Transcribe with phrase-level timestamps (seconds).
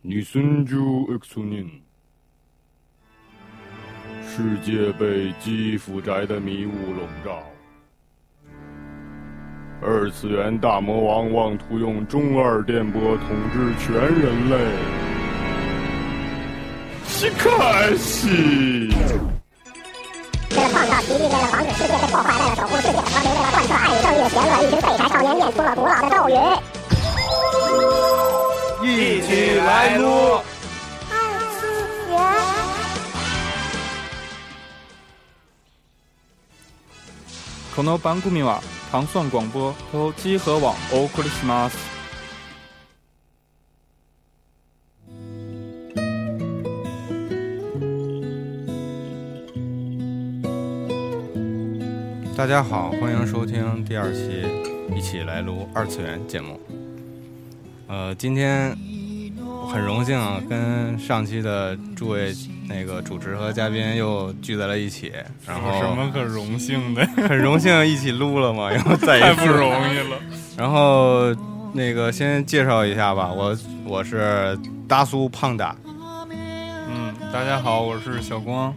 [0.00, 1.68] 你孙主 X 年，
[4.24, 7.42] 世界被基辅宅的迷雾笼罩，
[9.82, 14.56] 二次元大魔王妄图用中二电波统治全人类。
[17.04, 18.28] 西开西。
[20.50, 26.34] 为了创造奇迹，为了防止世界被破坏，为了守护世界和平，为了贯彻爱与正义的邪恶，一群废柴少年念出了古老的咒语。
[28.87, 30.41] 一起来撸！
[31.09, 31.13] 二
[31.59, 31.63] 次
[32.09, 32.17] 元。
[37.75, 38.61] この番組は
[38.91, 41.93] 糖蒜广播と集合网お送りします。
[52.35, 54.19] 大家好，欢迎收听第二期《
[54.97, 56.59] 一起来撸二次元》节目。
[57.88, 58.76] 呃，今天
[59.72, 62.34] 很荣幸啊，跟上期的诸位
[62.68, 65.10] 那个主持和嘉宾又聚在了一起，
[65.46, 67.06] 然后有什么可荣幸的？
[67.26, 70.18] 很荣幸一起录了嘛，然后再太一次不容易了。
[70.54, 71.34] 然后
[71.72, 75.74] 那个先介绍一下吧，我我是大苏胖达，
[76.28, 78.74] 嗯，大家好，我是小光。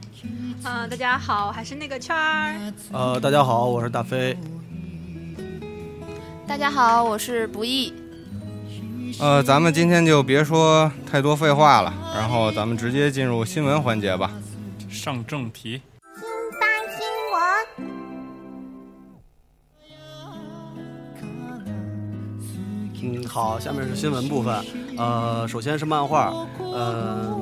[0.64, 2.56] 啊、大家好，还是那个圈儿。
[2.94, 4.38] 呃，大家好，我是大飞。
[6.48, 7.94] 大家好，我是不易。
[9.20, 14.32] 呃，咱们今天就别说太多废话了，然后咱们直接进入新闻环节吧。
[14.90, 15.82] 上正题，
[16.16, 16.24] 新
[16.60, 17.42] 番新闻。
[23.04, 24.66] 嗯，好，下面是新闻部分。
[24.98, 26.34] 呃，首先是漫画。
[26.60, 27.38] 呃、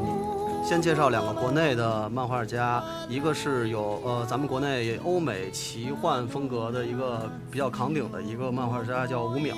[0.66, 9.54] 先介绍两个国内的漫画家，一个是有呃咱们国内欧美奇幻风格的一个比较扛鼎的一个漫画家，叫吴淼。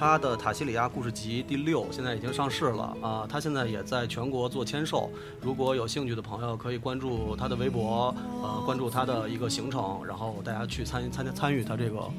[0.00, 5.10] 他的《塔西里亚故事集》第六现在已经上市了啊、他现在也在全国做签售。
[5.42, 12.10] 如果有兴趣的朋友，可以关注他的微博，呃，关注他的一个行程，然后大家去参参加参与他这个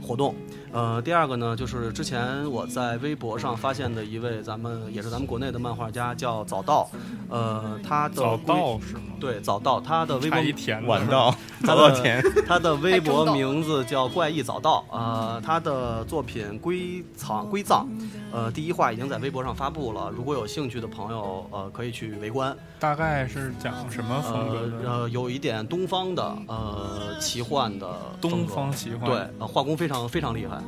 [0.00, 0.36] 活动。
[0.76, 6.86] 呃，第二个呢，就是之前我在微博上发现的一位咱们也是咱们国内的漫画家，叫早稻。
[7.30, 9.00] 呃，他的早微到是吗？
[9.18, 11.34] 对早稻，他的微博一甜的晚稻，
[11.64, 17.88] 早稻田， 他的微博名字叫怪异早稻，呃，他的作品《归藏归藏》，
[18.30, 22.54] 呃，第一话已经在微博上发布了，如果有兴趣的朋友，呃，可以去围观。
[22.78, 24.90] 大概是讲什么风格的？
[24.90, 27.88] 呃呃，有一点东方的，呃，奇幻的
[28.20, 29.08] 东方奇幻。
[29.08, 30.62] 对，呃，画工非常非常厉害，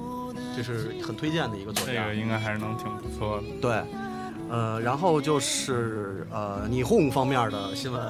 [0.59, 2.15] 这是很推荐的一个作家这个。
[2.17, 3.45] 应该还是能挺不错的。
[3.63, 3.81] 对，
[4.51, 8.03] 呃，然后就是呃，霓虹方面的新闻。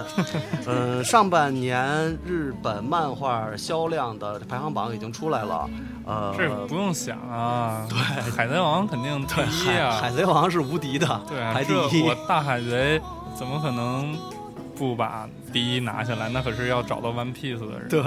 [0.64, 5.68] 呃，上半年日本漫画销量的排行榜已经出来了。
[6.06, 7.98] 呃，这不用想啊，对，
[8.30, 12.14] 海贼王肯定第一海啊海，贼王是无敌的，对啊，排第一这我。
[12.26, 12.98] 大海贼
[13.36, 14.16] 怎么可能
[14.74, 16.28] 不把第一拿下来？
[16.28, 17.88] 那可是要找到 One Piece 的人。
[17.88, 18.02] 对，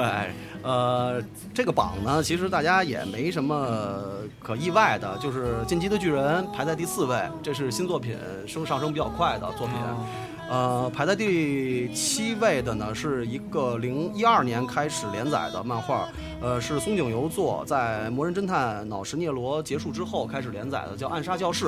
[0.63, 1.21] 呃，
[1.53, 3.99] 这个榜呢，其实大家也没什么
[4.39, 9.75] 可意外的，就是《进击的巨人》排在第四位，这是新作品升上升比较快的作品。
[9.75, 10.05] 嗯
[10.51, 16.09] 呃，排在第七位的呢，是一个零一二年开始连载的漫画，
[16.41, 21.67] 呃，是松井由作在《魔人侦探脑神聂罗》结束之后开始连载的，叫《暗杀教室》。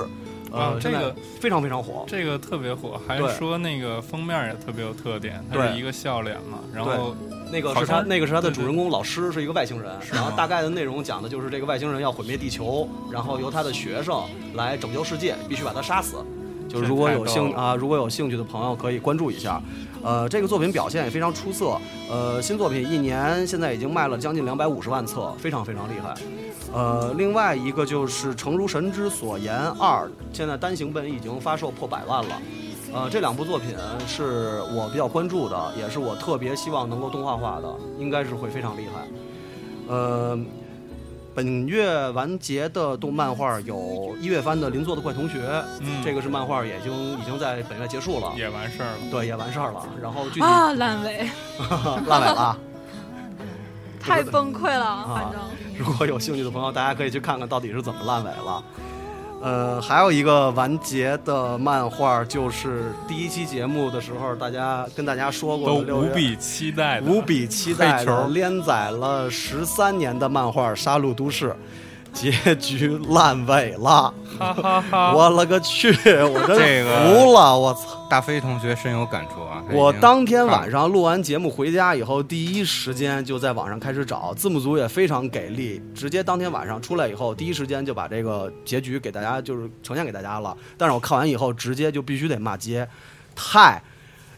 [0.51, 2.03] 呃，啊这个非常非常火。
[2.05, 7.15] 这个特别火，还对说那个封面也特别有特点，它是一个笑脸嘛，然后
[7.49, 9.89] 那个是他，那个是他的主人公老师，是一个外星人。
[10.11, 14.23] 然后大概的内容讲的就是这个外星人要毁灭地球，然后由他的学生
[14.55, 16.17] 来拯救世界，必须把他杀死。
[16.73, 19.61] 就是如果有兴啊，如果有兴趣的朋友可以关注一下。
[20.03, 21.77] 呃，这个作品表现也非常出色。
[22.09, 26.13] 呃，新作品一年现在已经卖了将近两百五十万册，非常非常厉害。
[26.73, 32.35] 呃，另外一个就是《诚如神之所言二》，现在单行本已经发售破百万了。
[32.93, 33.69] 呃，这两部作品
[34.05, 39.07] 是我比较关注的，也是我特别希望能够动画化的，应该是会非常厉害。
[39.87, 40.37] 呃，
[41.35, 45.39] 本月完结的动漫画有一月番的《邻座的怪同学》，
[45.79, 48.97] 嗯这个是漫画，也已经已经在本月结束了，也完事儿了。
[49.09, 49.83] 对，也完事儿了。
[50.01, 51.27] 然后具体啊，烂尾，
[52.07, 52.57] 烂尾了。
[53.99, 55.41] 太崩溃了，啊反正。
[55.77, 58.63] 如果有兴趣的朋友，大家可以去看看到底是怎么烂尾了。
[59.43, 68.27] 呃，还有一个完结的漫画，就是第一期节目的时候，大家跟大家说过都的六月无比期待的，无比期待 黑的球。
[68.29, 71.49] 连载了十三年的漫画《杀戮都市》，
[72.13, 75.13] 结局烂尾了，哈哈哈！
[75.13, 78.07] 我勒个去，我真这个服了，我操！
[78.09, 79.63] 大飞同学深有感触啊！
[79.71, 90.55] 我当天晚上录完节目回家以后，第一时间就在网上开始找，字幕组也非常给力，直接当天晚上出来以后，第一时间就把这个结局给大家就是呈现给大家了。
[90.77, 92.87] 但是我看完以后，直接就必须得骂街，
[93.35, 93.81] 太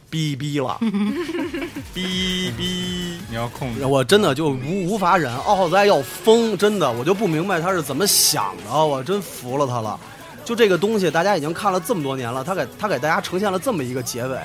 [0.10, 0.78] 逼逼了，
[1.94, 3.20] 逼逼！
[3.30, 3.86] 你要控制。
[3.86, 10.00] 我真的就无无法忍，奥赛要疯，真的，我就不明白他是怎么想的，我真服了他了。
[10.46, 14.38] 就这个东西，大家已经看了这么多年了，他给他给大家呈现了这么一个结尾，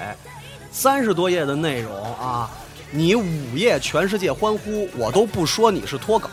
[0.73, 2.51] 三十多页的内容啊，
[2.91, 6.29] 你五页全世界欢呼，我都不说你是脱稿；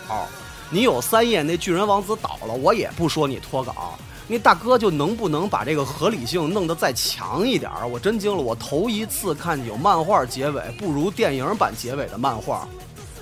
[0.69, 3.99] 你有三页那巨人王子倒了，我也不说你脱稿。
[4.27, 7.87] 那大哥就能不能把这个合理性弄得再强一点儿？
[7.87, 12.67] 我真惊了，我头一次看有漫画结尾不如电影版结尾的漫画。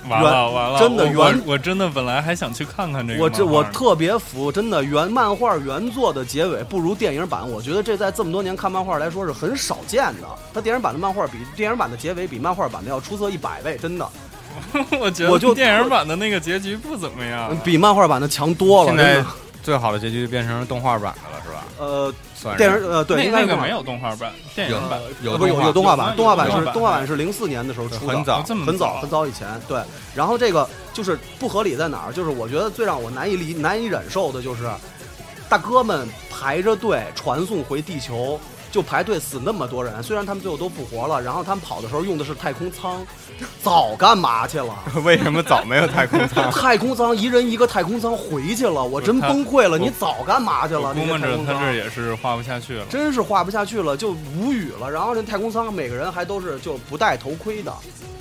[0.08, 10.28] 完了完了，真的我原我我真的本来还想去看看这个我这我特别服，真的原漫画原作的结尾不如电影版，我觉得这在这么多年看漫画来说是很少见的。
[10.54, 14.08] 它电影版的漫画比电影版的结尾比漫画版的要出色一百倍，真的
[15.02, 17.58] 我觉得我就电影版的那个结局不怎么样。
[17.64, 19.26] 比漫画版的强多了。
[19.66, 21.64] 最好的结局变成动画版的了，是吧？
[21.80, 29.82] 呃，算是电视呃对，那个没有动画版，电影版有呃不是有有动画版，有动画版动画版是动画版是零四年的时候出的，很早哦这么很早很早以前，对。
[30.14, 32.14] 然后这个就是不合理在哪儿？
[32.14, 34.70] 就是我觉得最让我难以理难以忍受的就是，
[35.50, 38.40] 大哥们排着队传送回地球，
[38.76, 43.08] 就排队死那么多人，虽然他们最后都复活了，然后他们跑的时候用的是太空舱，
[43.64, 44.76] 早干嘛去了？
[45.06, 46.52] 为什么早没有太空舱？
[46.52, 49.80] 太空舱一人一个太空舱回去了，我真崩溃了！
[49.80, 50.90] 你早干嘛去了？
[50.90, 52.86] 我估摸着他这也是画不下去了。
[52.90, 54.92] 真是画不下去了，就无语了。
[54.92, 57.74] 然后这太空舱每个人还都是就不戴头盔的，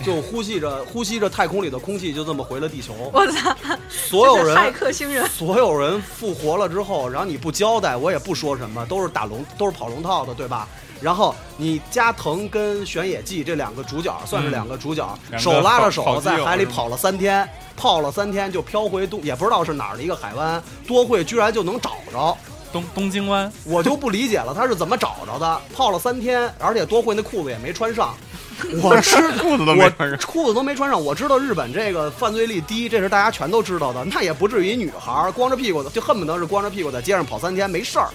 [0.04, 2.94] 就呼吸着呼吸着太空里的空气，就这么回了地球。
[3.12, 3.52] 我操！
[3.88, 10.68] 所有人 骇客星人，所有人复活了之后，然后你不交代，我也不说什么，都是打龙，都是跑龙套的，对吧？
[11.00, 17.46] 然后你加藤跟玄野纪这两个主角算是两个主角，手拉着手在海里跑了三天，
[17.76, 22.36] 泡了三天就飘回东，也不知道是哪儿的一个海湾，多惠居然就能找着。
[22.72, 25.60] 东东京湾，我就不理解了，他是怎么找着的？
[25.76, 28.14] 泡了三天，而且多惠那裤子也没穿上。
[28.82, 31.04] 我吃裤子都没我穿上裤子都没穿上。
[31.04, 34.04] 我知道日本这个犯罪率低，这是大家全都知道的。
[34.06, 38.08] 那也不至于女孩儿光着屁股的，就恨不得是光着屁股在街上跑三天没事儿，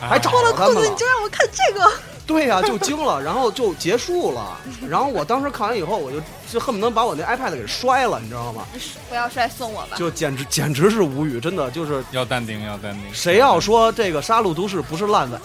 [0.00, 0.96] 还找哎着他们了裤子你。
[0.96, 1.90] 就让我看这个，
[2.26, 4.56] 对呀、就惊了， 然后就结束了。
[4.88, 6.20] 然后我当时看完以后，我就
[6.50, 8.66] 就恨不得把我那 iPad 给摔了，你知道吗？
[9.08, 9.96] 不要摔，送我吧。
[9.96, 13.02] 就简直简直是无语，真的就是要淡定，要淡定。
[13.12, 15.38] 谁要说这个《杀戮都市》不是烂尾，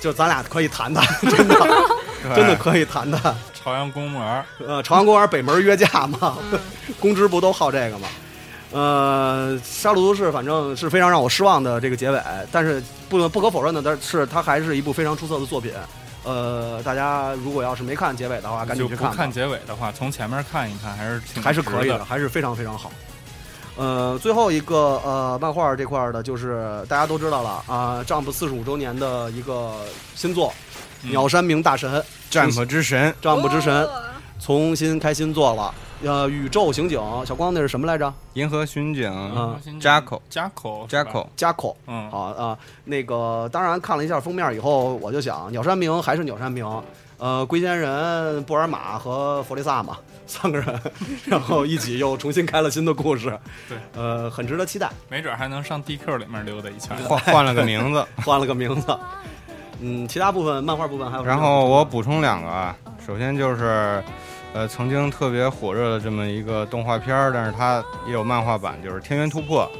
[0.00, 1.56] 就咱俩可以谈谈， 真的
[2.34, 3.34] 真的可以谈谈。
[3.62, 6.38] 朝阳公园，呃，朝阳公园北门约架嘛，
[6.98, 8.08] 公知不都好这个吗？
[8.72, 12.22] 呃，《杀戮都市》反正是非常让我失望的这个结尾，
[12.52, 15.72] 但是不不可否认的，但是它还是一部非常出色的作品。
[16.22, 19.06] 呃，大家如果要是没看结尾的话，赶紧去看。
[19.06, 22.92] 就不看结尾的话，从前面看一看还是挺还是可以的，还是非常非常好。
[23.76, 29.72] 呃，最后一个呃漫画这块的，就是大家都知道了啊、，Jump 四十五周年的一个
[30.14, 30.48] 新作
[31.02, 31.90] 《嗯鸟山明大神》
[32.30, 34.02] Jump 之神，，Jump 之神哦
[34.38, 35.74] 重新开新作了。
[36.02, 38.12] 呃，宇宙刑警小光那是什么来着？
[38.32, 41.76] 银河巡警啊扎口加口扎口，加口。
[41.86, 46.66] 嗯，好啊，那个当然看了一下封面以后，我就想鸟山明还是鸟山明，
[47.18, 50.80] 呃，龟仙人、布尔玛和弗利萨嘛，三个人，
[51.26, 53.38] 然后一起又重新开了新的故事，
[53.68, 56.96] 对，呃，很值得期待，没准还能上 DQ 里面溜达一圈。
[57.04, 58.06] 换换了个名字。
[58.24, 58.98] 换了个名字。
[59.82, 62.74] 嗯，其他部分漫画部分还有什么然后我补充两个啊，
[63.06, 64.02] 首先就是，
[64.52, 69.70] 呃，曾经特别火热的这么一个动画片儿，但是它也有漫画版，就是《天元突破》，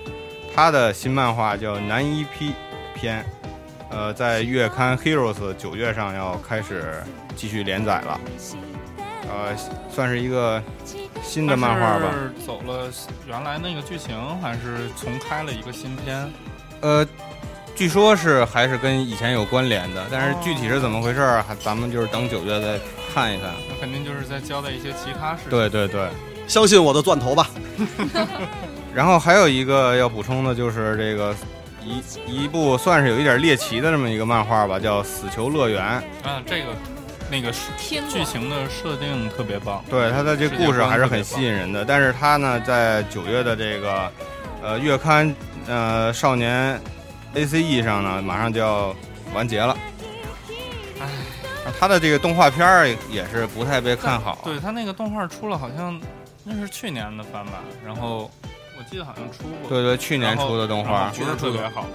[0.54, 2.54] 它的新漫画叫《男一批
[2.94, 3.22] 篇》，
[3.90, 7.02] 呃，在月刊 Heroes 九月上要开始
[7.34, 8.20] 继续连载了，
[9.28, 9.56] 呃，
[9.90, 10.62] 算是一个
[11.20, 12.12] 新的漫画吧。
[12.12, 12.88] 是走了
[13.26, 16.30] 原来那个剧情，还是重开了一个新篇？
[16.80, 17.04] 呃，
[17.74, 22.78] 据说是还是跟以前有关联的，但是具体是怎么回事儿，还咱们就是等九月再
[23.12, 23.50] 看一看。
[23.68, 25.50] 那肯定就是在交代一些其他事情。
[25.50, 26.08] 对对对。
[26.46, 27.48] 相信我的钻头吧。
[28.94, 31.34] 然后还有一个要补充的就是这个
[31.84, 35.82] 一一部算是有一点猎奇的这么一个漫画吧，叫《死囚乐园》。
[36.28, 36.66] 啊，这个
[37.30, 39.82] 那个剧情的设定特别棒。
[39.88, 44.12] 对他的这故事还是很吸引人的，但是他呢在九月的这个
[44.60, 45.32] 呃月刊
[45.68, 46.80] 呃少年
[47.36, 48.92] ACE 上呢马上就要
[49.32, 49.76] 完结了。
[50.98, 51.06] 唉，
[51.78, 54.38] 它的这个动画片儿也是不太被看好。
[54.44, 56.00] 对他那个动画出了，好像
[56.44, 57.62] 那是去年的番吧。
[57.84, 58.30] 然后
[58.78, 59.68] 我记得好像出过。
[59.68, 61.86] 对对，去年出的动画，不是特别好。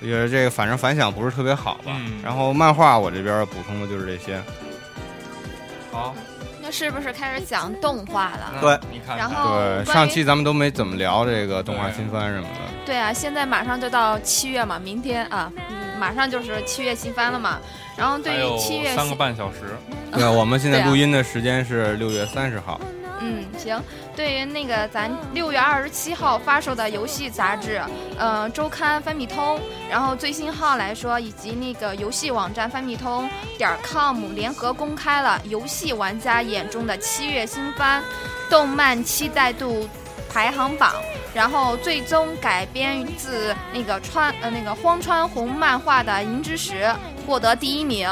[0.00, 1.84] 也是这个反正反响不是特别好吧。
[1.86, 2.20] 嗯。
[2.22, 4.40] 然后漫画我这边补充的就是这些。
[5.92, 6.14] 好。
[6.68, 8.54] 那是不是开始讲动画了？
[8.60, 9.16] 对，你看。
[9.16, 12.60] 然后对上期咱们都没怎么聊这个动画新番什么的。
[12.84, 15.52] 对啊，现在马上就到七月嘛，明天啊，
[15.96, 17.60] 马上就是七月新番了嘛。
[17.96, 19.76] 然后对于七月三个半小时。
[20.12, 22.80] 对，我们现在录音的时间是六月三十号。
[23.20, 23.82] 嗯，行。
[24.14, 27.82] 对于那个咱六月二十七号发售的游戏杂志，
[28.18, 29.58] 呃，周刊翻米通，
[29.90, 38.02] 然后最新号来说，以及那个游戏网站翻米通点 com 联合公开了游戏玩家眼中的七月新番
[38.48, 39.88] 动漫期待度
[40.32, 40.94] 排行榜，
[41.36, 46.84] 然后最终改编自那个川呃那个荒川弘漫画的《银之石》
[47.26, 48.08] 获得第一名。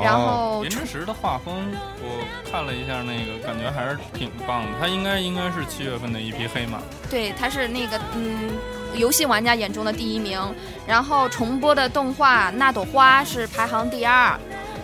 [0.00, 1.52] 然后《银之石》的画风
[2.00, 2.24] 我。
[2.50, 4.68] 看了一下那个，感觉还是挺棒的。
[4.80, 6.78] 它应该应该是七月份的一匹黑马。
[7.10, 8.52] 对，它是那个嗯，
[8.94, 10.40] 游戏玩家眼中的第一名。
[10.86, 14.38] 然后重播的动画《那朵花》是排行第二。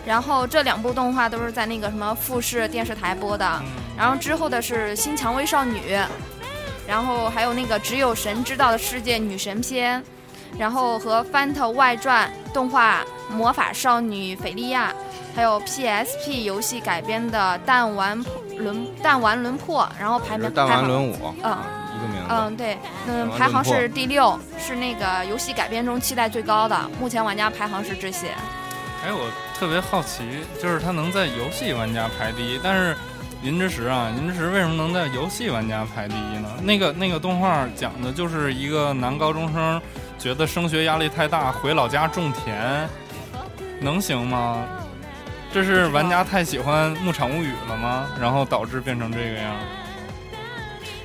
[0.04, 3.62] 然后这两部动画都是在那个什么富士电视台播的。
[3.96, 5.78] 然后之后的是《新蔷薇少女》，
[6.86, 10.02] 然后还有那个《只有神知道的世界》女神篇，
[10.58, 14.90] 然后和《翻特外传》动画《魔法少女菲利亚》。
[15.36, 18.24] 还有 PSP 游戏改编的《弹丸
[18.56, 21.58] 轮弹丸轮破》，然后排名弹丸轮舞，嗯，
[21.96, 26.88] 一个名字，嗯，对，嗯，排行是第六，是那个游戏改编中期待最高的。
[27.00, 28.28] 目前玩家排行是这些。
[29.04, 30.22] 哎，我特别好奇，
[30.62, 32.94] 就是它能在游戏玩家排第一，但是
[33.44, 36.48] 《银之匙》啊，《银之匙》为什么能在游戏玩家排第一呢？
[36.62, 39.80] 那个那个动画讲的就是一个男高中生
[40.18, 42.88] 觉得升学压力太大，回老家种田，
[43.80, 44.66] 能行吗？
[45.52, 48.08] 这是玩家太喜欢《牧场物语》了吗？
[48.18, 49.54] 然后导致变成这个样？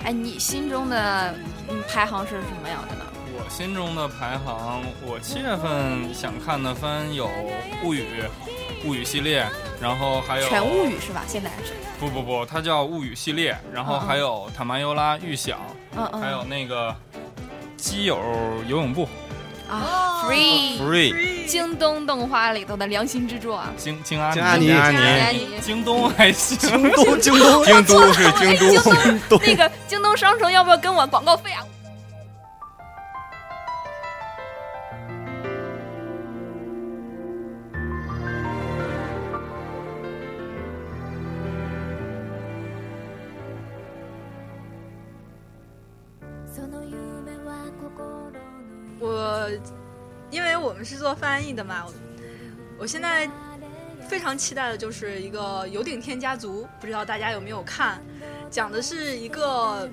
[0.06, 1.36] 哎，你心中的
[1.68, 3.04] 嗯排行是什么样的呢？
[3.36, 7.28] 我心中的排行，我七月份想看的番有
[7.84, 8.00] 《物语》
[8.86, 9.46] 《物语》系列，
[9.82, 11.24] 然后还有全物语是吧？
[11.28, 11.74] 现在是？
[12.00, 15.58] 不不不，它叫《物语》系列，然后还有《塔玛尤拉预想》，
[15.98, 16.90] 嗯嗯，还有那个
[17.76, 18.18] 《基友
[18.68, 19.06] 游泳部》。
[19.70, 20.80] 啊，Free。
[20.80, 23.56] Free，京东动画里头的良心之作。
[23.56, 24.90] 啊，京京阿尼，京阿
[25.30, 27.64] 尼，京东还行，京东京东。
[27.66, 31.64] 京东是京东，那个京东商城要不要跟我广告费啊？
[50.90, 51.86] 是做翻译的嘛，
[52.80, 53.30] 我现在
[54.08, 58.02] 非常期待的就是一个《有顶天家族》，不知道大家有没有看？
[58.50, 59.88] 讲的是一个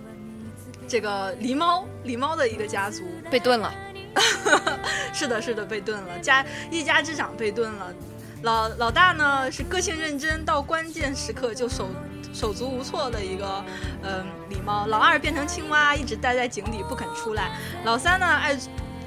[0.89, 3.75] 这个狸猫，狸猫的一个家族被炖了。
[5.13, 7.93] 是的，是的，被炖了，家一家之长被炖了。
[8.43, 11.91] 老老大呢是个性认真，到关键时刻就手
[12.33, 13.63] 手足无措的一个
[14.03, 14.87] 嗯狸猫。
[14.87, 17.55] 老二变成青蛙，一直待在井底不肯出来。
[17.85, 18.59] 老三呢爱。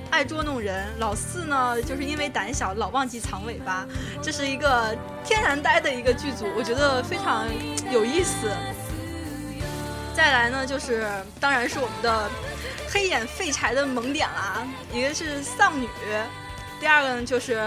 [0.10, 3.86] 爱捉弄人，老四呢，就是因为胆小，老忘记藏尾巴。
[4.22, 7.46] 这是一个天然呆的一个剧组，我觉得非常
[7.92, 8.50] 有意思。
[10.16, 11.08] 再来呢，就是
[11.40, 12.30] 当然是我们的
[12.92, 15.88] 黑眼废柴的萌点啦，一个是丧女，
[16.80, 17.62] 第二个呢就是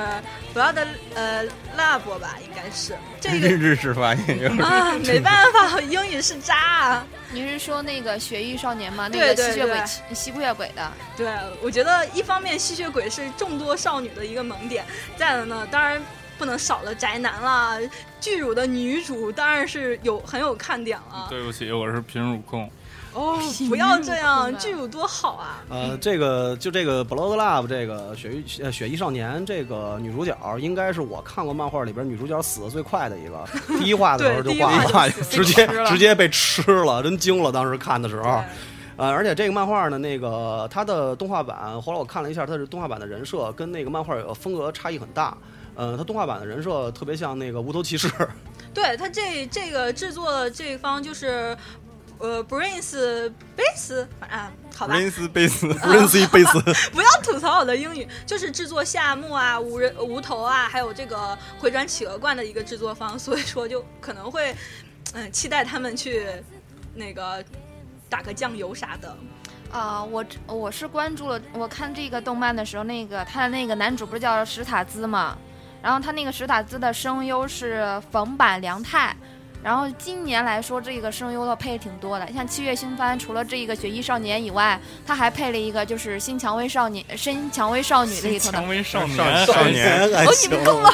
[0.53, 1.45] 不要的呃
[1.77, 7.07] 拉波吧，应该是这个 日式发音啊，没办法，英语是渣啊。
[7.31, 9.09] 你是说那个血域少年吗？
[9.11, 9.83] 那个吸血鬼
[10.15, 10.93] 吸血鬼的。
[11.17, 14.85] 对，我觉得一方面吸血鬼是众多少女的一个萌点，
[15.17, 16.03] 再了呢，当然
[16.37, 17.79] 不能少了宅男啦。
[18.21, 21.27] 巨乳的女主当然是有很有看点了。
[21.31, 22.71] 对不起，我是贫乳控。
[23.15, 23.39] 哦，
[23.69, 25.63] 不要这样，巨乳多好啊！
[25.69, 33.45] 呃，这个就这个《Blood Love》这个雪域呃血翼少年这个女主角，应该是我看过漫画里边女主角死的最快的一个。
[33.79, 37.53] 第一话的时候就挂了，直接直接被吃了，真惊了！
[37.53, 38.43] 当时看的时候，
[38.97, 45.37] 呃，而且这个漫画呢，那个它的动画版，后来我看了一下，它是动画版的人设跟那个漫画风格差异很大。
[45.75, 48.11] 呃，它动画版的人设特别像那个无头骑士。
[48.75, 51.55] 对，他这这个制作的这方就是。
[52.23, 64.55] 呃，Brains base 啊，好吧，Brains base，brains base，， 不要吐槽我的英语，就是制作夏目啊、无人无头啊，还有这个回转企鹅罐的一个制作方，所以说就可能会
[65.15, 66.29] 嗯期待他们去
[66.95, 67.45] 那个
[68.09, 69.17] 打个酱油啥的。
[69.73, 75.37] 啊，我我是关注了，我看这个动漫的时候，那个他的那个男主不是叫史塔兹嘛，
[75.83, 79.17] 然后他那个史塔兹的声优是冯坂良太。
[79.63, 90.93] 然后今年来说，这个声优的配挺多的，像七月新番，除了这个《雪衣少年》以外，他还配了一个就是《新蔷薇少年》《新蔷薇少女》里头的蔷薇少年，少少年哦，你们够了。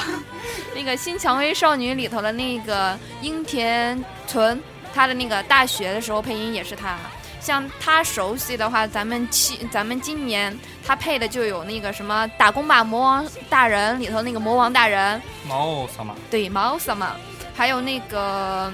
[0.74, 4.62] 那个《新蔷薇少女》里头的那个樱田纯，
[4.94, 6.98] 他的那个大学的时候配音也是他。
[7.40, 17.16] 像他熟悉的话，咱们七咱们今年他配的就有那个什么《打工吧魔王大人》里头那个魔王大人，毛萨玛，对毛什么，
[17.58, 18.72] 还有那个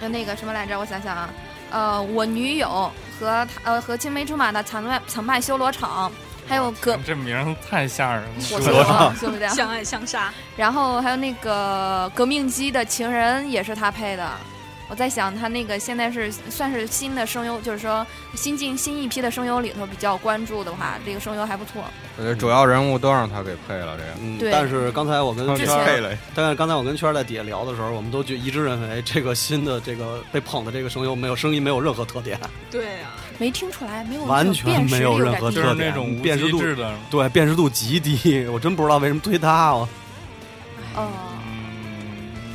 [0.00, 0.76] 呃那个什么来着？
[0.76, 1.30] 我想想啊，
[1.70, 2.90] 呃，我女友
[3.20, 6.10] 和他呃和青梅竹马的惨败、惨败修罗场，
[6.48, 8.40] 还有哥这名太吓人了。
[8.40, 9.48] 修罗场对不对？
[9.50, 10.32] 相爱相杀。
[10.56, 14.28] 然后还有那个革命机的情人也是他配的。
[14.88, 21.82] 我在想，他那个现在是算是新的声优，就是说新进新一批的声优里头比较关注的话，这个声优还不错。
[22.18, 24.10] 我觉得主要人物都让他给配了，这个。
[24.20, 26.10] 嗯对，但是刚才我跟圈儿，配了。
[26.34, 32.38] 但是刚才我跟圈儿在底下聊的时候，我们都就一致认为这个新的这个被捧的这个声优没有声音没有任何特点，
[32.70, 35.88] 对啊，没听出来，没有完全没有任何就是特点。
[35.88, 39.88] 那种无辨识度的，对辨识度极低，我真不知道为什么推他我
[40.94, 41.31] 哦，嗯，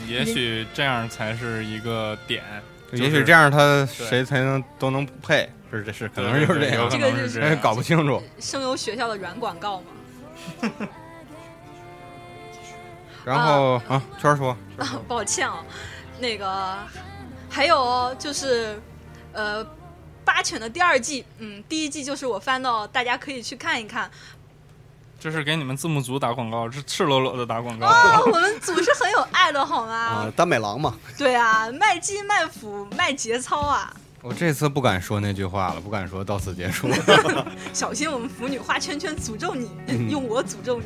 [0.08, 2.44] 也许这样才是一个点。
[2.92, 8.24] 就是也许这样他谁才能都能配，是这是可能就是这样有可，这个是能是搞不清楚。
[8.40, 9.86] 声优学校的软广告嘛。
[13.26, 15.64] 然后啊，圈儿说，啊，抱歉啊，
[16.20, 16.78] 那个
[17.50, 18.82] 还有哦就是
[19.34, 19.66] 呃。
[20.28, 24.12] 八犬的第二季，嗯，第一季就是我翻到，大家可以去看一看。
[25.20, 27.88] 这是给你们字幕组打广告，是赤裸裸的打广告。
[27.88, 29.94] 哦，我们组是很有爱的，好吗？
[29.94, 33.94] 啊， 耽美郎嘛，对啊，卖鸡卖腐卖节操啊！
[34.22, 36.88] 我这次不敢说那句话了，不敢说到此结束。
[37.74, 40.86] 小心我们腐女画圈圈诅咒你，嗯用我诅咒你。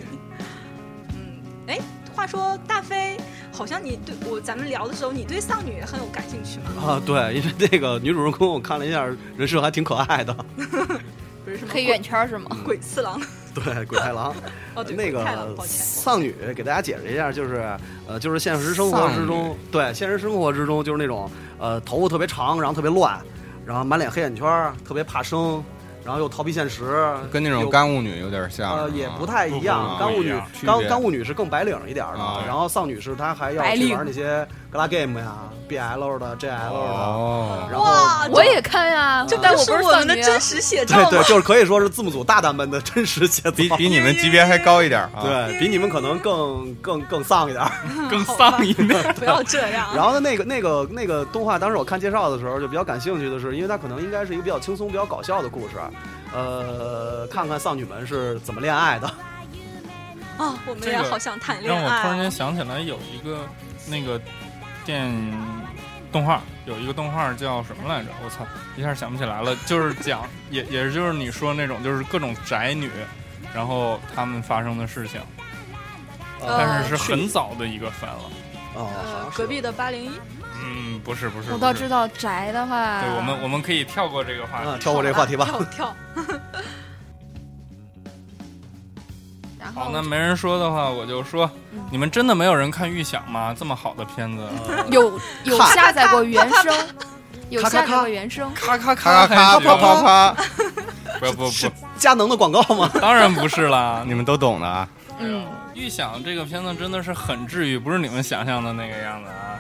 [1.10, 1.80] 嗯，哎，
[2.16, 3.18] 话说大飞，
[3.52, 6.94] 好像你对我咱们聊的时候，你对丧女也很有感兴趣吗？
[6.94, 10.34] 啊，对，因为那个女主人公我看了一下，人设还挺可爱的，
[11.44, 12.56] 不是什么黑眼圈是吗？
[12.64, 13.20] 鬼次郎？
[13.64, 14.34] 对，鬼太郎。
[14.76, 15.26] 哦，对，那个。
[15.66, 17.64] 丧女给大家解释一下，就是
[18.08, 21.30] 呃，就是现实生活之中，对，现实生活之中就是那种
[21.60, 23.20] 呃，头发特别长，然后特别乱，
[23.66, 25.64] 然后满脸黑眼圈儿，特别怕生，
[26.04, 29.98] 然后又逃避现实，跟那种干物女有点像，呃，也不太一样。
[30.00, 30.34] 干物女
[30.66, 35.36] 干干物女是更白领一点的，啊然后丧女是她还要去玩那些格拉 game 呀、
[35.70, 41.10] BL 的、GL 的，哦，然后哇，我也看呀，这但我不不是我们的真实写照吗？
[41.10, 45.24] 对对，就是可以说是字幕组大大们的真实写作，比比你们级别还高一点啊。
[45.24, 47.70] 对比你们可能更更更丧一点儿。
[48.10, 49.14] 更丧一点。
[49.16, 49.90] 不要这样。
[49.94, 55.76] 然后呢，那个那个那个动画，当时我看介绍的时候就比较感兴趣的是，因为它可能应该是一个比较轻松、比较搞笑的故事，
[56.34, 59.08] 呃，看看丧女们是怎么恋爱的。
[60.38, 62.22] 啊，我们这个也好想谈恋让我突然爱啊。
[62.22, 63.40] 间想起来有一个
[63.88, 64.20] 那个
[64.86, 65.66] 电影
[66.12, 68.10] 动画，有一个动画叫什么来着？
[68.24, 69.56] 我操，一下想不起来了。
[69.66, 72.90] 就是讲也也就是你说那种就是各种宅女，
[73.54, 75.22] 然后他们发生的事情，
[76.42, 78.24] 呃但是是很早的一个番了。
[78.74, 80.12] 哦，呃，隔壁的八零一，
[80.64, 84.82] 嗯，不是不是，我倒知道宅的话，对我们我们可以跳过这个话啊，题。
[84.82, 85.46] 跳过这个话题吧。
[85.46, 85.96] 跳跳。
[89.76, 93.56] 然后好，那没人说的话，我就说，嗯你们真的没有人看《预想》吗？
[93.58, 94.48] 这么好的片子，
[94.92, 96.76] 有有下载过原声，
[97.50, 98.54] 有咔咔咔下载过原声。
[98.54, 100.36] 咔咔咔咔咔啪啪啪，
[101.20, 102.90] 不不是不，佳能的广告吗？
[103.02, 104.04] 当然不是啦。
[104.06, 104.88] 你们都懂的啊。
[105.20, 109.60] 嗯，预想这个片子真的是很治愈，不是你们想象的那个样子啊！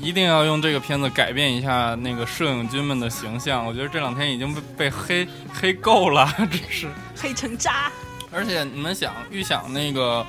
[0.00, 3.64] 一定要用这个片子改变一下那个摄影君们的形象。
[3.64, 6.88] 我觉得这两天已经被被黑黑够了，真是。
[7.16, 7.90] 黑成渣。
[8.32, 10.24] 而且你们想，预想那个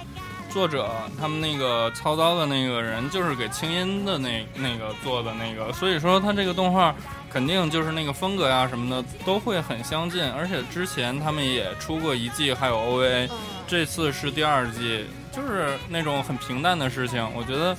[0.49, 0.89] 作者
[1.19, 6.93] 他们那个操刀的那个人，就是给清音的那那个做的那个，所以说他这个动画
[7.31, 10.23] 肯定就是那个风格呀什么的都会很相近。
[10.33, 17.75] 而且之前他们也出过一季，还有 OVA，嗯，这次是第二季，就是那种很平淡的事情，我觉得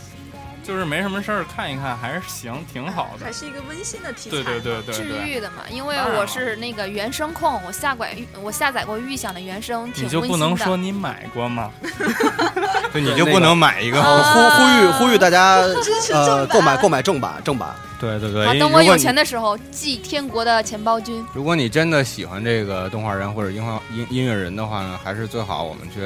[0.65, 3.33] 就是没什么事儿看一看还是行，挺好的还。
[3.33, 4.37] 是一个温馨的题材。
[4.37, 10.45] 对对对对治，愈的嘛，因为我是那个原声控，我下拐我下载过预想的原声，挺你就温馨的。
[10.47, 11.71] 不能说你买过吗？
[12.93, 14.03] 对，你就不能买一个。
[14.03, 15.57] 呃，呼呼吁呼吁大家
[16.13, 17.75] 呃购买购买正版正版。
[18.01, 21.25] 对对对，好，等我有钱的时候寄天国的钱包君。
[21.33, 26.01] 如果你真的喜欢这个动画人或者音画音音乐人的话呢，还是最好我们去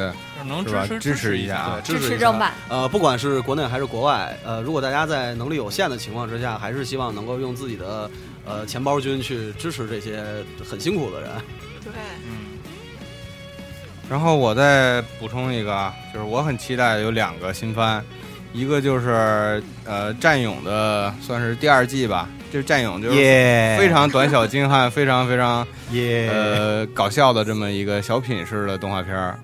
[0.65, 2.53] 是吧支持支持一一下啊，支持正版。
[2.69, 8.11] 呃，不管是国内还是国外，呃，如果大家在能力有限的情况之下，还是希望能够用自己的
[8.45, 10.23] 呃钱包君去支持这些
[10.69, 11.31] 很辛苦的人。
[11.83, 11.93] 对，
[12.25, 12.59] 嗯，
[14.09, 18.05] 然后我再补充一个啊，就是我很期待有两个新番，
[18.53, 22.29] 一个就是呃战勇的，算是第二季吧。
[22.51, 25.67] 这战勇就是，非常短小精悍，非常非常，
[26.29, 29.39] 呃搞笑的这么一个小品式的动画片儿。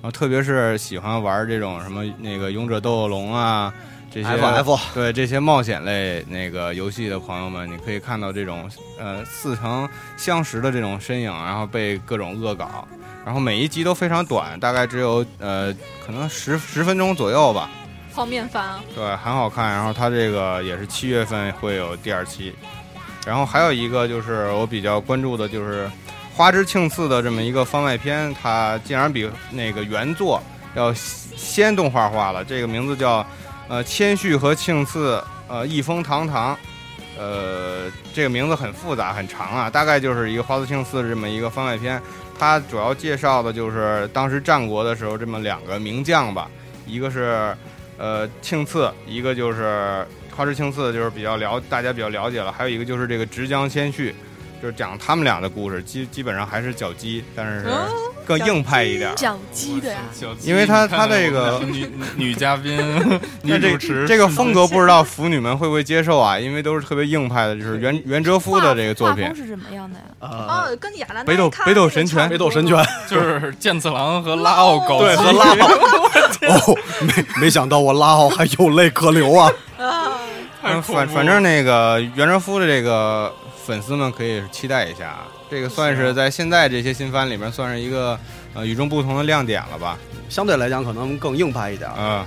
[0.00, 3.72] 然后特别是喜欢玩这种什么那个勇者斗恶龙啊
[4.10, 12.88] 这些 F F 对这些冒险类那个游戏的朋友们，你可以看到这种呃似曾相识的这种身影，然后被各种恶搞，
[13.24, 15.74] 然后每一集都非常短，大概只有呃
[16.06, 17.68] 可能十十分钟左右吧。
[18.16, 19.68] 泡面番，对，很好看。
[19.68, 22.54] 然后它这个也是七月份会有第二期，
[23.26, 25.86] 然后还有一个就是我比较关注的就是
[26.34, 30.42] 花之庆次的这么一个番外篇，它竟然比那个原作
[30.74, 32.42] 要先动画化了。
[32.42, 33.24] 这个名字叫
[33.68, 36.56] 呃谦虚和庆次呃一风堂堂，
[37.18, 37.82] 呃
[38.14, 42.00] 这个名字很复杂很长啊，大概就是一个花之庆次这么一个番外篇。
[42.38, 46.48] 它主要介绍的就是当时战国的时候这么两个名将吧，
[46.86, 47.54] 一个是。
[47.98, 52.52] 呃，庆次一个就是花枝庆次，就是比较了大家比较了解了。
[52.52, 54.14] 还有一个就是这个直江仙绪，
[54.66, 57.64] 就是讲他们俩的故事，基基本上还是脚鸡，但是
[58.26, 59.14] 更硬派一点。
[59.14, 59.98] 脚鸡的呀，
[60.42, 62.76] 因为他他这个女女嘉宾
[63.42, 66.36] 女这主持这个风格不知道腐女们会不会接受啊？
[66.36, 69.32] 因为都是特别硬派的，就是袁袁哲夫的这个作品。
[69.36, 70.04] 是什么样的呀？
[70.18, 75.68] 呃，哦，跟亚兰北斗北斗神拳北斗神拳，就是剑次郎和拉奥搞对，基和拉奥，
[76.50, 79.48] 哦，没没想到我拉奥还有泪可流啊！
[80.82, 88.18] 反反正那个袁哲夫的这个粉丝们可以期待一下啊，这个算是在现在这些新番里面算是一个
[88.54, 89.98] 呃与众不同的亮点了吧？
[90.28, 91.90] 相对来讲，可能更硬派一点。
[91.96, 92.24] 嗯，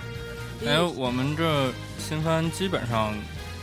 [0.66, 3.14] 哎，我们这新番基本上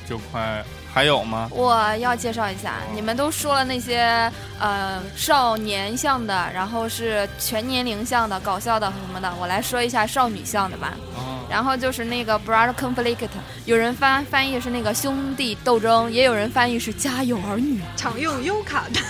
[0.08, 1.48] 就快还有吗？
[1.52, 10.94] 我要介绍一下，你们都说了那些呃少年向的，然后是全年龄向的、搞笑的什么的，我来说一下少女向的吧。
[11.16, 13.28] 啊，然后就是那个 Brother Conflict，
[13.64, 17.80] 有人翻翻译是那个兄弟斗争，也有人翻译是家有儿女。
[17.96, 19.00] 常用优卡的，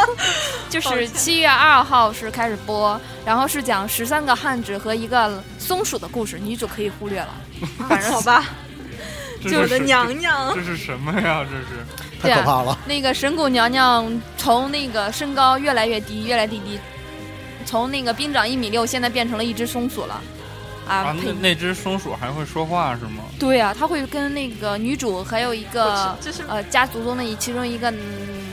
[0.68, 7.34] 就是七月二号是开始播，然后是讲十三个汉子和一个松鼠的故事，女主可以忽略了。
[7.88, 8.46] 反正好吧，
[9.42, 11.44] 这是我的娘娘这是什么呀？
[11.50, 12.78] 这是太可怕了！
[12.86, 16.78] 那个神谷娘娘从那个身高越来越低，越来越低，
[17.64, 20.20] 从那个兵长一米六，现在变成了一只松鼠了。
[20.88, 23.24] 啊那那只松鼠还会说话是吗？
[23.38, 26.16] 对啊，它会跟那个女主还有一个
[26.48, 27.98] 呃家族中的一其中一个嗯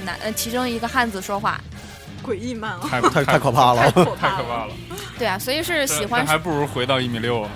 [0.05, 1.59] 男呃其中一个汉子说话。
[2.27, 3.89] 诡异漫画，太太太可怕了！
[4.19, 4.73] 太可怕了。
[5.17, 7.49] 对啊，所以是喜欢还不如回到一米六呢。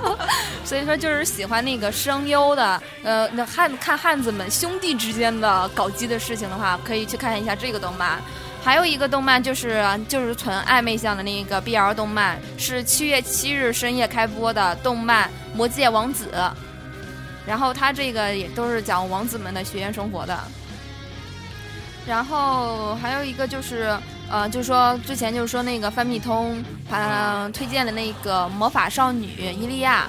[0.66, 8.20] 所以说就是喜欢那个声优的，呃，那汉看汉子们兄弟之间的搞基的事情的话，可以去看一下这个动漫。
[8.66, 16.28] 还有一个动漫就是就是纯暧昧向的那个 BL 动漫，是七月七日深夜开播的动漫《魔界王子》，
[17.46, 20.36] 然后它这个也都是讲王子们的学院生活的。
[22.08, 23.96] 然后还有一个就是，
[24.28, 29.28] 呃，就是说之前就是说那个翻米通，呃，推荐的那个魔法少女
[29.60, 30.08] 伊利亚，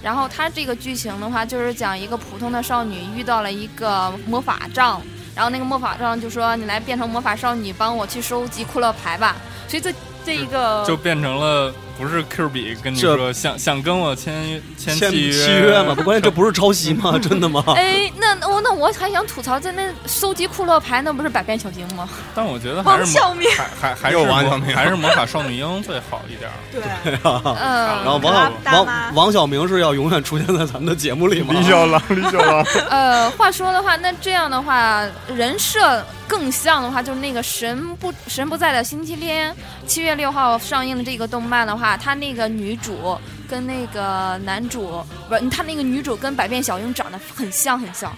[0.00, 5.02] 然后它这个剧情的话，就是讲一个普通的少女遇到了一个魔法杖，
[5.36, 9.36] 然后那个魔法杖就说你来变成魔法少女，帮我去收集库勒牌吧。
[9.68, 9.92] 所以这
[10.24, 17.18] 这一个就变成了不是 Q 比跟你说想想跟我签签签契契约嘛，不关键这不是抄袭吗？
[17.22, 17.64] 真的吗？
[17.74, 22.08] 哎，那我那我还想吐槽，在那收集库洛牌，那不是百变小樱吗？
[22.34, 26.56] 但我觉得还是王小明，还还还 是王小明还是魔法少女樱最好一点儿。
[26.72, 26.82] 对，
[27.24, 31.54] 嗯，然后王小王王小明是要永远出现在咱们的节目里吗？
[31.56, 35.02] 李小狼，李小狼，呃，话说的话，那这样的话，
[35.34, 39.54] 人设更像的话，就是那个神不神不在的星期天，
[39.86, 48.10] 七月六号上映的这个动漫的话，他那个女主跟那个男主不是，他那个女主跟百变小樱长得很像很像。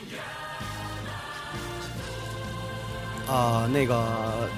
[3.27, 4.49] 啊，那个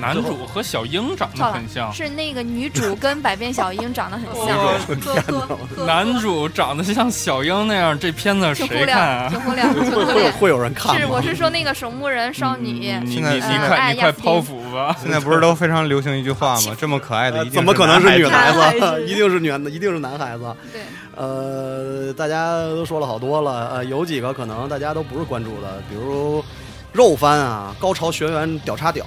[0.00, 5.86] 男主和小樱长得很像，是那个女主跟百变小樱长得很像。
[5.86, 9.42] 男主长得像小樱那样，这片子谁看略，请啊？
[9.44, 10.30] 忽略，请 忽会会有略。
[10.32, 12.70] 会有人看是，我是说那个守墓人少女。
[13.04, 14.96] 你你现在你呃快你快剖腹吧！
[15.00, 16.74] 现在不是都非常流行一句话吗？
[16.78, 18.80] 这么可爱的呃一定怎么可能是女孩子？
[18.80, 20.54] 子 一定是女，一定是男孩子。
[20.72, 20.80] 对，
[21.16, 26.42] 呃，大家都说了好多了，呃，有几个可能大家都不是关注的，比如
[26.92, 29.06] 肉番啊，高潮学员屌叉屌，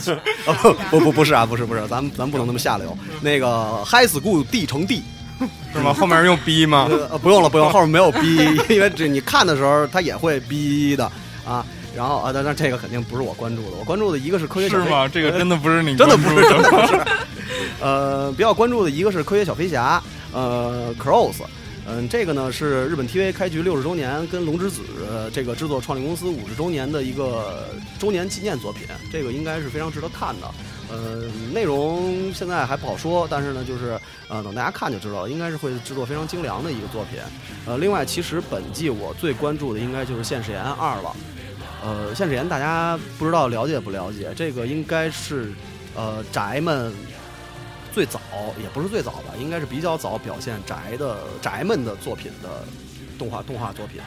[0.00, 0.54] 去，啊
[0.90, 2.96] 不不不不是啊，不是不是，咱们咱们不能那么下流。
[3.20, 5.02] 那个 High School 地乘地，
[5.72, 5.92] 是吗？
[5.92, 6.88] 后面用逼吗？
[7.10, 8.36] 呃，不用了不用，后面没有逼，
[8.74, 11.04] 因为这你看的时候他也会逼的
[11.46, 11.64] 啊。
[11.96, 15.06] 然后啊，但但这个肯定不是我关注的，我关注的一个是科学小飞是吗？
[15.06, 17.00] 这个真的不是你真的不是，真的不是。
[17.80, 21.34] 呃，比较关注的一个是科学小飞侠，呃，Cross，
[21.86, 24.82] 嗯，这个呢是日本 TV 开局六十周年跟龙之子
[25.32, 27.68] 这个制作创立公司五十周年的一个
[27.98, 30.50] 周年纪念作品，这个应该是非常值得看的。
[30.90, 37.20] 呃，内容现在还不好说，但是呢，就是呃，等大家看就知道了，应该是会制作非常精良的一个作品。
[37.66, 41.16] 呃，另外，其实本季我最关注的应该就是《现实言二》了。
[41.82, 44.32] 呃，《现实言》大家不知道了解不了解？
[44.34, 45.52] 这个应该是
[45.94, 46.92] 呃宅们
[47.94, 48.18] 最早，
[48.60, 52.64] 也不是最早吧，应该是比较早表现宅的宅们的作品的
[53.16, 54.00] 动画动画作品。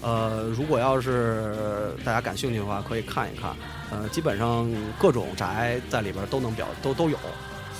[0.00, 3.54] 呃，如果要是大家感兴趣的话，可以看一看。
[3.90, 4.66] 呃，基本上
[4.98, 7.18] 各种宅在里边都能表都都有。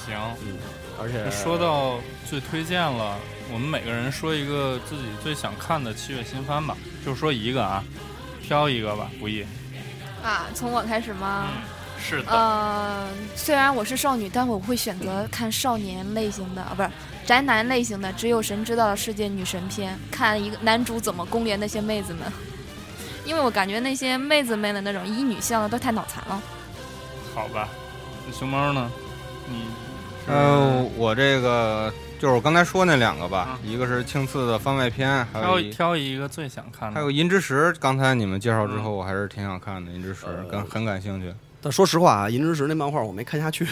[0.04, 0.58] 行，嗯，
[1.00, 1.98] 而且说到
[2.28, 3.16] 最推荐了，
[3.50, 7.82] 我们每个人说一个自己最想看的七月新番吧，就说一个啊，
[8.42, 9.42] 挑一个吧，不易。
[10.22, 11.48] 啊，从我开始吗？
[12.00, 16.90] 是的，呃，虽然我是少女，但我会选择看少年类型的，啊，不是
[17.24, 22.22] 宅男类型的，《只有神知道的世界》女神篇，看一个男主怎么攻略那些妹子们。
[23.26, 26.42] 因为我感觉那些妹子们的那种以女向的都太脑残了。
[27.32, 27.68] 好吧，
[28.26, 28.90] 那熊猫呢？
[29.48, 29.66] 你
[30.26, 37.72] 呃，我这个就是我刚才说那两个吧，一个是青次的番外篇，还有挑挑一个最想看的，还有银之石。
[37.78, 41.32] 刚才你们介绍之后，我还是挺想看的银之石，跟很感兴趣。
[41.62, 43.66] 但说实话啊，银之石那漫画我没看下去。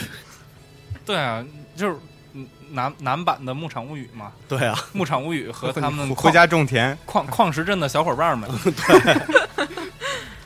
[1.07, 1.44] 对啊，
[1.77, 1.96] 就是
[2.70, 4.33] 男男版的《牧场物语》嘛。
[4.48, 8.48] 对啊，《牧场物语》和他们回家种田矿矿石镇的小伙伴们。
[8.64, 9.66] 对。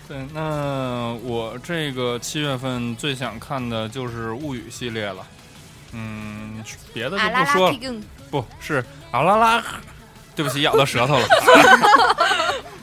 [0.09, 5.27] 对，那我这个七月份最想看的就是《物语》系列了。
[5.93, 7.79] 嗯，别的就不说了。
[8.31, 9.65] 不是啊啦啦，
[10.37, 11.27] 对不起，咬到舌头了。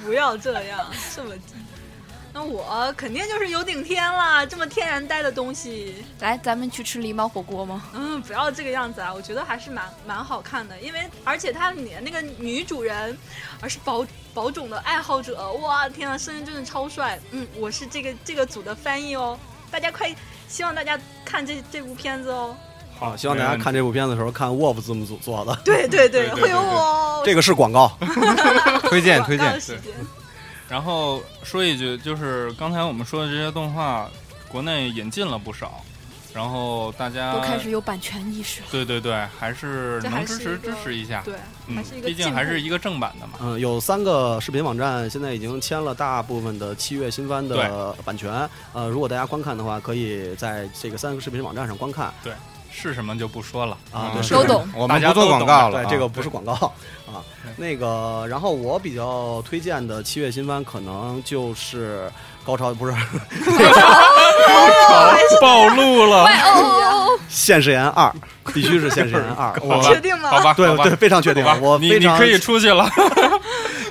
[0.03, 0.79] 不要这样，
[1.15, 1.57] 这么近。
[2.39, 6.05] 那我肯定就是有顶天了，这么天然呆的东西。
[6.21, 7.83] 来，咱们去吃狸猫火锅吗？
[7.93, 9.13] 嗯，不要这个样子啊！
[9.13, 13.17] 我觉得还是蛮蛮好看的，因为而且它里面那个女主人，
[13.59, 17.19] 而是保保种的爱好者，哇天啊，声音真的超帅。
[17.31, 19.37] 嗯，我是这个这个组的翻译哦，
[19.69, 20.09] 大家快，
[20.47, 22.55] 希望大家看这这部片子哦。
[22.97, 25.53] 好，希望大家看这部片子的时候看 Wolf 字幕组做的。
[25.65, 27.21] 对对对，会有我。
[27.25, 27.91] 这个是广告，
[28.83, 29.93] 推荐推荐推荐。
[30.69, 34.07] 然后说一句，就是刚才我们说的这些动画，
[34.47, 35.83] 国内引进了不少，
[36.31, 38.67] 然后大家都开始有版权意识了。
[38.69, 41.23] 对对对，还是能支持支持一下。
[41.25, 41.33] 对，
[41.65, 43.33] 嗯，毕竟还是一个正版的嘛。
[43.41, 48.47] 嗯，有三个视频网站现在已经签了大部分的七月新番的版权。
[48.73, 52.13] 呃，如果大家观看的话，可以在这个三个视频网站上观看。
[52.23, 52.31] 对。
[52.71, 56.71] 是什么就不说了啊，对，都懂，我们不做广告了，对，这个不是广告
[57.13, 57.23] 啊。
[57.57, 62.09] 那个，然后我比较推荐的七月新番可能就是
[62.45, 62.93] 高潮，不是
[65.41, 66.27] 暴露了，
[67.27, 68.11] 现实言二
[68.53, 70.29] 必须是现实言二， 我确定吗？
[70.29, 72.87] 好吧，对对，非常确定，我你你可以出去了。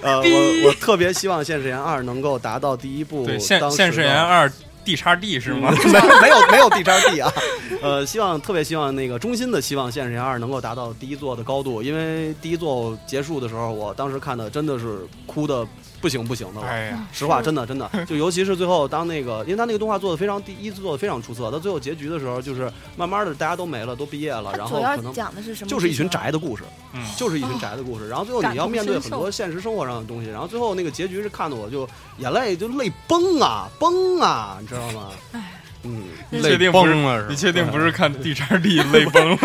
[0.00, 4.50] 呃，我我特别希望现实言二能够达到第一部，对，现现实言二。
[4.88, 5.70] D 叉 D 是吗？
[5.70, 7.30] 没没有没有 D 叉 D 啊，
[7.82, 15.66] 呃，希望特别希望那个衷心的希望《现实人二》能够达到第一座的高度，因为第一座结束的时候，我当时看的真的是哭的
[16.00, 16.66] 不行不行的了。
[16.66, 25.68] 哎呀，实话，真的真的， 就尤其是最后当那个，因为他那个动画做的非常第一次做的非常出色，到最后结局的时候，就是慢慢的大家都没了，都毕业了，然后可能讲的是什么？
[25.68, 35.10] 就是一群宅的故事，嗯，就是一群宅的故事，然后最后你要面对很多现实生活上的东西，然后最后那个结局是看的我就眼泪就泪崩啊 崩啊，你知道吗？
[35.32, 35.42] 哎。
[35.84, 37.26] 嗯，你确定不是？
[37.28, 39.36] 你确定不是看 D 叉 D 泪崩了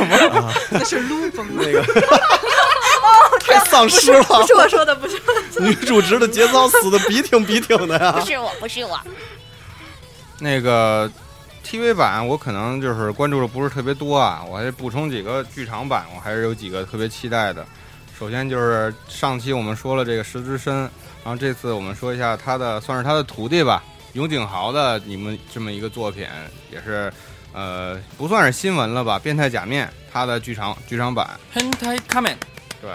[0.42, 0.52] 吗？
[0.72, 1.63] 那是撸崩了。
[1.63, 1.84] 那个
[3.45, 4.23] 太丧尸了。
[4.23, 5.19] 不是我说的，不是。
[5.60, 8.12] 女主持的节操死的笔挺笔挺的呀。
[8.13, 8.99] 不是我，不是我。
[10.39, 11.10] 那个
[11.65, 17.65] TV 版我可能就是关注的不是特别多啊，我还补充几个剧场版，我还是有几个特别期待的。
[18.17, 20.75] 首先就是上期我们说了这个石之深，
[21.23, 23.84] 然后这次我们说一下他的，算是他的徒弟吧。
[24.13, 26.27] 永井豪的你们这么一个作品，
[26.71, 27.12] 也是，
[27.51, 29.17] 呃，不算是新闻了吧？
[29.17, 31.27] 变态假面，他的剧场剧场版。
[31.51, 32.38] 变态假面，
[32.79, 32.91] 对，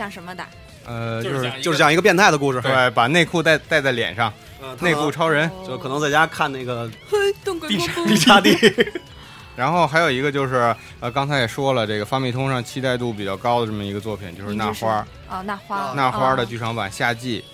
[0.00, 0.42] 讲什么的？
[0.86, 4.32] 呃，就是就是讲一个变态的故事，对，把内裤戴戴在脸上，
[4.80, 6.90] 内裤超人，就可能在家看那个
[7.68, 8.56] 地地下地。
[9.54, 17.44] 然后还有一个就是，呃，刚才也说了，这个发米通上期待度比较高的这么一个作品，就是那花啊，那花，那花的剧场版夏季。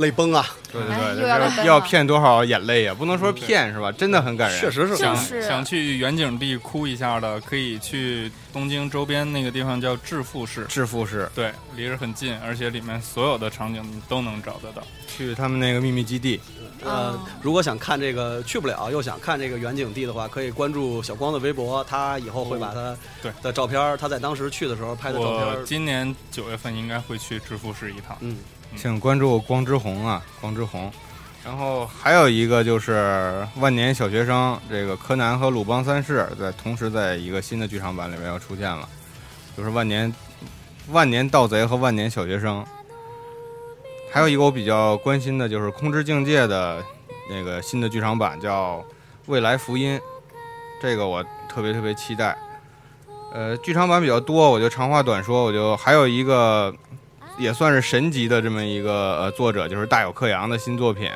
[0.00, 0.46] 泪崩啊！
[0.72, 2.94] 对对对，要要骗多少眼泪呀？
[2.94, 3.92] 不能说骗是吧？
[3.92, 4.96] 真的很感人，确实是。
[4.96, 10.64] 想想去远景地哭一下的，可以去东京周边那个地方叫致富市。
[10.68, 14.82] 致富市，对，离着很近，而且里面所有的场景你都能找得到。
[15.06, 16.40] 去他们那个秘密基地，
[16.82, 23.32] 呃哦，如果想看这个去不了又想看这个远景地的话，可以关注小光的微博，他以后会把他对。
[23.42, 28.16] 的照片，他在当时去的时候拍的照片我，今年九月份应该会去致富市一趟。
[28.20, 28.38] 嗯，
[28.76, 30.90] 请关注光之红啊，光之红。
[31.44, 38.88] 然后还有一个就是万年小学生，这个柯南和鲁邦三世在同时在一个新的剧场版里面要出现了，
[39.56, 40.12] 就是万年
[40.88, 42.64] 万年盗贼和万年小学生。
[44.12, 46.84] 还有一个我比较关心的就是《空之境界》的
[47.30, 48.78] 那个新的剧场版叫
[49.26, 49.96] 《未来福音》，
[50.82, 52.36] 这个我特别特别期待。
[53.32, 56.74] 呃，剧场版比较多，我就长话短说，我就还有一个
[57.38, 61.08] 也算是神级的这么一个呃作者，就是大有克洋的新作品，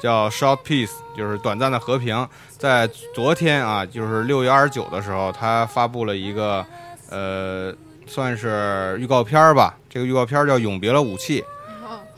[0.00, 2.26] 叫《Short Peace》，就是短暂的和平。
[2.56, 6.64] 在昨天啊，就是六月二十九的时候，他发布了一个
[7.10, 7.74] 呃，
[8.06, 9.76] 算是预告片儿吧。
[9.90, 11.42] 这个预告片儿叫《永别了武器》，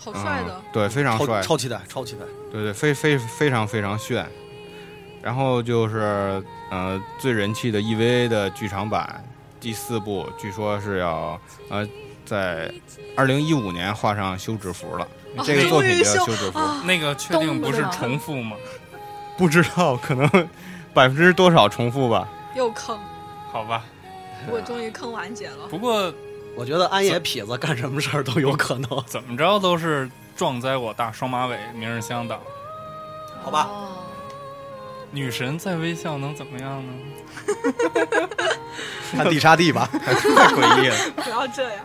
[0.00, 2.20] 好帅的嗯，对，非常帅超，超期待，超期待。
[2.50, 4.26] 对对，非非非常非常炫。
[5.22, 9.22] 然后就是呃最人气的 EVA 的剧场版
[9.60, 11.86] 第四部，据说是要呃
[12.24, 12.72] 在
[13.14, 15.06] 二零一五年画上休止符了。
[15.36, 18.56] 哦这个作品叫休止符，啊那个确定不是重复吗？
[19.36, 20.28] 不知道可能
[20.92, 22.26] 百分之多少重复吧。
[22.56, 22.98] 又坑，
[23.52, 23.84] 好吧，
[24.50, 25.68] 我终于坑完结了。
[25.68, 26.12] 不过
[26.56, 29.02] 我觉得安野痞子干什么事儿都有可能。
[29.06, 32.38] 怎么着都是壮哉我大双马尾，明日香党。
[33.42, 33.88] 好吧哦
[35.12, 36.92] 女神在微笑能怎么样呢？
[39.10, 40.96] 看地沙地吧， 太诡异了。
[41.16, 41.84] 不要这样。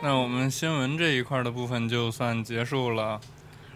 [0.00, 3.20] 那我们新闻这一块的部分就算结束了，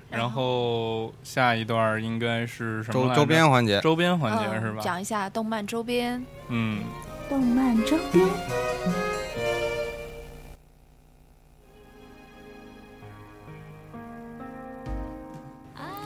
[0.09, 4.83] 然后下一段应该是什么来着周周边环节，周边环节嗯是吧？
[4.85, 6.25] 讲一下动漫周边。
[6.49, 6.85] 嗯，
[7.29, 8.27] 动漫周边。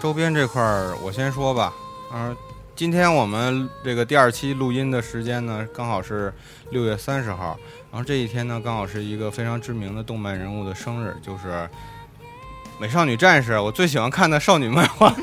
[0.01, 1.75] 周边这块儿我先说吧。
[2.13, 2.35] 嗯、
[2.77, 6.33] 今天我们这个第二期录音的时间呢，刚好是
[6.71, 7.59] 六月三十号。
[7.91, 11.49] 然后这一天呢，刚好是一个非常知名的动漫人物的生日，就是
[12.81, 15.13] 《美少女战士》，我最喜欢看的少女漫画。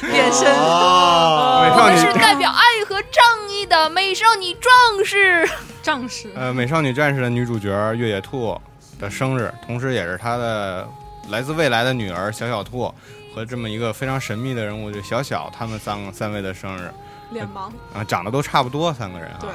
[0.00, 5.48] 变身，啊美少女我们是代表爱和正义的美少女壮士。
[5.82, 8.60] 壮士，呃，《美少女战士》的女主角月野兔
[8.98, 10.86] 的生日，同时也是她的
[11.30, 12.92] 来自未来的女儿小小兔
[13.34, 16.90] 和这么一个非常神秘的人物就小小，他们三个三位的生日
[17.30, 19.38] 脸盲，啊，长得都差不多，三个人啊。
[19.40, 19.50] 对，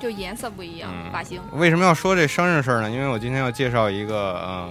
[0.00, 1.40] 就颜色不一样，嗯发型。
[1.52, 2.90] 为什么要说这生日事儿呢？
[2.90, 4.68] 因为我今天要介绍一个，呃，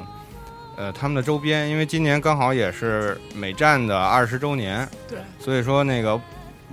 [0.80, 6.18] 呃，他们的周边，因为今年刚好也是美战的二十周年，对，所以说那个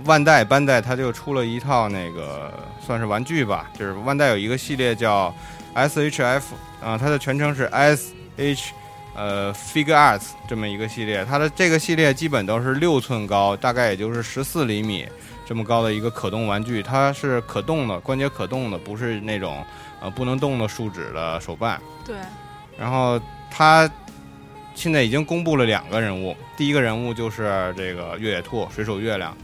[0.05, 5.35] 万代班代它就出了一套那个算是玩具吧，就是万代有一个系列叫
[5.75, 6.41] SHF
[6.81, 8.69] 啊、它的全称是 SH
[9.13, 15.05] 呃 Figure Arts 这么一个系列，它的这个系列基本都是六寸高，大概也就是十四厘米
[15.45, 19.65] 这么高的一个可动玩具，它是可动的，关节可动的，不是那种
[19.99, 21.77] 呃不能动的树脂的手办。
[22.05, 22.15] 对，
[22.79, 23.89] 然后它
[24.75, 29.35] 现在已经公布了两个人物，第一个人物就是这个越野兔水手月亮，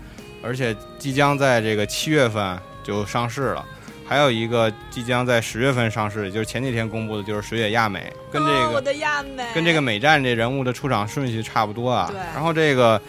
[0.43, 3.65] 而且即将在这个七月份就上市了。
[4.05, 12.09] 还有一个即将在十月份上市，也就是前几天公布的，就是水野亚美，跟这个、哦我的亚美，跟这个美战这人物的出场顺序差不多啊。
[12.11, 13.01] 对然后这个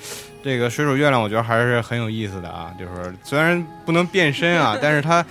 [0.42, 2.72] 这个水手月亮，我觉得还是很有意思的啊。
[2.78, 5.22] 就是虽然不能变身啊， 但是它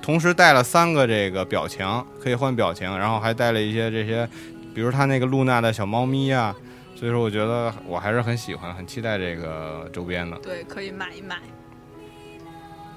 [0.00, 1.86] 同时带了三个这个表情，
[2.20, 4.26] 可以换表情，然后还带了一些这些，
[4.74, 6.54] 比如他那个露娜的小猫咪啊。
[6.96, 10.36] 所以说，我觉得我还是很喜欢、很期待这个周边的。
[10.40, 11.38] 对，可以买一买。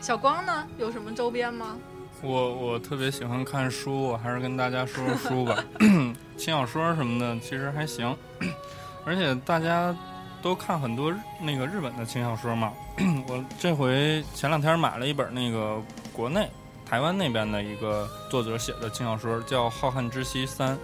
[0.02, 1.78] 小光呢，有什么周边吗？
[2.22, 5.64] 我我特别喜欢看书，我还是跟大家说说书吧。
[6.36, 8.14] 轻小说什么的其实还行，
[9.06, 9.96] 而且大家
[10.42, 12.74] 都看很多那个日本的轻小说嘛。
[13.30, 15.82] 我这回前两天买了一本那个
[16.12, 16.50] 国内
[16.86, 20.76] 台湾那边的一个作者写的轻小说，叫《浩瀚之息三》。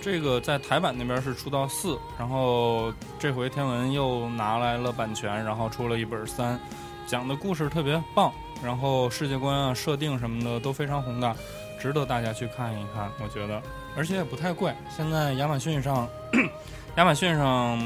[0.00, 6.58] 这个在台版那边是出到四，然后这回天文又拿来了版权，然后出了一本三，
[7.06, 8.32] 讲的故事特别棒。
[8.60, 11.32] 然后世界观啊、设定什么的都非常宏大，
[11.80, 13.08] 值得大家去看一看。
[13.22, 13.62] 我觉得，
[13.96, 14.74] 而且也不太贵。
[14.88, 16.08] 现在亚马逊上，
[16.96, 17.78] 亚马逊上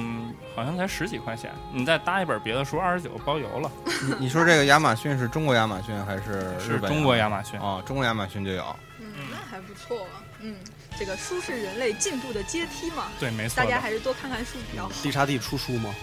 [0.56, 3.70] 好像才十几块钱，你再搭一本别的书，二十九包邮了。
[4.02, 6.80] 你你说这个亚马逊是中国亚马逊还是日本？
[6.80, 7.60] 是中国亚马逊。
[7.60, 8.64] 哦，中国亚马逊就有。
[8.98, 10.24] 嗯，那还不错啊。
[10.40, 10.56] 嗯，
[10.98, 13.64] 这个书是人类进步的阶梯嘛，对，没错大。
[13.64, 14.92] 家还是多看看书比较好。
[15.02, 15.94] 地沙地出书吗？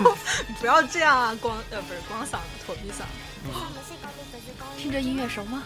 [0.60, 3.02] 不要这样啊，光呃不是光嗓子，驼鼻嗓
[4.76, 5.62] 听着音乐熟吗？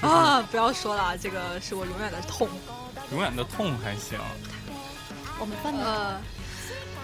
[0.00, 0.42] 啊！
[0.50, 2.48] 不要说了，这个是我永远的痛。
[3.12, 4.18] 永远的痛还行。
[5.38, 6.20] 我们班的呃，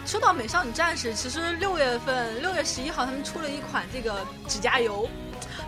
[0.06, 5.08] 说到美少女战士，其实六月份六月十一号他们出了一款这个指甲油，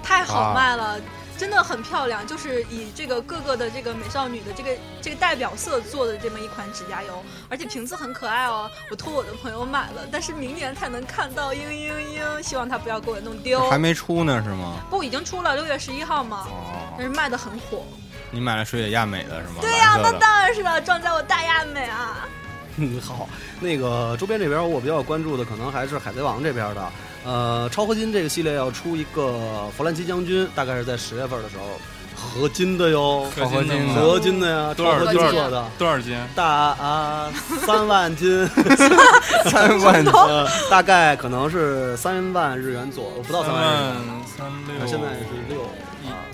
[0.02, 1.00] 太好卖了。
[1.38, 4.70] 真的很漂亮，就是以这个各个的这个美少女的这个
[5.00, 8.70] 这个代表色做的这么一款指甲油，而且瓶子很可爱哦。
[8.90, 13.68] 我托我的朋友买了，但是明年才能看到嘤嘤嘤，希望他不要给我弄丢。
[13.68, 14.76] 还没出呢是吗？
[14.88, 16.46] 不，已经出了，六月十一号嘛。
[16.48, 16.94] 哦。
[16.96, 17.84] 但是卖的很火。
[18.30, 19.56] 你买了水野亚美的是吗？
[19.60, 22.28] 对呀，那当然是了，装在我大亚美啊。
[22.76, 23.28] 嗯，好，
[23.60, 26.92] 那个周边这边我比较关注的可能还是海贼王这边的。
[27.24, 31.80] 呃，超合金这个系列要出一个弗兰奇将军，大概是在十月份的时候，
[32.14, 35.64] 合金的哟，合金的，合金的呀，多少合金做的？
[35.78, 36.18] 多少斤？
[36.34, 37.32] 大啊，
[37.64, 38.46] 三万斤，
[39.46, 40.12] 三万斤，
[40.68, 43.96] 大概可能是三万日元左右，不到三万日元，
[44.36, 45.60] 三六，现在是六，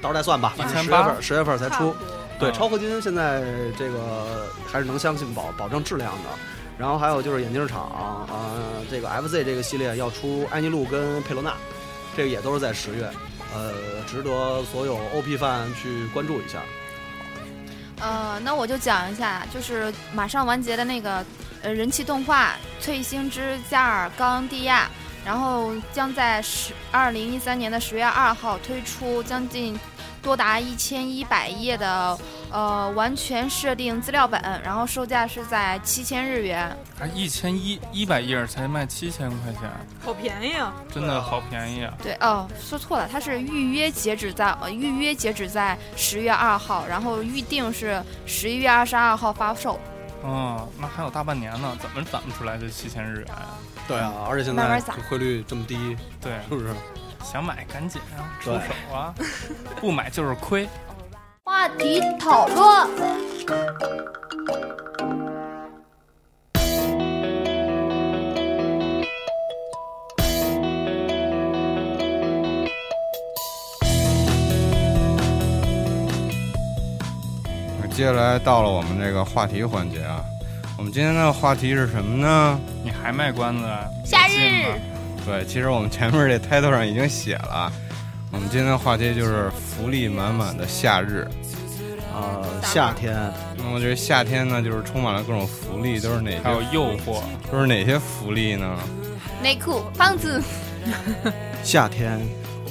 [0.01, 1.95] 到时候再算吧，一千十月份，十月份才出。
[2.41, 3.43] 对，超合金现在
[3.79, 6.31] 这个还是能相信保保证质量的。
[6.79, 11.53] 然后还有就是眼镜厂，呃，这个 FZ 这个系列要出艾尼路跟佩罗娜，
[12.17, 13.07] 这个也都是在十月，
[13.55, 13.75] 呃，
[14.07, 16.63] 值得所有 OP 范去关注一下。
[18.01, 21.23] 呃，那我就讲一下，就是马上完结的那个
[21.61, 24.89] 呃人气动画《翠星之加尔冈蒂亚》，
[25.27, 29.79] 然后将在十二零一三年的十月二号推出，将近。
[30.23, 32.19] 多达一千一百页的
[32.51, 36.65] 呃完全设定资料本，然后售价是在七千日元。
[36.99, 39.63] 啊，一千一一百页才卖七千块钱，
[40.05, 40.73] 好便宜啊！
[40.93, 41.95] 真的好便宜啊！
[42.03, 49.81] 对哦，说错了，它是预约截止在呃预约截止在十月二号，然后预定是十一月二十二号发售。
[50.23, 53.29] 哦，那还有大半年呢，怎么攒不出来这七千日元？
[53.89, 56.75] 对啊，而且现在汇率这么低，对，是不是？
[57.23, 59.15] 想买赶紧啊，出手啊！
[59.81, 60.69] 不买就是亏。
[61.45, 62.89] 话题讨论。
[77.81, 80.25] 那接下来到了我们这个话题环节啊，
[80.77, 82.59] 我们今天的话题是什么呢？
[82.83, 83.65] 你还卖关子？
[84.05, 84.81] 夏日。
[85.25, 87.71] 对，其实我们前面这 title 上已经写了，
[88.33, 91.29] 我们今天的话题就是福利满满的夏日，
[92.15, 93.15] 呃，夏天。
[93.57, 96.41] 那么这夏天呢，就是充满了各种福利，都是哪些？
[96.41, 97.21] 还有诱惑，
[97.53, 98.79] 都是哪些福利呢？
[99.43, 100.43] 内裤、棒子。
[101.63, 102.19] 夏天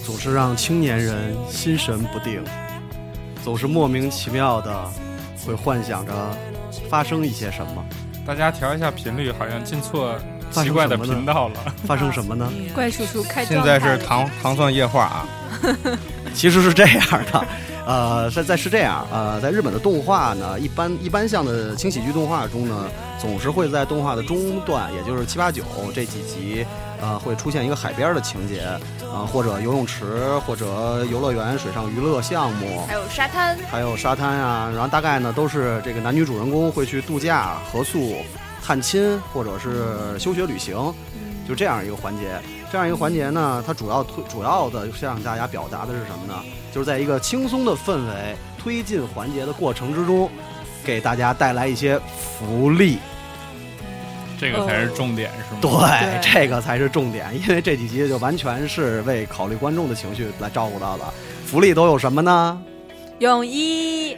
[0.04, 2.44] 总是让青年人心神不定，
[3.44, 4.86] 总是莫名其妙的
[5.46, 6.14] 会幻想着
[6.90, 7.86] 发生一些什么。
[8.26, 10.16] 大家调一下频率，好像进错。
[10.52, 12.52] 奇怪的频道了，发生什么呢？
[12.74, 15.28] 怪叔叔开现在是糖糖蒜夜话啊，
[16.34, 17.46] 其实是这样的，
[17.86, 22.86] 呃，在在是这样，呃，在日本的动画呢，一般一般像的轻喜剧动画中呢，
[23.20, 26.66] 总是会在动画的中段，也就是七八九这几集，
[27.02, 28.64] 呃，会出现一个海边的情节，
[29.02, 38.18] 呃，或者游泳池，或者游乐园、水上娱乐项目，还有沙滩，还有沙滩啊，然后大概呢都是这个男女主人公会去度假、合宿。
[38.70, 40.76] 探亲或者是休学旅行，
[41.48, 42.40] 就这样一个环节。
[42.72, 46.36] 这样一个环节呢，它主要推主要的向大家表达的是什么呢？
[46.72, 50.30] 就是在一个轻松的氛围推进环节的过程之中，
[50.84, 52.00] 给大家带来一些
[52.38, 53.00] 福利。
[54.40, 55.60] 这个才是重点，是吗？
[55.62, 61.04] 对，这个才是重点，因为这几集就完全是为考虑观众的情绪来照顾到的。
[61.44, 62.62] 福利都有什么呢？
[63.18, 64.16] 泳衣。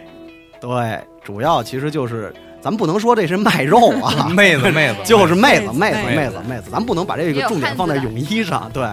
[0.59, 2.35] 对，主要其实就是。
[2.61, 8.69] 咱不能说这是卖肉啊， 妹子妹子 就是妹子妹子妹子妹子，咱不能把这个重点放在泳衣上。
[8.73, 8.87] 对，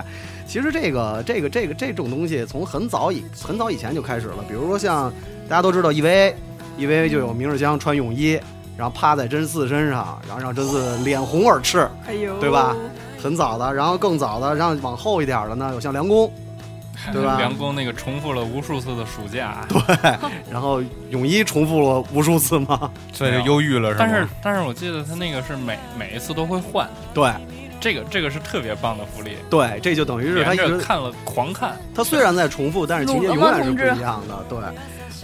[0.46, 4.36] 其实这个这个这个这种东西从很早以很早以前就开始了。
[4.48, 5.12] 比如说像
[5.48, 8.40] 大家都知道 EVA，EVA 就有明日香穿泳衣，
[8.76, 12.74] 然后趴在真嗣身上，然后让真嗣脸红耳赤，哎呦，对吧？
[13.22, 16.32] 很早的，然后更早的，然后往后一点的呢，有像梁宫。
[17.12, 17.36] 对吧？
[17.38, 20.18] 梁工那个重复了无数次的暑假， 对，
[20.50, 22.90] 然后泳衣重复了无数次吗？
[23.12, 27.32] 所以就忧郁了，是但是但是我记得他那个是每每一次都会换，对，
[27.80, 34.58] 这个这个是特别棒的福利，对，这就等于是他一直看了狂看，他虽然在重复，但是情节永远是不一样的，对。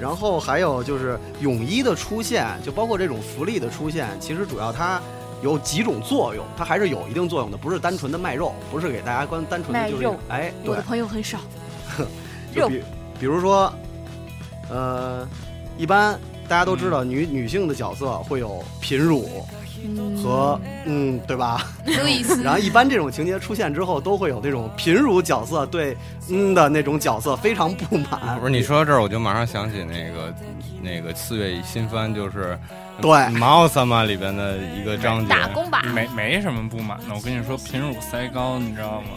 [0.01, 5.01] 然后还有就是泳衣的出现，就包括这种福利的出现，其实主要它
[5.41, 11.39] 有几种作用，它还是有一定作用的，不是单纯的卖肉，不是给大家光单纯的就是哎，我的朋友很少。
[12.55, 12.83] 就比
[13.21, 13.73] 比如说，
[14.71, 15.27] 呃，
[15.77, 19.45] 一般大家都知道女女性的角色会有贫乳，
[20.23, 21.67] 和嗯，对吧？
[21.85, 25.97] 路易斯， 然后一般这种情节出现之后，都会有那种贫乳角色对
[26.31, 28.39] 嗯的那种角色非常不满。
[28.41, 30.35] 不是你说到这儿，我就马上想起那个
[30.83, 32.59] 那个四月新番，就是
[33.01, 35.29] 对《马奥萨玛》里边的一个章节。
[35.29, 37.15] 打工吧，没没什么不满的。
[37.15, 39.09] 我跟你说，贫乳塞高，你知道吗？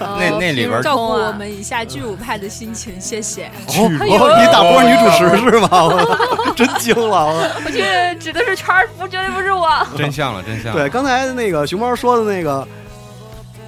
[0.18, 3.46] 那那里边照顾啊我们一下剧舞派的心情，谢谢。
[3.46, 5.68] 哦，哦你打波女主持是吗？
[5.72, 7.26] 我 真惊了！
[7.26, 9.68] 我我觉得指的是圈儿福，绝对不是我。
[9.96, 10.80] 真相了，真相了。
[10.80, 12.66] 对，刚才那个熊猫说的那个，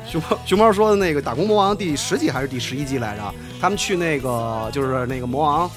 [0.08, 3.22] 熊猫熊猫说的那个《打工魔王》第十集还是第十一集来着？
[3.60, 5.70] 他们去那个就是那个魔王，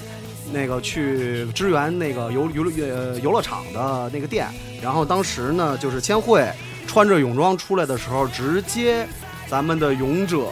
[0.52, 4.46] 那个去支援那个游游乐呃游乐场的那个店，
[4.82, 6.46] 然后当时呢就是千惠
[6.86, 9.06] 穿着泳装出来的时候，直接
[9.48, 10.46] 咱们的勇者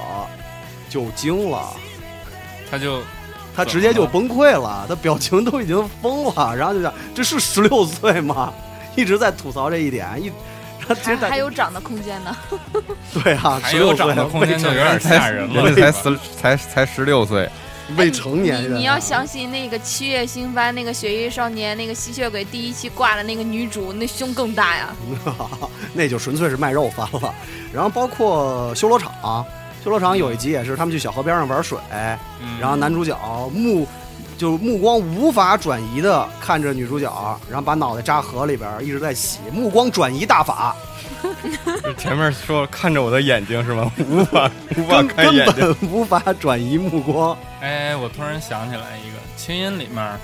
[0.89, 1.69] 就惊了。
[2.71, 3.01] 他就
[3.55, 8.53] 他直接就崩溃了，他表情都已经疯了，然后就想这是十六岁吗？
[8.97, 10.33] 一直在吐槽这一点，一
[10.87, 12.37] 他其还实还有长的空间呢。
[13.13, 17.49] 对啊，还有长的空间就有点吓人了，人 家才十才才十六岁，
[17.97, 24.95] 未成年人啊，你你要相信那个七月新番那个《雪域少年》那个吸血鬼第一期挂的那个女主，那胸更大呀。
[25.95, 27.35] 那就纯粹是卖肉番了。
[27.73, 29.45] 然后包括修罗场，
[29.85, 31.79] 修罗场有一集也是他们去小河边上玩水，
[32.43, 33.17] 嗯然后男主角
[33.55, 33.87] 目
[34.37, 40.96] 就目光无法转移的看着女主角，然后把脑袋扎河里边一直在洗，目光转移大法，就
[41.97, 43.91] 前面说看着我的眼睛是吗？
[44.09, 45.77] 无法无法看眼睛。
[45.81, 47.37] 本 无法转移目光。
[47.61, 50.19] 哎，我突然想起来一个，《青音》里面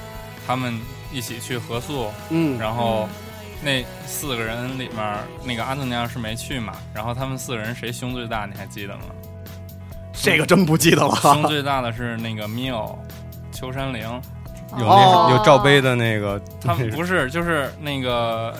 [0.46, 0.78] 他们
[1.12, 3.08] 一起去合宿，嗯，然后
[3.62, 9.04] 那四个人里面，那个阿特娘是没去嘛，然后他们四个人谁胸最大，你还记得吗？
[10.12, 11.14] 这个真不记得了。
[11.16, 12.96] 胸最大的是那个米欧
[13.50, 14.20] 秋山绫，
[14.78, 18.54] 有哦那有罩杯的那个，他们不是就是那个。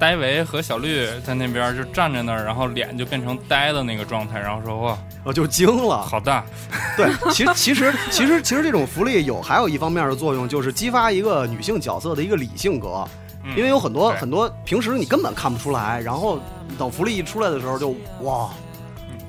[0.00, 6.00] 戴维和小绿在那边就站在那儿，然后脸就变成呆的那个状态，然后说：“哇，我就惊了。
[6.00, 6.42] 好大！
[6.96, 13.06] 对，其实其实其实其实这种福利有还有一方面的作用，就是激发一个女性角色的一个理性格，
[13.44, 16.40] 嗯因为有很多对很多平时你根本看不出来，然后
[16.78, 18.48] 等福利一出来的时候就哇，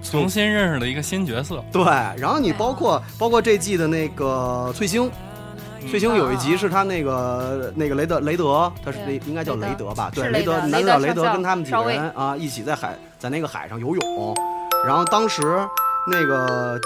[0.01, 1.61] 重新认识了一个新角色。
[1.69, 1.83] 对，
[2.17, 5.11] 然后你包括包括这季的那个翠星。
[5.81, 10.11] 嗯翠星有一集是他那个那个雷德雷德，他是那应该叫雷德吧？
[10.13, 14.35] 对，雷德德男主角雷雷德跟他们几个人啊一起在海在那个海上游泳，
[14.85, 15.41] 然后当时
[16.09, 16.79] 那个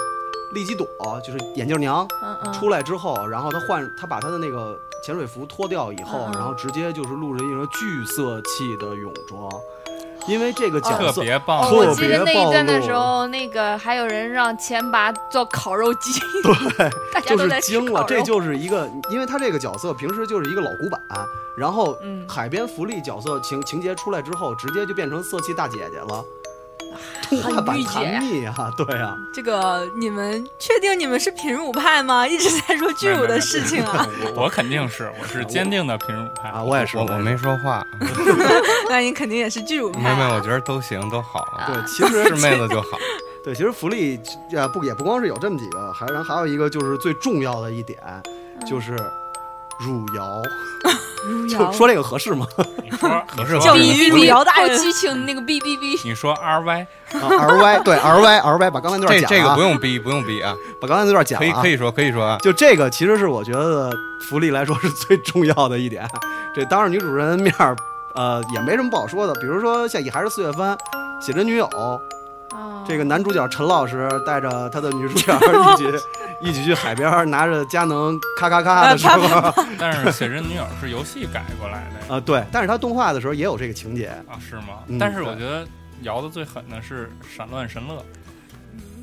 [0.54, 0.86] 利基朵
[1.24, 2.52] 就是眼镜娘，嗯嗯。
[2.52, 9.50] 出来之后，然后他换他把他的那个潜水服脱掉以后，然后直接就是露着一身巨色气的泳装，
[10.26, 21.00] 因为这个角色特，别棒，特我记得那一段的时候，那个还有人让钱拔做烤肉机，对， 大家就是都在吃惊了，这就是一个，因为他这个角色平时就是一个老古板，
[21.56, 22.26] 然后嗯。
[22.28, 26.22] 海边福利角色情情节出来之后，直接就变成色气大姐姐了。
[27.28, 32.26] 动画版很御姐呀谭蜜啊，对啊，这个你们确定你们是品乳派吗？
[32.28, 34.06] 一直在说巨乳的事情啊。
[34.34, 37.84] 我我肯定是，我是坚定的品乳派啊，我也是，我我没说话，
[38.88, 40.28] 那你肯定也是巨乳没没，派。
[40.34, 42.98] 我觉得都行都好，对，其实是妹子就好。
[43.44, 44.20] 对，其实福利
[44.52, 47.98] 呃不也不光是有这么几个，还然后还有一个就是最重要的一点，
[48.66, 48.96] 就是
[49.80, 50.42] 汝窑。
[51.48, 52.46] 就 说这个合适吗？
[52.84, 56.00] 你说合适比喻汝窑大人，后期请那个哔哔哔。
[56.04, 62.38] 你说 R Y， 啊，R Y 对 R Y R Y 把刚才那段讲这这个啊不用逼，不用逼啊，把刚才那段讲啊可以可以说可以说啊。
[62.42, 63.90] 就这个其实是我觉得
[64.28, 66.08] 福利来说是最重要的一点。
[66.54, 67.74] 这当着女主人面儿，
[68.14, 69.34] 呃，也没什么不好说的。
[69.40, 70.78] 比如说像也还是四月番，
[71.20, 71.68] 写真女友，
[72.56, 75.84] 啊这个男主角陈老师带着他的女主角一起
[76.40, 84.08] 一起去海边，拿着佳能咔咔咔的时候， 但是写真女友是游戏改过来的啊，对，但是他动画的时候也有这个情节。
[84.28, 84.98] 啊，是吗嗯？
[84.98, 85.66] 但是我觉得
[86.02, 88.04] 摇的最狠的是闪乱神乐，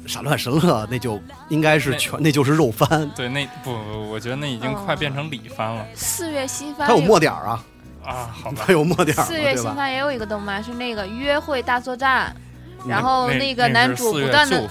[0.06, 7.64] 闪乱神乐那就应该是全，那就是肉番，对，那不不，我觉得那已经快变成里番了四月新番它有墨点儿啊，
[8.06, 8.72] 啊，好吧它。
[8.72, 9.74] 有墨点儿，四月新？
[9.76, 12.42] 番也有一个动漫是那个约会大作战，嗯
[12.88, 14.70] 然后那个男主不断的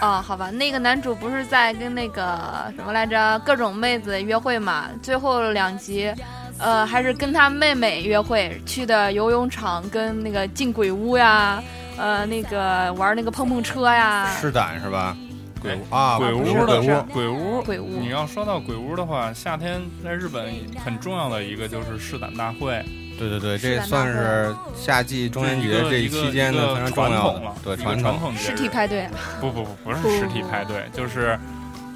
[0.00, 4.86] 啊，好吧，那个男主不是在跟那个什么来着各种妹子约会嘛？
[5.02, 6.12] 最后两集，
[6.58, 11.62] 呃，还是跟他妹妹约会去的游泳场，跟那个进鬼屋呀，
[11.96, 15.16] 呃，那个玩那个碰碰车呀，试胆是吧？
[15.60, 20.52] 鬼哎屋啊，鬼屋的鬼屋，鬼屋，鬼屋你要说到鬼屋的话，夏天在日本
[20.84, 22.84] 很重要的一个就是试胆大会，
[23.18, 28.34] 对对对，这算是夏季中元节这一期间的非常重要的传统了，对传传统。
[28.34, 29.08] 节日实体派对，
[29.40, 31.38] 不不不不是实体派对，就是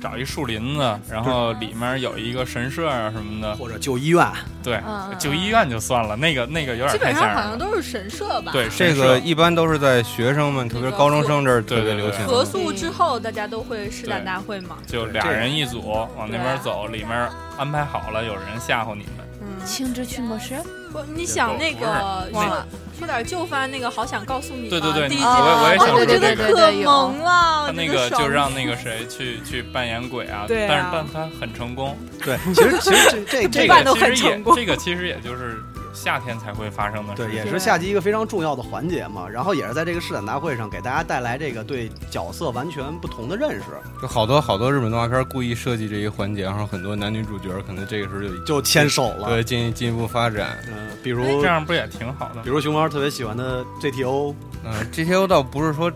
[0.00, 4.24] 找一树林子，然后里面有一个神社啊什么的，或者旧医院，
[4.62, 4.80] 对
[5.18, 7.42] 旧，医院就算了，那个那个有点基本上好。
[7.42, 8.52] 像都是神社吧。
[8.52, 12.24] 对，这个一般都是在学生们，特别是高中生这儿特别流行。
[12.28, 14.76] 合宿之后，大家都会试胆大会嘛。
[14.86, 15.82] 就俩人一组
[16.16, 19.26] 往那边走，里面安排好了，有人吓唬你们。
[19.68, 20.54] 嗯，青之驱魔师，
[20.90, 21.86] 不，你想那个
[22.32, 22.66] 忘了，
[22.98, 24.70] 说点旧番那个，好想告诉你吧。
[24.70, 27.66] 对对对第一季我也我也想我想说这个觉得可萌了。
[27.66, 31.96] 他那个就让那个谁去去扮演鬼啊，但是但他很成功。
[32.24, 35.62] 对，其实其实这这 这个其实也这个其实也就是
[35.92, 39.28] 夏天才会发生的事对，也是夏季一个非常重要的环节嘛。
[39.28, 43.64] 然后也是在这个试胆大会上给大家带来这个对角色完全不同的认识，
[44.00, 49.28] 就好多好多日本动画片故意设计这一环节，然后很多男女主角可能这个时候就就牵手了。
[49.28, 50.58] 对进进一步发展。
[50.68, 52.50] 嗯、比如这样不也挺好的比？
[52.50, 54.34] 如熊猫特别喜欢的 GTO，
[54.64, 55.92] 嗯、g t o 倒不是说，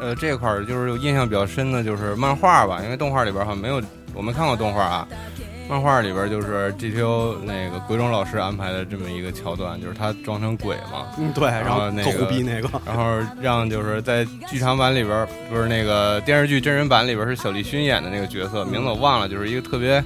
[0.00, 3.80] 呃，这块儿就是有印象比较深的就是漫画吧，因为动画里边好像没有，
[4.14, 5.08] 我没看过动画啊。
[5.68, 20.04] 漫画里边就是 GTO 那个鬼冢老师安排的这么一个桥段，就是他装成鬼嘛，嗯，对，然后那个胡逼那个，然后让就是在剧场版里边，不是那个电视剧真人版里边是小栗旬演的那个角色，名字我忘了，就是一个特别，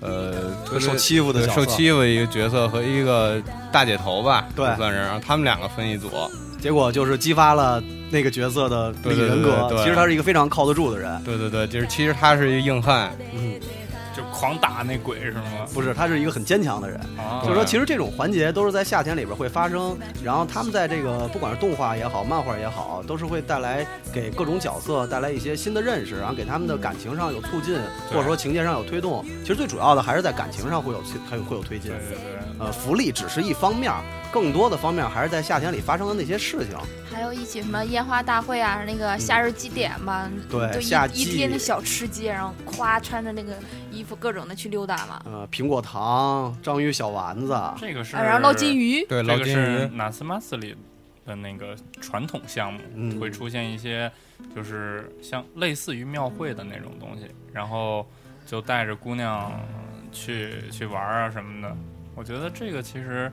[0.00, 0.32] 呃，
[0.64, 4.64] 特别受欺负的受欺负的一个角色和一个大姐头吧，对。
[4.76, 6.10] 算是，然后他们两个分一组，
[6.60, 9.66] 结果就是激发了那个角色的对对对人格。
[9.68, 9.84] 对对。
[9.84, 13.54] 其实他是一个非常靠得住的人，对对对，就是其实他是一个硬汉，嗯，
[14.16, 15.42] 就狂打那鬼是吗？
[15.72, 16.98] 不是，他是一个很坚强的人。
[17.18, 27.78] 啊，就是说，其实这种环节都是在夏天里边会发生，然后他们在这个不管是动画也好，漫画也好，都是会带来给各种角色带来一些新的认识，然后给他们的感情上有促进，
[28.10, 29.24] 或者说情节上有推动。
[29.42, 31.98] 其实最主要的还是在感情上会有推，还有会有推进对。
[31.98, 33.92] 对对，呃，福利只是一方面，
[34.30, 36.78] 更多的方面还是在夏天里发生的那些事情。
[37.12, 43.56] 还有一起什么烟花大会啊，那个夏日祭典嘛，对就夏季一一天的小吃街，然后夸穿着那个
[43.90, 50.76] 衣服各种的去溜达嘛，呃，苹果糖、章鱼小丸子，这个是，啊然后捞金鱼，对，这个捞金是鱼，纳斯马斯里
[51.26, 54.10] 的那个传统项目，嗯会出现一些
[54.54, 58.06] 就是像类似于庙会的那种东西，然后
[58.46, 59.52] 就带着姑娘
[60.12, 61.76] 去去玩啊什么的。
[62.22, 63.28] 我觉得这个其实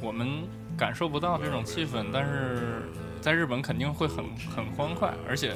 [0.00, 0.44] 我们
[0.78, 4.24] 感受不到这种气氛，但是在日本肯定会很
[4.56, 5.52] 很欢快，而且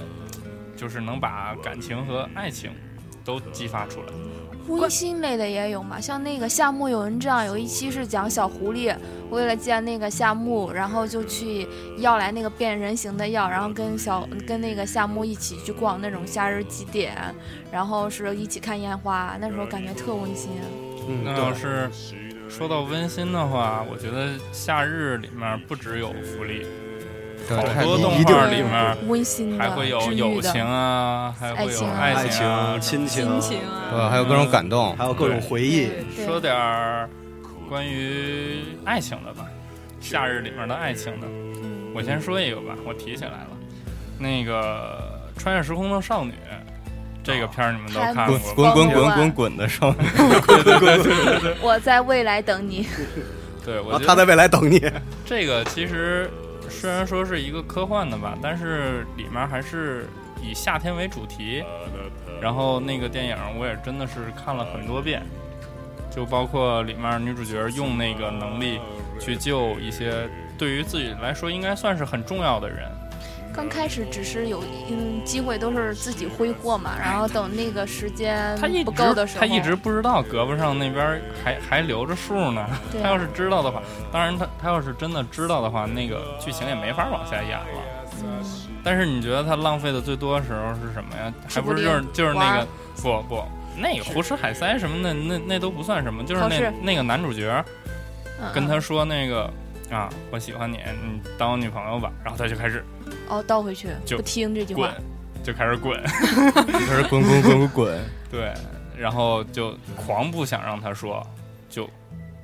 [0.76, 2.70] 就是能把感情和爱情
[3.24, 4.08] 都激发出来。
[4.68, 8.94] 温馨类的也有嘛，像那个夏目友人帐有一期是讲小狐狸
[9.30, 11.66] 为了见那个夏目，然后就去
[11.96, 17.16] 要来那个变人形的药，然后跟小跟那个夏目一起去逛那种夏日祭典，
[17.72, 20.50] 然后是一起看烟花，那时候感觉特温馨。
[21.08, 21.88] 嗯，那要是
[22.48, 26.66] 说到温馨的话，我觉得夏日里面不只有福利，
[27.46, 35.88] 对，好太多动画里面温馨、还会有友情啊，还会有爱爱情啊，亲情、亲情啊，对，还有各种感动，还有各种回忆。
[36.24, 37.08] 说点儿
[37.68, 39.46] 关于爱情的吧，
[40.00, 41.26] 夏日里面的爱情的，
[41.62, 43.48] 嗯我先说一个吧，我提起来了，
[44.18, 46.32] 那个《穿越时空的少女》
[47.28, 48.44] 这个片儿你们都看过吧？
[48.56, 49.98] 滚滚滚滚滚滚的少女，
[51.60, 52.88] 我在未来等你。
[53.62, 54.80] 对，我啊，他在未来等你。
[55.26, 56.30] 这个其实
[56.70, 60.08] 虽然说是一个科幻的吧，但是里面还是
[60.42, 61.62] 以夏天为主题。
[62.40, 65.22] 然后那个电影我也真的是看了很多遍，
[66.10, 68.80] 就包括里面女主角用那个能力
[69.20, 70.26] 去救一些
[70.56, 72.88] 对于自己来说应该算是很重要的人。
[73.58, 82.64] 刚开始只是有嗯机会都是自己挥霍嘛，然后等那个时间不够的时候，他一直不知道胳膊上那边还还留着数呢。
[82.92, 83.82] 对他要是知道的话，
[84.12, 87.66] 当然他他要是真的知道的话，那个剧情也没法往下演了。
[88.22, 88.44] 嗯
[88.84, 91.34] 但是你觉得他浪费的最多的时候是什么呀？
[91.48, 92.66] 还不是就是就是那个
[93.02, 93.44] 不不
[93.76, 97.52] 那个胡吃海塞什么的，那那都不算什么，就是那那个男主角
[98.40, 99.52] 嗯跟他嗯说那个
[99.90, 102.84] 啊，我喜欢你，你当我女朋友吧，然后他就开始
[103.28, 104.92] 哦倒回去就不听这句话，，
[105.42, 108.52] 就开始滚，开始滚滚滚滚滚，对，
[108.96, 111.26] 然后就狂不想让他说，
[111.70, 111.88] 就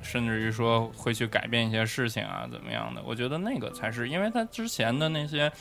[0.01, 3.03] 甚至于说会去改变一些事情啊，怎么样的？
[3.05, 5.53] 我觉得那个才是，因为他之前的那些，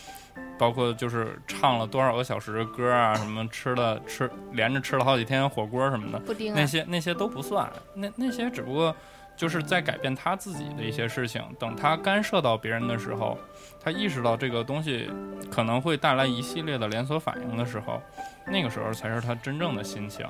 [0.57, 6.21] 包括就是唱了多少个小时的歌啊，什么吃了吃连着吃了好几天火锅什么的，
[6.55, 8.95] 那，些那些都不算，那那些只不过
[9.36, 11.41] 就是在改变他自己的一些事情。
[11.59, 13.38] 等他干涉到别人的时候，
[13.84, 15.09] 他意识到这个东西
[15.51, 18.01] 可能会带来一系列的连锁反应的时候，
[18.45, 20.25] 那个时候才是他真正的心情。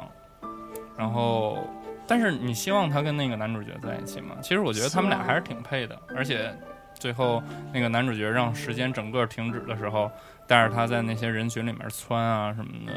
[0.98, 1.68] 然后，
[2.08, 4.36] 但是你希望他跟那个男主角在一起吗？
[4.42, 6.56] 其实我觉得他们俩还是挺配的，而且
[6.94, 7.42] 最后
[7.74, 10.12] 那个男主角让时间整个停止的时候，
[10.48, 12.94] 带着他在那些人群里面窜啊什么的，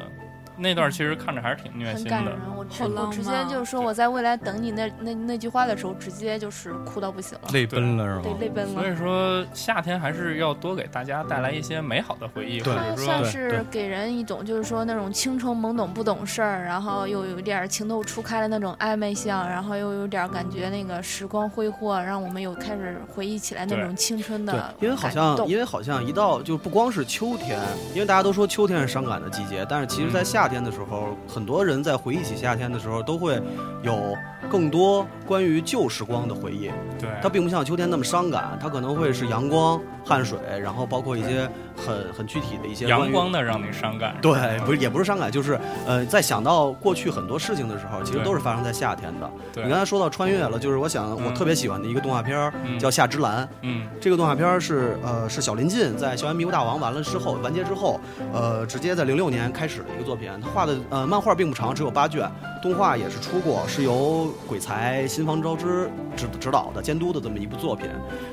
[0.56, 2.40] 那段其实看着还是挺虐心的很感人。。
[2.56, 8.38] 我直接就是说我在未来等你那那那句话的时候，直接就是哭到不行了，泪奔了是吧对，吗？
[8.40, 8.88] 泪奔了所。
[8.88, 27.60] 以说，夏天还是要多给大家带来一些美好的回忆，或对者算，是给人一种就是说那种青春懵懂不懂事儿，然后又有一点情窦初开的那种暧昧相，然后又有点感觉那个时光挥霍，让我们又开始回忆起来那种青春对的，因为好像因为好像一到就不光是秋天，
[27.94, 33.40] 因为大家都说秋天是伤感的季节，但是其实，在夏天的时候，很多人在回忆起夏天的时候，都会
[33.82, 34.16] 有
[34.50, 36.70] 更多关于旧时光的回忆。
[36.98, 44.16] 对，它并不像秋天那么伤感，它可能会是阳光、汗水，然后包括一些很很具体的一些阳光的让你伤感。
[44.22, 49.30] 对，不是也不是伤感，就是呃，在想到过去很多事情的时候，其实都是发生在夏天的。
[49.52, 53.44] 对你刚才说到穿越了，就是我想我嗯特别喜欢的一个动画片儿嗯叫《夏之蓝》。
[53.62, 58.00] 嗯这个动画片儿是呃是小林晋在《校园迷雾大王》完了之后完结之后，
[58.32, 60.30] 呃直接在零六年开始的一个作品。
[60.40, 62.30] 他画的呃漫画并不长，只有八卷，
[62.62, 67.86] 动画也是出过，是由鬼才新房昭之指指导的监督的这么一部作品。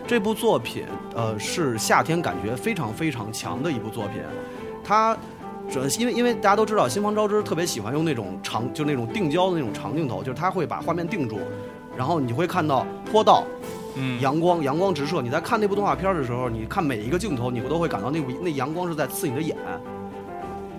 [0.07, 0.85] 这部作品
[1.15, 4.21] 呃是夏天感觉非常非常强的一部作品，
[4.83, 5.17] 它。
[5.71, 11.39] 这因为因为大家都知道，新房昭之特别喜欢用那种长，就那种定焦的那种长镜头，就是他会把画面定住，
[11.95, 13.45] 然后你会看到坡道，
[13.95, 15.21] 嗯，阳光阳光直射。
[15.21, 19.55] 你在看那部动画片的时候，你看每一个镜头，你都会感到那部那阳光是在刺你的眼，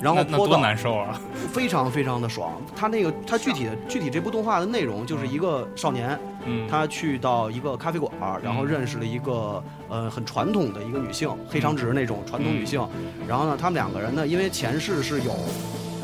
[0.05, 1.19] 然后那那多难受啊！
[1.51, 2.61] 非常非常的爽。
[2.77, 12.87] 他那个他具体的具体这部动画的内容就是一个少年，嗯，他去到一个咖啡馆，然后嗯认识了一个呃很传统的一个女性，黑长直那种传统女性。
[12.95, 15.33] 嗯然后呢，他们两个人呢，因为前世是有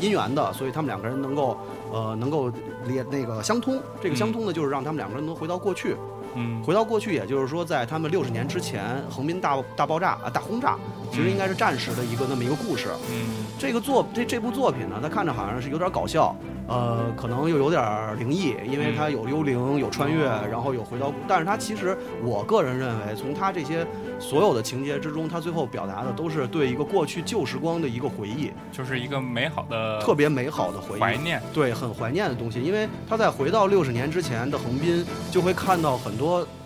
[0.01, 1.55] 姻缘的，所以他们两个人能够
[1.93, 2.51] 呃能够
[2.87, 3.79] 连那个相通。
[4.01, 5.95] 这个相通呢，就是让他们两个人能回到过去。
[6.35, 10.77] 嗯回到过去，也就是说，在他们六十年之前，横滨大大爆炸啊大轰炸，
[11.11, 12.89] 其实应该是战时的一个那么一个故事。
[13.09, 16.35] 嗯这个作这这部作品呢，它看着好像是有点搞笑，
[16.67, 23.85] 呃，可能又有点灵异，因为它有幽灵、有穿越，然后有回到，但是它其实我个人认为，从它这些
[24.19, 30.99] 所有的情节之中，它最后表达的都是对一个过去旧时光的一个回忆，就是一个美好的特别美好的回忆。
[30.99, 31.41] 怀念。
[31.53, 36.20] 对，很怀念的东西，因为他在回到六十年之前的横滨，就会看到很多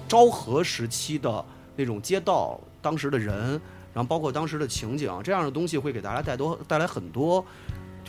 [0.07, 1.43] 昭和时期的
[1.75, 3.59] 那种街道，当时的人，
[3.93, 7.43] 然后包括当时的情景，这样的东西会给大家带多带来很多。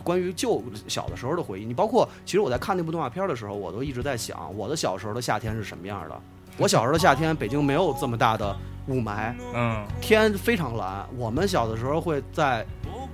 [0.05, 6.20] 关于旧小的时候的回忆，你包括其实我在看那部动画片的时候，我都一直在想，我的小时候的夏天是什么样的。
[6.59, 8.57] 我小时候的夏天，北京没有这么大的
[8.88, 11.05] 雾霾，嗯天非常蓝。
[11.16, 12.64] 我们小的时候会在，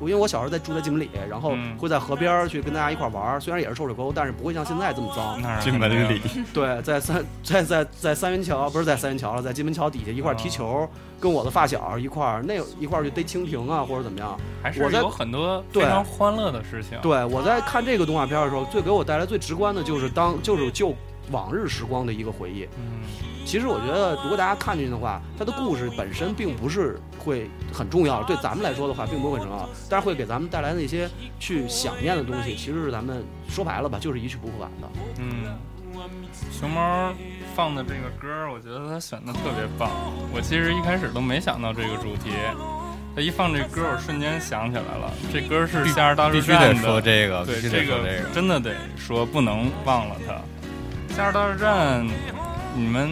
[0.08, 5.40] 因为我小时候在住在金门里，然后嗯会在河边去跟大家一块玩儿，虽然也是臭水沟，但是不会像现在这么脏。
[5.60, 6.20] 金门里，
[6.52, 10.88] 对，在三在在在三元桥不是在三元桥了，在金门桥底下一块踢球，
[11.20, 14.38] 跟我的发小一块那一块去逮蜻蜓啊或者怎么样。
[14.62, 16.98] 还是我在有很多非常欢乐的事情。
[17.00, 20.94] 对我在看这个动画片的时候，最给我带来最直观的就是当就是就
[21.30, 22.68] 往日时光的一个回忆。
[22.76, 23.02] 嗯
[23.44, 34.88] 其实我觉得，如果大家看进去的话，它的故事本身并不是会很重要，对咱们来说的话，并不会很重要，但是会给咱们带来那些去想念的东西，其实是咱们说白了吧，就是一去不复返的。
[35.18, 35.56] 嗯，
[36.50, 37.12] 熊猫
[37.54, 39.90] 放的这个歌，我觉得他选的特别棒。
[40.32, 42.30] 我其实一开始都没想到这个主题，
[43.14, 47.00] 他一放这歌，我瞬间想起来了，这歌儿是《夏日大必须作战》得说。
[47.00, 48.30] 这个，必对，须这得说这个。
[48.32, 50.32] 真的得说，不能忘了它。
[51.16, 52.06] 《夏日大作战》，
[52.74, 53.10] 你们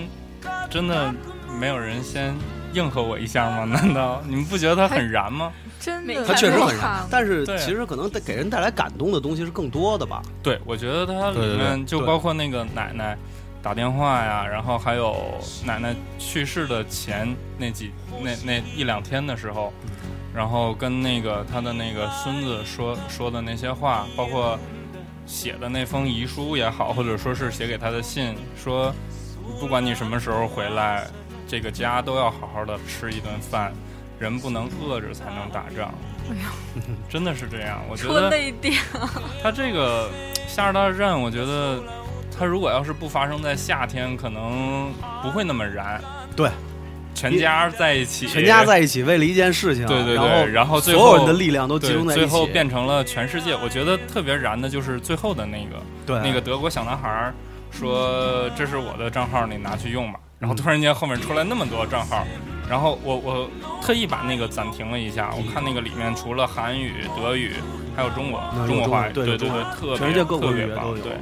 [0.68, 1.12] 真的
[1.58, 2.34] 没有人先
[2.72, 3.64] 应和我一下吗？
[3.70, 5.52] 难道你们不觉得他很燃吗？
[5.80, 10.22] 真的，他确实很燃燃，，但是其实可能带给人带来感动的东西是更多的吧。
[10.42, 13.16] 对，我觉得它里面就包括那个奶奶
[13.62, 15.16] 打电话呀，然后还有
[15.64, 19.72] 奶奶去世的前那几那那一两天的时候，
[20.34, 24.58] 然后跟那个他的那个孙子说说的那些话，包括
[25.26, 28.94] 写的那封遗书也好，或者说是写给他的信，说
[29.60, 31.06] 不管你什么时候回来，
[31.46, 33.72] 这个家都要好好的吃一顿饭。
[34.18, 35.94] 人不能饿着才能打仗，
[36.30, 36.52] 哎呀，
[37.08, 37.80] 真的是这样。
[37.88, 38.74] 我觉说得泪点，
[39.42, 40.10] 它这个
[40.46, 41.82] 夏日大战，我觉得
[42.38, 44.92] 他如果要是不发生在夏天，可能
[45.22, 45.98] 不会那么燃。
[46.36, 46.50] 对，
[47.14, 53.56] 全家在一起，全家在一起为了一件事情，对对对然后然后最所有的力量都集对中在一起，最后变成了全世界。
[53.56, 57.34] 我觉得特别燃的就是最后的那个对那个德国小男孩儿
[57.70, 62.26] 说：“这是我的账号，你拿去用吧。”然后突然间后面出来那么多账号，
[62.68, 63.50] 然后我我
[63.82, 67.56] 特意把那个暂停了一下，我看那个里面除了韩语、德语，
[67.94, 70.92] 还有中国中国话，对对对特别全世界各国特别棒。
[70.92, 71.12] 语言都有对，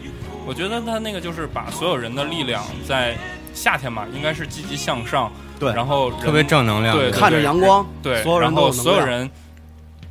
[0.46, 3.16] 我觉得他那个就是把所有人的力量在
[3.52, 9.28] 夏天嘛，应该是积极向上，对然后特别正能量，对看着阳光，对，然后所有人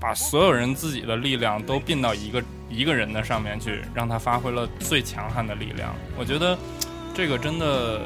[0.02, 5.94] 把所有人自己的力量都并到一个一个人的上面去，让他发挥了最强悍的力量。
[6.18, 6.58] 我觉得
[7.14, 8.02] 这个真的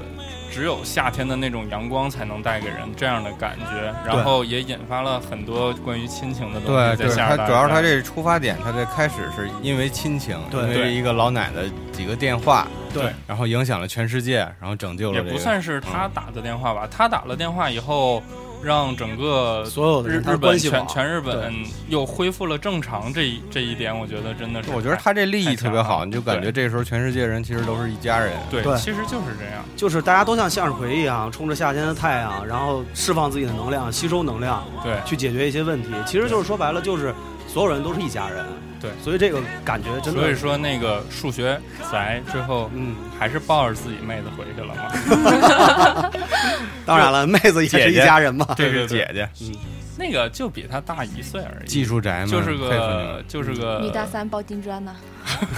[0.51, 15.35] 只有夏天的那种阳光才能带给人这样的感觉，然后也引发了很多关于亲情的东西对，他主要是他这出发点，他在开始是因为亲情，因为一个老奶奶几个电话，对，然后影响了全世界，然后拯救了也这个。
[15.35, 18.21] 不算是他打的电话吧，他打了电话以后，
[18.63, 21.53] 让整个所有的日日本全全日本
[21.87, 28.33] 又恢复了正常，这一这一点我觉得真的是，我觉得他这利益特别好，你就感觉这时候全世界人其实都是一家人。
[28.49, 29.63] 对，对其实就是这样。
[29.75, 35.89] 就是大家都像向日葵一样，冲着夏天的太阳，然后释放自己的能量，吸收能量，对，去解决一些问题。
[36.05, 37.13] 其实就是说白了，就是
[37.51, 38.45] 所有人都是一家人。
[38.79, 41.59] 对所以这个感觉真的，所以说那个数学
[41.91, 46.09] 宅最后嗯，还是抱着自己妹子回去了嘛。
[46.83, 48.43] 当然了，妹子也是一家人嘛。
[48.49, 49.53] 这对对是姐姐，嗯
[49.97, 54.95] 那个就比他大一岁而已，技术宅嘛，就是个就是个女大三抱金砖呢。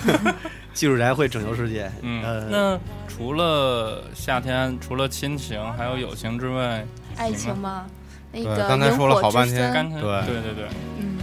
[0.73, 1.89] 技术宅会拯救世界。
[2.01, 6.85] 嗯，呃，那除了夏天，除了亲情还有友情之外，
[7.15, 7.85] 爱情吗？
[8.33, 10.67] 那对个刚才说了萤火之好半天森对对对对，
[10.99, 11.17] 嗯，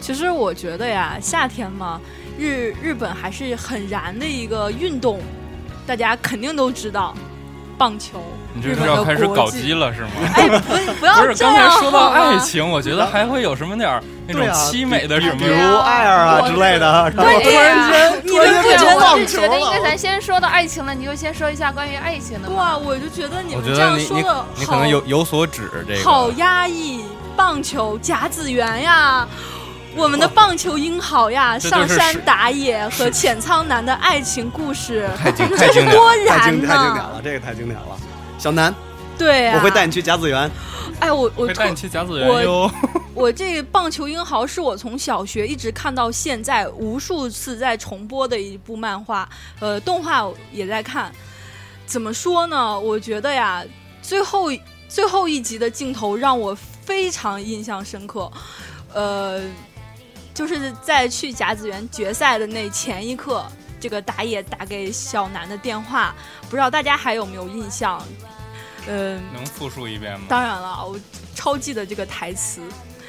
[0.00, 2.00] 其实我觉得呀，夏天嘛，
[2.38, 5.20] 日日本还是很燃的一个运动，
[5.86, 7.14] 大家肯定都知道，
[7.76, 8.22] 棒球。
[8.54, 10.10] 你这是要开始搞基了是吗？
[10.34, 19.80] 哎，不不要不是，这样刚才说到爱情，我觉得还会有什么点儿那种凄美的什么比如爱啊之类的，然后对突然间，你突然间变们不觉得成棒球我是觉得应该。
[19.90, 22.54] 咱先说到爱情了，你就先说一下关于爱情的吧。
[22.54, 26.02] 哇，我就觉得你们这样说的你可能有有所指这个。
[26.02, 27.04] 好压抑，
[27.36, 29.28] 棒球甲子园呀。
[29.96, 36.96] 我们的棒球英豪呀，上山打野和浅仓男的爱情故事， 太经太经典了，多燃经太经典！
[36.96, 37.98] 了，这个太经典了。
[38.38, 38.74] 小南，
[39.16, 40.50] 对呀，我会带你去甲子园。
[41.00, 42.70] 哎，我我带你去甲子园哟。
[43.14, 49.26] 我这棒球英豪是我从小学一直看到现在，无数次在重播的一部漫画，
[49.60, 51.10] 呃，动画也在看。
[51.86, 52.78] 怎么说呢？
[52.78, 53.64] 我觉得呀，
[54.02, 54.50] 最后
[54.88, 58.30] 最后一集的镜头让我非常印象深刻，
[58.92, 59.40] 呃，
[60.36, 63.42] 就是在去甲子园决赛的那前一刻，
[63.80, 66.14] 这个打野打给小南的电话，
[66.50, 68.02] 不知道大家还有没有印象？
[68.86, 70.26] 嗯、能复述一遍吗？
[70.28, 71.00] 当然了，我
[71.34, 72.60] 超记得这个台词，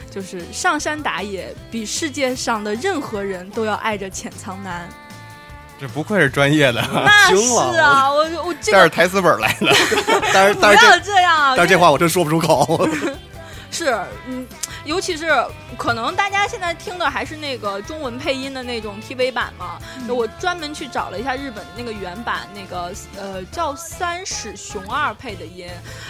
[0.10, 4.88] 就是上山打野比世界上的任何人都要爱着浅仓南。
[5.80, 9.76] 这不愧是专业的，那 是啊，我我这个带着台词本来的。
[10.34, 12.90] 但是不要但是这这样啊，但是这话我真说不出口。
[13.78, 14.48] 是嗯，
[14.86, 15.28] 尤其是
[15.78, 19.78] 可能大家现在听的还是那个中文配音的那种 TV 版嘛。
[20.10, 25.70] 我专门去找了一下日本那个原版，那个呃叫三矢雄二配的音，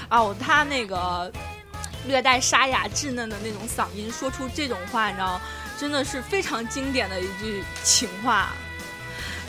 [0.09, 1.29] 哦，他那个
[2.05, 5.41] 略带沙哑稚嫩的那种嗓音，说出这种话，你知道，
[5.77, 8.53] 真的是非常经典的一句情话。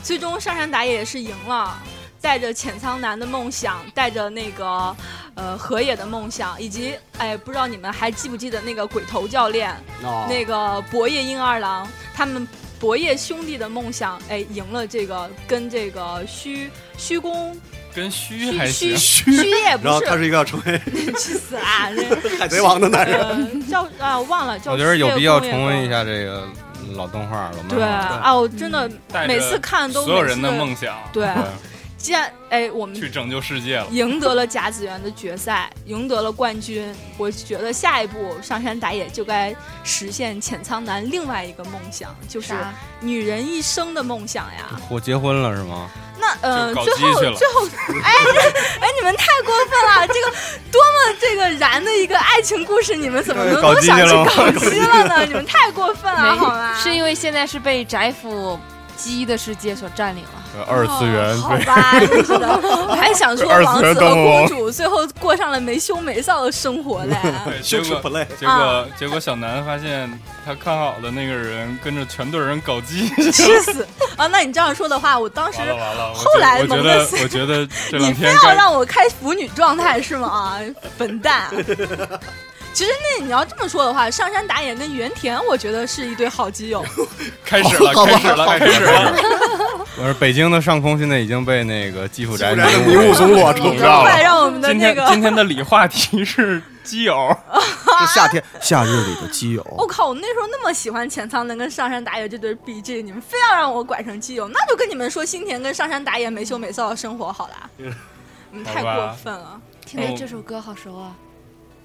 [0.02, 1.80] 最终上山打野是赢了。
[2.28, 4.94] 带着浅仓男的梦想，带着那个
[5.34, 12.46] 呃河野的梦想，以及哎，不知道你们还记不记得那个鬼头教练，哦那个博野鹰二郎，他们
[12.78, 16.68] 博野兄弟的梦想，哎，赢了这个跟这个虚
[16.98, 17.58] 虚宫
[17.94, 21.88] 跟虚虚还行虚，虚也不然后他是，一个要成为 去死啊！
[22.22, 23.18] 这海贼王的男人。
[23.18, 24.72] 呃叫啊忘了叫。
[24.72, 25.88] 我觉得有必要重温一。
[25.88, 26.46] 下这个
[26.94, 27.82] 老动画、老漫对。
[27.82, 28.90] 啊，我真的
[29.26, 31.26] 每次看都所有人的梦想，对
[31.98, 33.86] 既然哎我们去拯救世界了。
[33.90, 36.94] 赢得了甲子园的决赛，赢得了冠军。
[37.18, 42.54] 我觉得下一步上山打野就该实现浅仓男另外一个梦想，就是？
[43.00, 44.80] 女人一生的梦想呀。
[44.88, 45.90] 我结婚了是吗？
[46.20, 47.68] 那呃，最后最后，
[48.02, 48.12] 哎
[48.80, 50.06] 哎，你们太过分了！
[50.08, 50.36] 这个
[50.70, 55.24] 多么这个燃的一个爱情故事，你们怎么能搞都想去搞基了呢？
[55.24, 56.74] 你们太过分了，好吗？
[56.80, 58.58] 是因为现在是被宅腐
[58.96, 60.37] 鸡的世界所占领了。
[60.58, 62.48] 这二次元哦好吧，真是的，
[62.88, 67.16] 我还想说 王子和公主最后过上了没羞没臊的生活嘞。
[67.44, 68.26] 对，结果羞耻不累。
[68.38, 70.10] 结果啊结果小南发现
[70.44, 73.86] 他看好的那个人跟着全队人搞基， 气死
[74.16, 74.26] 啊！
[74.26, 75.60] 那你这样说的话，我当时
[76.14, 80.28] 后来觉我觉得我觉得这你两天该非要让我开腐女状态是吗？
[80.28, 80.58] 啊，
[80.98, 81.50] 笨蛋！
[82.78, 86.80] 其实那你要这么说的话，上山打野跟原田，我觉得是一对好基友。
[87.44, 89.16] 开始了，开始了，开始了。
[89.98, 94.08] 我说北京的上空现在已经被那个基辅宅的迷迷雾笼笼罩了。
[94.08, 97.36] 快让我们的今那个，天今天的理话题是基友，
[97.98, 99.66] 是夏天夏日里的基友。
[99.76, 100.06] 我靠！
[100.10, 107.70] 我那时候那么喜欢浅仓能跟上山打野这对 BG，你们非要让我拐成基友，那就跟你们说新田跟上山打野没羞没臊的生活好了。
[108.52, 109.60] 你们太过分了。
[109.84, 111.10] 听着这首歌好熟啊！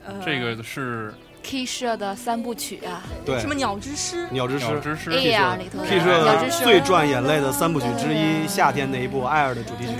[0.06, 3.40] 呃，这个是 K 社的三部曲啊，对。
[3.40, 4.66] 什么鸟之诗，鸟之诗。
[4.66, 5.12] 鸟之诗。
[5.12, 6.64] A 呀里头的 K 社鸟之诗。
[6.64, 9.94] 最赚眼泪的三部曲之一，夏天那一部《爱尔》的主题曲。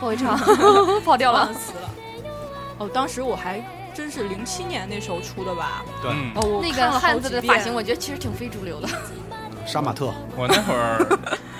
[0.00, 0.36] 不会唱，
[1.04, 1.52] 跑调了。
[1.54, 1.90] 死了。
[2.78, 3.62] 哦，当时我还
[3.94, 5.84] 真是零七年那时候出的吧？
[6.02, 6.10] 对。
[6.10, 6.32] 嗯。
[6.34, 8.88] 哦，我那个汉子的发型，我觉得其实挺非主流的。
[9.64, 11.06] 杀马特，我那会儿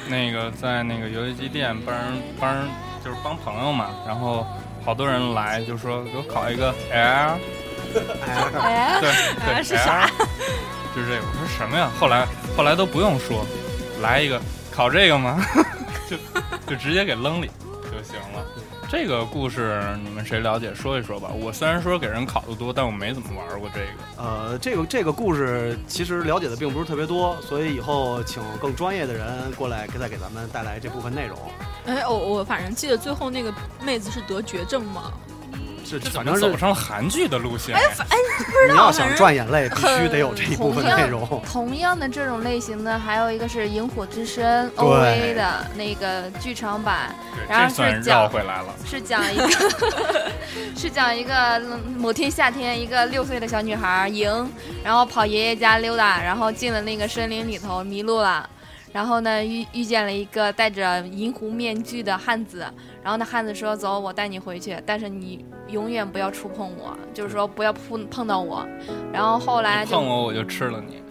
[0.08, 2.04] 那个在那个游戏机店帮人
[2.40, 2.64] 帮人
[3.04, 4.44] 就是帮朋友嘛，然后
[4.84, 7.38] 好多人来就说给我考一个 L，
[8.60, 10.10] 哎，对是啥
[10.94, 11.22] 就是这个。
[11.26, 11.90] 我说什么呀？
[11.98, 12.26] 后来
[12.56, 13.46] 后来都不用说，
[14.02, 15.44] 来一个考这个吗？
[16.10, 16.16] 就
[16.66, 17.50] 就直接给扔里。
[18.92, 21.30] 这个故事你们谁了解说一说吧。
[21.30, 24.22] 我虽然说给人考的多，但我没怎么玩过这个。
[24.22, 31.38] 呃，这个这个故事其实了解的并不是特别多，所以以后请更专业的人过来，再给咱们带来这部分内容。
[31.86, 33.50] 哎，我我反正记得最后那个
[33.82, 35.31] 妹子是得绝症嘛，是
[35.98, 37.80] 这反正走上了韩剧的路线呀？
[38.70, 41.42] 你要想赚眼泪，必须得有这一部分内容。
[41.44, 47.14] 同样的这种类型的，还有一个是《萤火之声》OVA 的那个剧场版，
[47.48, 48.74] 然后是讲回来了。
[48.84, 49.48] 是讲一个
[50.76, 54.50] 是讲一个嗯某天夏天，一个六岁的小女孩莹，
[54.84, 58.48] 然后跑爷爷家溜达，然后进了那个森林里头迷路了。
[58.92, 62.58] 然后呢，遇遇见了一个戴着银狐面具的汉子，
[63.02, 68.66] 然后那汉子说：“走，我带你回去，但是你永远不要触碰我，就是说不要碰碰到我。”
[69.12, 71.02] 然后后来碰我我就吃了你。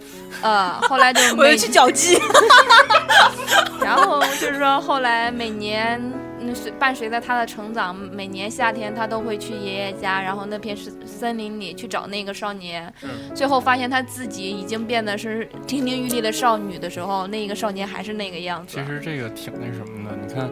[0.42, 2.16] 呃，后来就 我要去搅鸡。
[3.82, 6.00] 然后就是说，后来每年
[6.44, 12.92] 那随伴随着他的成长，每年夏天他都会去爷爷家，然后那片是森林里去找那个少年。
[13.34, 18.86] 最后发现他自己已经变得是亭亭玉立的少女的时候，那个少年还是那个样子其。
[18.86, 20.50] 实这个挺那什么的，你看，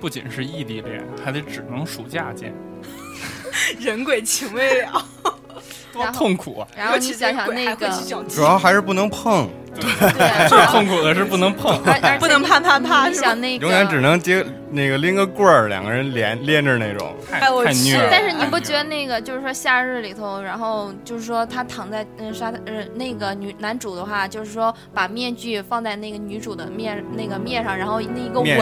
[0.00, 2.54] 不仅是异地恋，还得只能暑假见，
[3.80, 5.04] 人鬼情未了，
[5.92, 6.68] 多痛苦啊！
[6.76, 7.88] 然后你想想那个，
[8.28, 11.80] 主要还是不能碰，对，最痛苦的是不能碰。
[12.18, 13.14] 不能啪啪啪你？
[13.14, 17.14] 想那个，永远只能接那个拎个棍儿，两个人连连着那种。
[17.30, 18.08] 太哎我去太虐了。
[18.10, 28.56] 但是你不觉得那个就是说夏日里头，然后就是说他躺在嗯沙滩呃那个女男主的话，就是说把面具放在那个女主的面那个面上，然后那个吻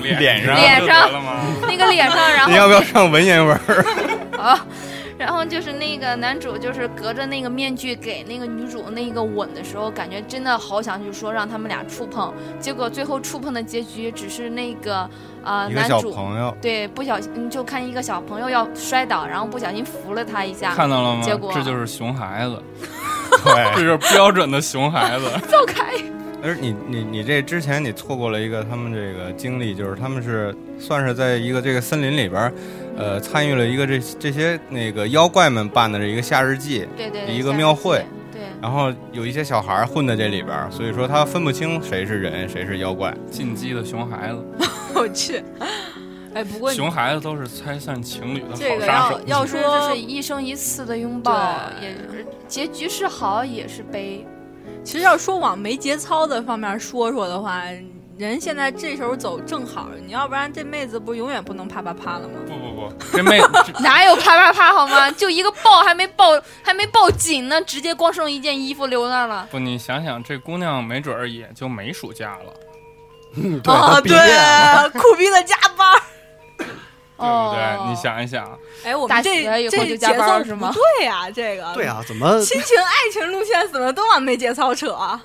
[0.00, 1.40] 脸脸上，脸上了吗？
[1.68, 3.84] 那个脸上，然后你要不要上文言文儿？
[4.38, 4.64] 啊，
[5.18, 15.10] 然后就是那个男主就是隔着那个面具给那个女主那个吻的时候，感觉真的好想去说让他们俩触碰，结果最后触碰的结局只是那个
[15.42, 21.22] 呃一个小男主朋友，对不小心嗯就看一个小朋友要摔倒，然后不小心扶了他一下，看到了吗？
[21.22, 22.62] 结果这就是熊孩子，
[23.44, 23.80] 对这。
[23.82, 25.26] 就是标准的熊孩子。
[25.50, 25.84] 走开。
[26.42, 32.52] 而你你你这之前你错过了一个他们这个经历，就是他们是算是在一个这个森林里边儿，
[32.96, 38.42] 呃，参与了一个这这些那个妖怪们办的这一个夏日祭，对对对，一个庙会对。
[38.62, 43.12] 然后有一些小孩儿混在这里边儿，所以说他分不清谁是人谁是妖怪。
[43.30, 44.44] 进击的熊孩子，
[44.94, 45.42] 我去。
[46.34, 49.20] 哎，不过熊孩子都是拆散情侣的这个好杀手。
[49.26, 54.24] 要要说就是一生一次的拥抱，也是结局是好也是悲。
[54.84, 57.62] 其实要说往没节操的方面说说的话，
[58.16, 62.34] 人现在这时候走正好，你要不然这妹子不永远不能啪啪啪了吗？
[62.46, 63.48] 不不不，这妹子
[63.80, 65.10] 哪有啪啪啪好吗？
[65.12, 69.46] 就一个抱还没抱还没抱紧呢，直接光剩一件衣服留那儿了。
[69.50, 72.52] 不，你想想，这姑娘没准儿也就没暑假了，
[73.36, 75.86] 嗯，对，啊，对，苦逼的加班
[77.26, 77.88] 不对？
[77.90, 85.22] 你想一想，哎，我大们这学以后这就加班节奏是吗对呀、这个对啊，怎么亲情爱情路线怎么都往没节操扯啊？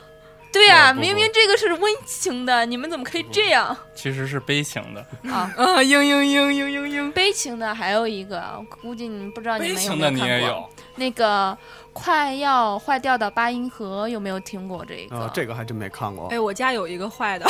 [0.51, 5.01] 对呀、明明这个是温情的，你们怎么可以这样其实是悲情的。
[5.31, 5.51] 啊？
[5.57, 7.11] 啊，嘤嘤嘤嘤嘤嘤。
[7.11, 11.57] 悲情的还有一个，我估计你们不知道你们有没有看过也有，那个
[11.91, 15.17] 快要坏掉的八音盒，有没有听过这个？
[15.17, 15.31] 啊？
[15.33, 16.27] 这个还真没看过。
[16.27, 17.47] 哎，我家有一个坏的，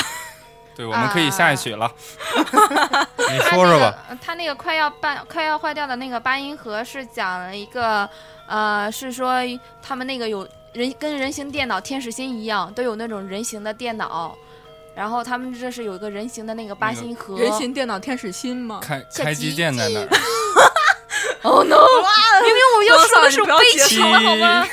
[0.76, 1.92] 对，我们可以下一曲了。
[3.32, 4.20] 你他说说吧，那个。
[4.24, 8.10] 他那个快要半快要坏掉的那个八音盒是讲了一个，
[8.48, 9.36] 呃，是说
[9.82, 14.36] 他们那个有人跟人形电脑天使心一样，都有那种人形的电脑，
[14.96, 17.38] 然后他们这是有一个人形的那个八那个音盒。
[17.38, 18.80] 人形电脑天使心吗？
[18.82, 20.08] 开开机键在那儿，
[21.44, 21.76] Oh no！
[21.76, 23.50] 明明我要说的是悲
[23.88, 24.66] 情了好吗？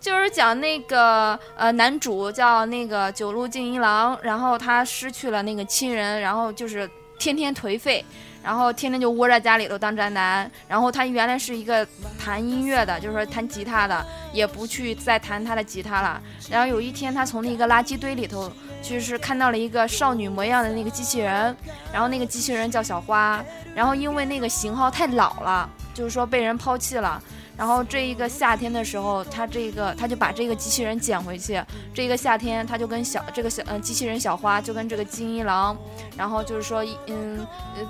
[0.00, 6.88] 就是讲那个呃，男主叫那个九路静一郎，然后他失去了那个亲人，然后就是
[7.18, 8.04] 天天颓废，
[8.42, 10.50] 然后天天就窝在家里头当宅男。
[10.68, 11.86] 然后他原来是一个
[12.18, 16.20] 弹音乐的，就是说弹吉他的，也不去再弹他的吉他了。
[16.48, 21.54] 然后有一天，他从那个垃圾堆里头，就是看到了一个少女模样的那个机器人，
[21.92, 23.44] 然后那个机器人叫小花，
[23.74, 25.68] 然后因为那个型号太老了。
[25.92, 27.20] 就是说被人抛弃了。
[27.58, 31.60] 然后这一个夏天的时候，他这个他就把这个机器人捡回去。
[31.92, 35.76] 这一个夏天，他就跟小这个小嗯、机器人小花就跟这个金一郎，
[36.16, 37.44] 然后就是说嗯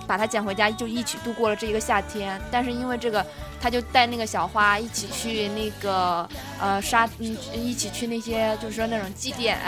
[0.06, 2.40] 把他捡回家，就一起度过了这一个夏天。
[2.50, 3.24] 但是因为这个，
[3.60, 6.26] 他就带那个小花一起去那个
[6.58, 9.58] 呃沙嗯一起去那些就是说那种祭典，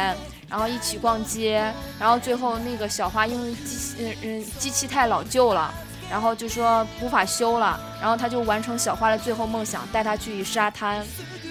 [0.48, 5.70] 然后一起逛街，然后最后那个小花因为机器嗯嗯机器太老旧了。
[6.10, 11.06] 然后就说无法修了，然后他就完成小花的最后梦想，带她去沙滩。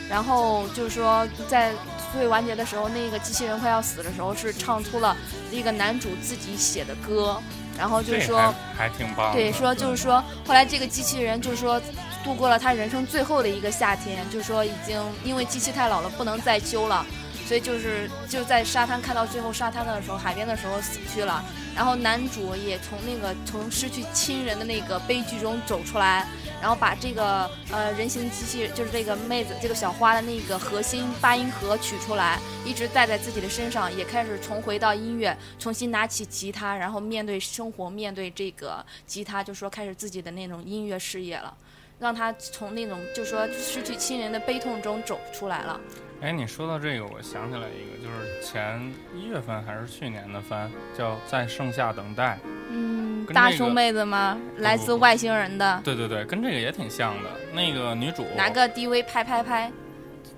[0.10, 1.72] 然后就是说，在
[2.12, 5.16] 最完结的时候，那个机器人快要死的时候，是唱出了
[5.51, 7.39] 那个男主自己写的歌。
[7.78, 8.38] 然后就是说，
[8.76, 9.32] 还还挺棒。
[9.32, 11.80] 对，说就是说，后来这个机器人就是说，
[12.24, 17.05] 度过了他人生最后的一个夏天，就是说已经因为机器太老了，不能再修了。
[17.49, 21.43] 所以就是就在沙滩看到最后沙滩的时候，海边的时候死去了。
[21.75, 26.27] 然后男主也从那个从失去亲人的那个悲剧中走出来，
[26.61, 41.51] 然后把这个呃人形机器就是这个妹子这个小花的那个核心八音盒取出来，一直带在自己的身上，也开始重回到音乐，重新拿起吉他，然后面对生活，面对这个吉他，就说开始自己的那种音乐事业了，
[41.97, 45.81] 让他从那种就说失去亲人的悲痛中走出来了。
[46.22, 52.38] 哎，你说到这个，我想起来一个，就是前一月份还是去年的番，叫《在盛夏等待》。
[52.70, 54.38] 嗯，这个大胸妹子吗？
[54.57, 55.82] 来自外星人的。
[55.82, 57.30] 对对对，跟这个也挺像的。
[57.53, 59.72] 那个女主拿个 DV 拍拍拍，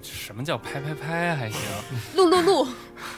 [0.04, 1.60] 什么叫拍拍拍还行？
[2.16, 2.68] 撸撸撸，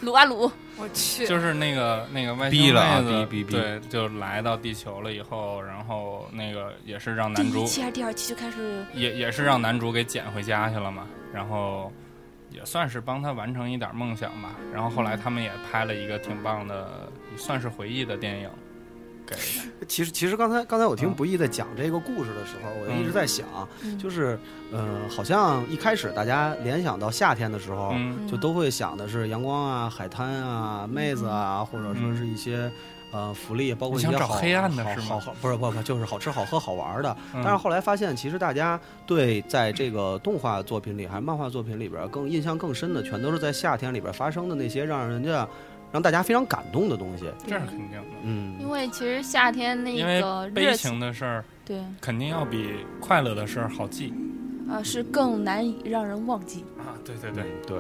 [0.02, 0.50] 撸啊撸。
[0.80, 11.92] 我去，就是那个那个外星逼了啊妹子，逼逼逼对，就来到地球了以后，然后那个也是让男主第一期还是第二期就开始也也是让男主给捡回家去了嘛，然后
[12.54, 14.52] 也算是帮他完成一点梦想吧。
[14.74, 18.50] 然后后来他们也拍了一个挺棒的，算是回忆的电影，
[19.26, 19.36] 给
[19.88, 23.46] 其实其实刚才刚才我听嗯不易在讲这个故事的时候，我就一直在想，
[23.84, 24.38] 嗯就是
[24.72, 32.72] 呃，好像一开始大家联想到夏天的时候，嗯就都会想的是阳光啊、海滩啊、妹子啊，或者说是一些。
[33.14, 37.16] 呃，福利包括一些你想找好黑暗的好是吗好好不是不不就是好吃好喝好玩的。
[37.34, 45.48] 嗯但是后来发现，其实大家对在这个动画作品里还是漫画作品里边更印象更深的，全都是在夏天里边发生的那些让人家
[45.92, 47.26] 让大家非常感动的东西。
[47.46, 54.12] 这是肯定的，嗯，因为其实夏天那个悲热情的事儿对肯定要比快乐的事儿好记
[54.68, 56.66] 啊是更难以让人忘记。
[56.80, 56.98] 啊！
[57.06, 57.78] 对对对，对，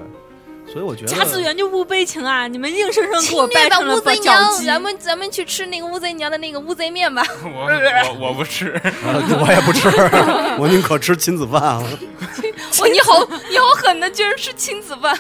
[0.72, 2.48] 所以我觉得甲子园就不悲情啊！
[2.48, 4.66] 你们硬生生给我掰成了乌贼脚娘，鸡。
[4.66, 7.24] 咱们咱们去吃那个乌贼娘的那个乌贼面吧。
[7.44, 7.68] 我
[8.20, 9.88] 我我不吃，呃 我也不吃，
[10.58, 11.82] 我宁可吃亲子饭了。
[11.82, 15.18] 哇，你好你好狠的，居然吃亲子饭。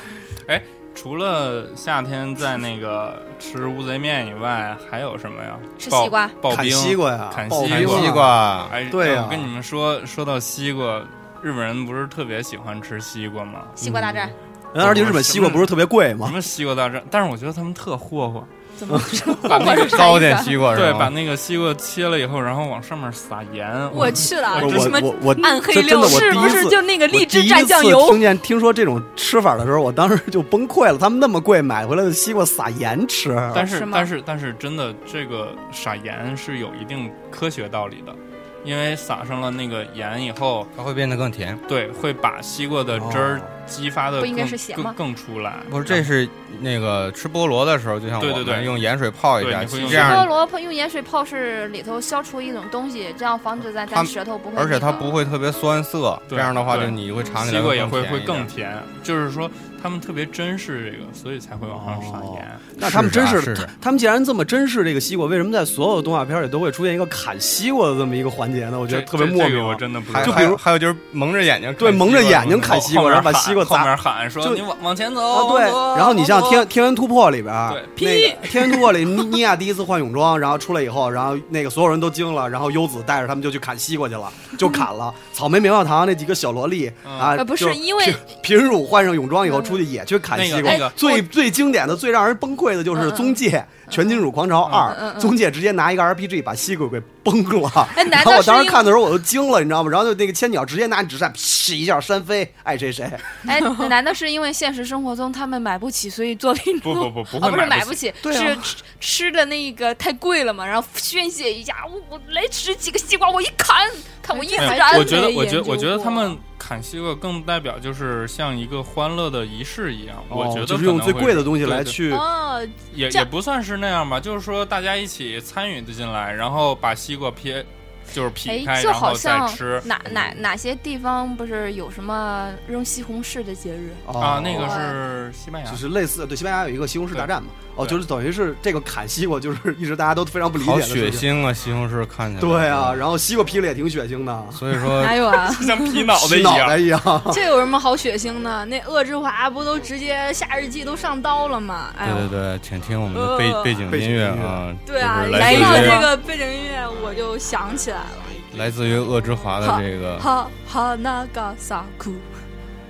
[0.47, 0.61] 哎
[0.95, 5.57] 除了夏天在那个吃乌贼面以外，还有什么呀？
[5.77, 11.01] 吃西瓜砍刨冰、西瓜呀，砍西瓜西瓜，哎，对我跟你们说，说到西瓜，
[11.41, 13.63] 日本人不是特别喜欢吃西瓜吗？
[13.75, 14.31] 西瓜大战
[14.75, 16.27] 而且日本西瓜不是特别贵吗？
[16.27, 17.03] 什么西瓜大战？
[17.11, 18.45] 但是我觉得他们特霍霍，
[18.75, 18.99] 怎么
[19.47, 23.69] 把那个糕点西瓜是对，把那个西瓜切了以后，然后往上面撒盐。
[23.91, 28.19] 我去了，我这什么我我暗黑这真的六是我第一次不是就那个我励志第一次蘸酱油听？
[28.19, 30.97] 见听说这种吃法的时候，我当时就崩溃了。
[30.97, 38.15] 他们那么贵买回来的西瓜撒盐吃，但是但是但是真的，这个撒盐是有一定科学道理的，
[38.63, 41.57] 因为撒上了那个盐以后，它会变得更甜。
[41.67, 43.41] 对，会把西瓜的汁儿哦。
[43.65, 44.93] 激发的不应该更是咸吗？
[44.97, 45.55] 更更出来。
[45.69, 46.27] 不是，这是
[46.59, 48.55] 那个吃菠萝的时候，就像我对对对。
[48.55, 54.65] 们用盐水泡一下，对你会用这菠，萝用盐水泡是里头消除一种东西，这样防止咱它咱舌头不会、那个。
[54.65, 59.49] 而且它不会特别酸涩，这样的话就你会尝起来西瓜也会会会更甜，就是说
[59.83, 62.59] 他们特别珍视这个，所以才会往上撒盐。
[62.77, 68.79] 那他们真是是是是他们既然这么珍视这个西瓜，为什么在所有的动画片里都会出现一个砍西瓜的这么一个环节呢？
[68.79, 69.43] 我觉得特别莫名。
[69.43, 70.27] 这这个我真的不知还道。
[70.27, 75.61] 就比如还有还有就是蒙着眼睛，对蒙着眼睛砍西瓜然后把西瓜砸喊后面喊说就你往往前走，啊，对，
[75.97, 77.53] 然后你像天天元突破里边，
[77.97, 85.13] 对那个 天元突破里，妮妮亚第一次换泳装，然后出来以后，然后那个所有人都惊了，然后优子带着他们就去砍西瓜去了，就砍了。
[85.33, 88.05] 草莓棉花糖那几个小萝莉嗯啊，呃不是因为
[88.41, 90.89] 贫贫 乳换上泳装以后出去也去砍西瓜那个那个。
[90.95, 97.69] 最最经典的、最让人崩溃的就是《宗介》全金属狂潮二宗介直接拿一个 RPG 把西瓜给崩了。
[97.95, 99.89] 哎，难然后我当时看的时候我都惊了，你知道吗？
[99.91, 103.09] 然后就那个千鸟直接拿纸扇，劈一下扇飞，爱谁谁。
[103.45, 113.75] 哎，难道是因为现实生活中他们买不起，所以作品不中不不不哦不是买不起，对啊是吃吃的那个太贵了嘛，然后宣泄一下，我我来吃几个西瓜，我一砍，
[114.23, 114.97] 看我一哎燃。
[114.97, 120.23] 我觉得，我觉得，我觉得他们砍西瓜更代表就是像一个欢乐的仪式一样。
[120.29, 127.63] 我觉得哦就是用可能会最贵的东西来去哦，也也不算是那样吧，就是说大家一起参与的进来，然后把西瓜撇
[128.11, 129.81] 就是劈哎，开，就然后再好像吃。
[129.85, 133.93] 哪哪哪些地方不是有什么扔西红柿的节日？
[134.07, 140.79] 啊，那个哦是西班牙就，是类似对西班牙有一个西红柿大战嘛，哦，就是等于是这个砍西瓜，就是一直大家都非常不理解好。
[140.81, 141.53] 血腥啊！
[141.53, 142.41] 西红柿看起来。
[142.41, 145.49] 对啊，，然后西瓜劈了也挺血腥的，所以说 哪有啊？
[145.65, 146.77] 像劈脑袋脑一样袋。
[146.77, 147.21] 一样。
[147.33, 148.65] 这有什么好血腥的？
[148.65, 151.93] 那恶之华不都直接夏日祭都上刀了吗？
[151.97, 158.23] 哎，对对对，请听我们的背呃背景音乐啊，对啊，听到这个背景音乐我就想起来了。
[158.57, 162.13] 来自于恶之华的这个哈哈那个萨库，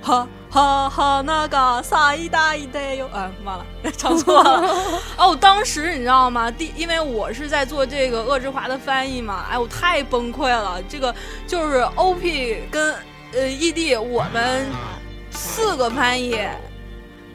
[0.02, 3.64] 哈哈哈那个萨伊达伊得哟，哎，忘了，
[3.96, 4.74] 唱错了。
[5.16, 6.50] 哦，当时你知道吗？
[6.50, 10.82] 第，因为我是在做这个恶之华的翻译嘛，哎，我太崩溃了。
[10.88, 11.14] 这个
[11.46, 12.92] 就是 OP 跟
[13.32, 14.66] 呃 ED 我们
[15.30, 16.38] 四个翻译。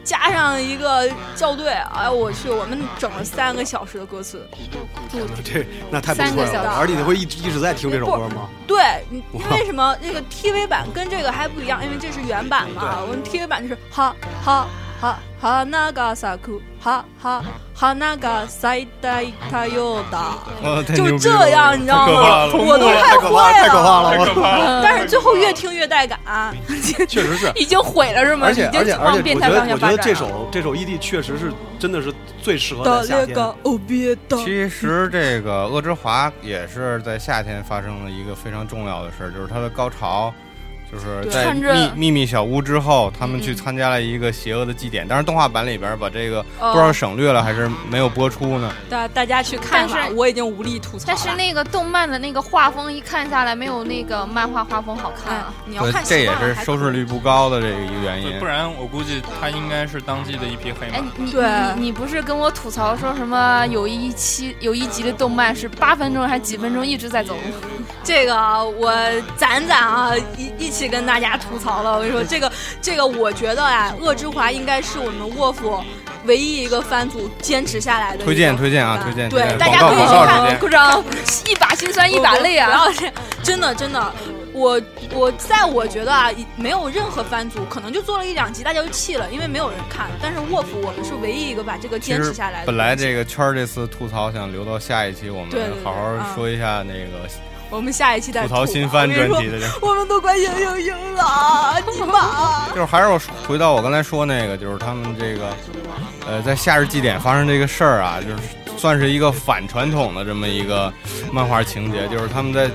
[0.02, 4.46] 加上一个校对，哎呦我去，我们整了三个小时的歌词。
[5.44, 8.48] 这那太不错了，三个小时而且你会一直一直在听这首歌吗？
[8.66, 9.96] 对，因为什么？
[10.00, 12.98] 那个 TV 版跟这个还不一样，因为这是原版嘛。
[13.02, 14.14] 我们 TV 版就是哈
[14.44, 14.66] 哈
[15.00, 17.42] 哈哈那个萨库，哈哈
[17.74, 22.58] 哈那个塞代他哟达，哦太就这样，你知道吗太可怕？
[22.58, 24.82] 了我都太可怕了，太可怕了！
[24.82, 26.18] 但是最后越听越带感，
[27.08, 28.46] 确实是， 已经毁了是吗？
[28.48, 30.14] 而且已经而且而且，往变态我觉得我觉得这方向发展了。
[30.14, 32.12] 首这首 ED 确实是真的是
[32.42, 33.28] 最适合的在夏天。
[33.30, 40.30] 那个哦别的，其实这个《恶之华》也是在夏天发生了一个非常重要的事儿，就是它的高潮，
[40.90, 45.06] 就是在秘秘密小屋之后，他们去嗯参加了一个邪恶的祭典。
[45.08, 48.72] 但是动画版里边把这个哦不知道省略了还是没有播出呢。
[48.88, 51.04] 大大家去看吧但，是我已经无力吐槽了。
[51.06, 58.44] 但是那个动漫的那个画风一看下来，没有那个漫画画风好看哎啊。，你要看，对这也是收视率不高的这个一个原因不。
[58.44, 61.44] 然我估计他应该是当季的一匹黑马哎马。，你对
[61.76, 67.36] 你你不是跟我吐槽说什么有一期有一集的动漫是八分钟还是几分钟一直在走？
[68.02, 68.92] 这个啊我
[69.36, 71.94] 攒攒啊，一一起跟大家吐槽了。
[71.94, 75.82] 我跟你说，这个这个，我觉得啊，恶之华应该是我们沃夫
[76.24, 81.02] 唯一一个番组坚持下来的推荐推荐啊推荐对大家可以去看鼓掌，
[81.48, 82.84] 一把辛酸一把泪啊！
[83.42, 84.12] 真的真的，
[84.52, 84.80] 我
[85.14, 90.10] 我在我觉得啊，没有任何番组可能就做了一两集，大家就弃了，因为没有人看。
[90.22, 92.66] 但是沃夫我们是唯一一个把这个坚持下来的。
[92.66, 97.26] 本来这个圈儿这次吐槽想留到下一期，我们好好啊说一下那个
[97.70, 99.70] 我们下一期再吐槽新番专题的人。
[99.80, 102.68] 我们都快硬硬硬了，你妈！
[102.70, 105.48] 就是还是回到我刚才说那个，就是他们这个，
[106.26, 108.36] 呃，在夏日祭典发生这个事儿啊，就是
[108.76, 110.92] 算是一个反传统的这么一个
[111.32, 112.68] 漫画情节，就是他们在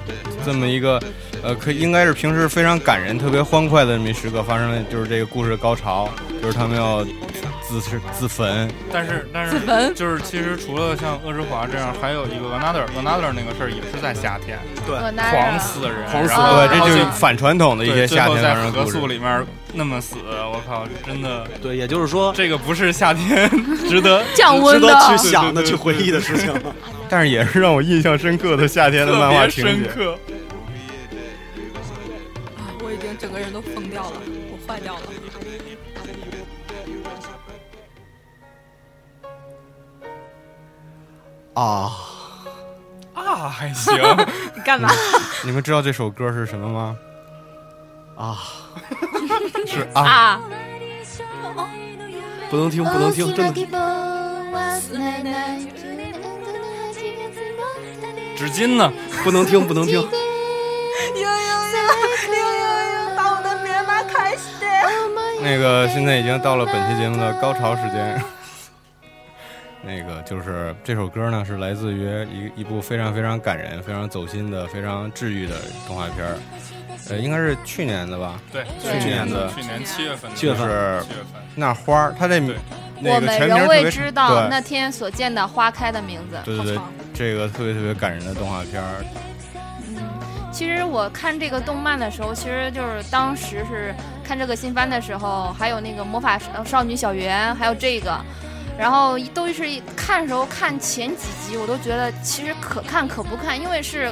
[0.46, 1.02] 这么一个，
[1.46, 6.10] 呃，可应该是平时非常感人、特别欢快的这么一时刻发生了，就是这个故事的高潮，
[6.42, 7.06] 就是他们要
[7.62, 9.60] 自焚，但是但是
[9.94, 14.58] 就是其实除了像恶之华这样，还有一个 another another 那个事儿也是在夏天，
[14.88, 18.98] 对狂死人，狂死人对，这就是反传统的一些夏天发生的故事。
[18.98, 23.48] 宿里面那么死，我靠，真的，对，也就是说，这个不是夏天
[23.88, 26.52] 值得降温值得的去想的、去回忆的事情。
[27.08, 29.84] 但是也是让我印象深刻的夏天的漫画情节。
[29.84, 30.18] 深刻。
[33.18, 34.22] 整个人都疯掉了，
[34.52, 35.02] 我坏掉了。
[41.54, 41.92] 啊，
[43.14, 43.96] 啊，还行，
[44.56, 44.90] 你干嘛？
[45.44, 46.98] 你们知道这首歌是什么吗？
[48.18, 48.38] 啊，
[49.66, 50.42] 是啊，啊！
[52.50, 53.54] 不能听，不能听，真的。
[58.38, 58.92] 纸巾呢？
[59.24, 60.06] 不能听，不能听。
[65.46, 68.20] 那个现在已经到了本期节目的高潮时间。
[69.84, 75.54] 那个就是这首歌呢，是来自于一一部非常非常感人、非常走心的、非常治愈的
[75.86, 76.36] 动画片儿。
[77.08, 78.42] 呃，应该是去年的吧？
[78.52, 78.66] 对，
[79.00, 81.40] 去年的去年七月份的，七月份是七月份。
[81.54, 82.56] 那花儿，它这对
[83.00, 86.40] 那我们个全名特仍未知道那天所见的花开的名字。
[86.44, 86.80] 对对对，
[87.14, 89.06] 这个特别特别感人的动画片儿。
[90.56, 93.94] 其实我看这个动漫的时候，其实就是当时是
[94.26, 98.18] 看这个新番的时候，还有那个魔法少少女小圆，还有这个，
[98.80, 99.66] 然后都是
[99.98, 104.10] 看的时候看前几集，我都觉得其实可看可不看，因为是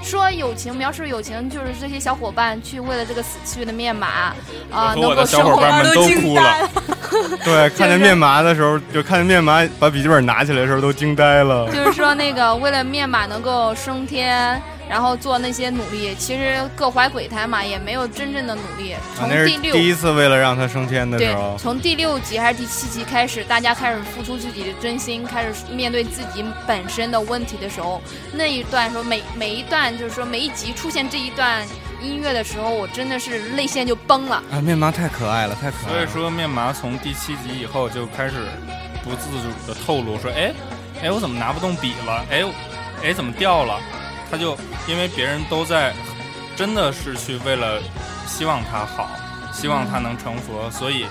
[0.00, 4.32] 说友情，描述友情，就是这些小伙伴去为了这个死去的面马
[4.70, 6.70] 啊、能够生活小伙伴们都哭了，
[7.44, 11.68] 对，看见 面麻的时候，就看见面麻把笔记本拿起来的时候都惊呆了。
[11.72, 18.92] 就是说那个为了面麻能够升天，然后做那些努力，其实各怀鬼胎嘛，也没有真正的努力。
[18.92, 28.02] 啊那是从第六、第一次为了让他升天的时对候，，从第六集还是第七集开始，大家开始付出自己的真心，开始面对自己本身的问题的时候，
[28.32, 31.66] 那一段时候每每一段就是说每一集出现这一段
[32.02, 34.42] 音乐的时候，我真的是泪腺就崩了。
[34.52, 35.92] 啊，面麻太可爱了，太可爱了。
[35.92, 38.34] 所以说，面麻从第七集以后就开始
[39.02, 40.52] 不自主的透露说：“哎，
[41.02, 42.24] 哎，我怎么拿不动笔了？
[42.30, 42.44] 哎，
[43.02, 43.80] 哎，怎么掉了？”
[44.34, 44.58] 他就
[44.88, 45.92] 因为别人都在，
[46.56, 47.80] 真的是去为了
[48.26, 49.08] 希望他好，
[49.52, 51.06] 希望他能成佛，所以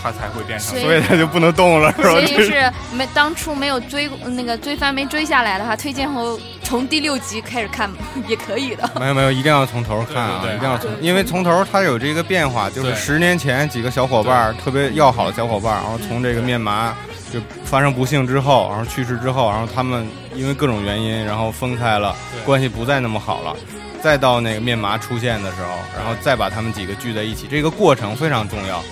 [0.00, 2.10] 他才会变成所以所以他就不能动了，是吧？
[2.10, 7.90] 所以是没当初没有追那个追番没追下来的话，推荐后从第六集开始看
[8.28, 8.88] 也可以的。
[9.00, 10.38] 没有没有，一定要从头看啊！
[10.40, 16.94] 对对对一定要从，因为从头它有这个变化，就是十年前几个小伙伴特别要好的小伙伴，然后从这个面麻
[17.32, 23.56] 就发生不幸之后，然后去世之后，然后他们因为各种原因，然后分开了，关系不再那么好了。
[24.02, 28.82] 再到那个面麻出现的时候，然后再把他们几个聚在一起，这个过程非常重要。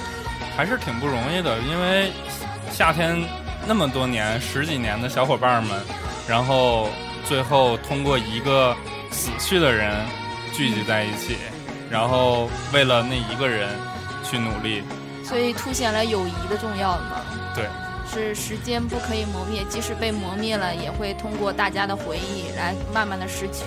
[0.56, 2.10] 还是挺不容易的，因为
[2.70, 3.16] 夏天
[3.66, 5.80] 那么多年、十几年的小伙伴们，
[6.28, 6.88] 然后
[7.24, 8.76] 最后通过一个
[9.10, 9.94] 死去的人
[10.52, 11.36] 聚集在一起，
[11.88, 13.70] 然后为了那一个人
[14.22, 14.82] 去努力。
[15.24, 17.22] 所以凸显了友谊的重要嘛。
[17.54, 17.64] 对，
[18.08, 23.64] 是时间不可以磨灭，即使被磨灭了，也会通过大家的回忆来慢慢的失去。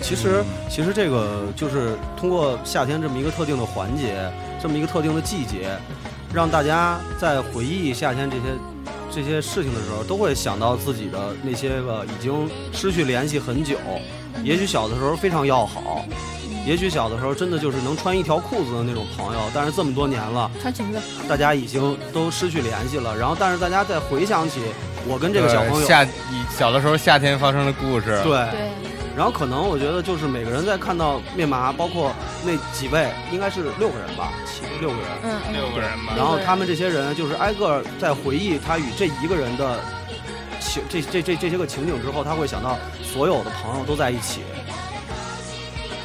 [0.00, 4.16] 其实其实这个就是通过夏天这么一个特定的环节，
[4.60, 5.76] 这么一个特定的季节，
[6.34, 8.42] 让大家在回忆夏天这些
[9.10, 13.76] 这些事情的时候，都会想到自己的那些个已经失去联系很久，
[14.42, 16.04] 也许小的时候非常要好，
[16.64, 23.16] 也许小的时候真的就是能穿一条裤子的那种朋友，但是这么多年了，穿裙子，大家已经都失去联系了。
[23.16, 24.60] 然后，但是大家再回想起
[25.06, 26.08] 我跟这个小朋友，夏以
[26.56, 28.70] 小的时候夏天发生的故事，对，对，
[29.16, 32.12] 然后可能我觉得就是每个人在看到面麻，包括
[32.44, 35.06] 那几位，应该是六个人吧，七六个人。
[35.24, 39.80] 嗯，嗯六个人吧然后他们这些人就是挨个在回忆他与这一个人的
[40.60, 44.42] 情，这这这这些个情景之后，他会想到所有的朋友都在一起。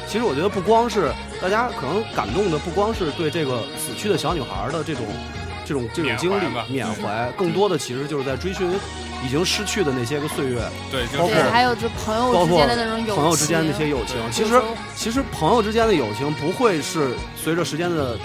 [0.08, 5.04] 其实我觉得不光是大家可能感动的，不光是对这个死去的小女孩的这种
[5.66, 8.70] 这种这种经历缅怀更多的其实就是在追寻
[9.22, 10.62] 已经失去的那些个岁月。
[10.90, 14.62] 对，包括还有这朋友之包括间的那种友情，朋友之间的那些友情，其实
[14.96, 18.16] 其实朋友之间的友情不会是随着时间的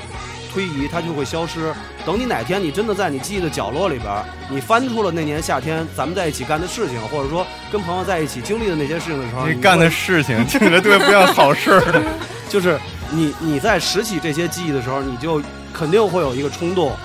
[0.53, 1.73] 推移它就会消失。
[2.05, 12.03] 等你哪天你真的在你记忆的角落里边，你翻出了那年夏天咱们在一起干的事情，或者说跟朋友在一起经历的那些事情的时候，你你干的事情听着特别不像好事儿。
[12.49, 15.41] 就是你你在拾起这些记忆的时候，你就
[15.73, 16.95] 肯定会有一个冲动，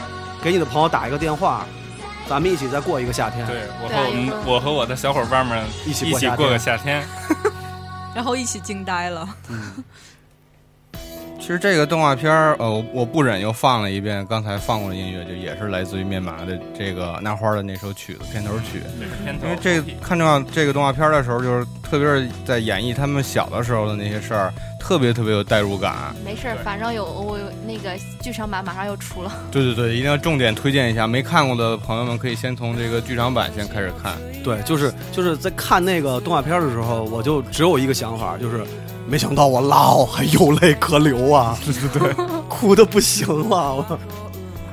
[0.42, 1.64] 给你的朋友打一个电话，
[2.28, 7.02] 咱们一起再过一个夏天，对我和有时候我和我的小伙伴们一起一起过个夏天。
[8.14, 9.28] 然后一起惊呆了。
[11.48, 18.82] 其实这个动画片儿，呃，我我不忍又放了一遍刚才放过的音乐，就也是来自于面麻的这个那花的那首曲子片头曲。
[19.00, 26.14] 这是片头因为这个看到这个动画片儿的时候，就是特别是在演绎他们小的时候的那些事儿，特别特别有代入感。
[26.22, 34.12] 没事儿，反正有我有那个剧场版马上又出了，对对对，一定要重点推荐一下，没看过的朋友们可以先从这个剧场版先开始看。
[34.44, 38.66] 对，就是就是在看那个动画片的时候，我就只有一个想法，就是
[39.08, 41.56] 没想到我老还有泪可流啊！
[41.64, 43.98] 对 对对， 哭的不行了。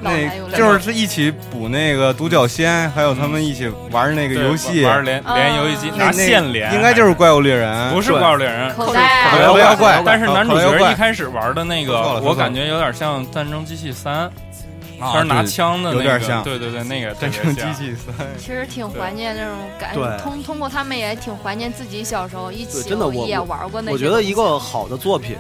[0.02, 0.12] 那
[0.56, 5.34] 就是一起补那个独角仙，还有他们一起玩那个游戏，玩连啊。
[5.36, 8.72] 连游戏机拿线连，应该就是怪物猎人，不是怪物猎人。
[8.76, 14.30] 口袋口袋妖怪但是男主角一开始玩的那个我感觉有点像《战争机器三》，啊
[15.12, 18.16] 他是拿枪的那个，有点像对对对，那个战争机器三。
[18.38, 25.38] 其实挺怀念那种感对通通过他们也挺怀念自己小时候一起对真的我也玩过那些我觉得一个好的作品，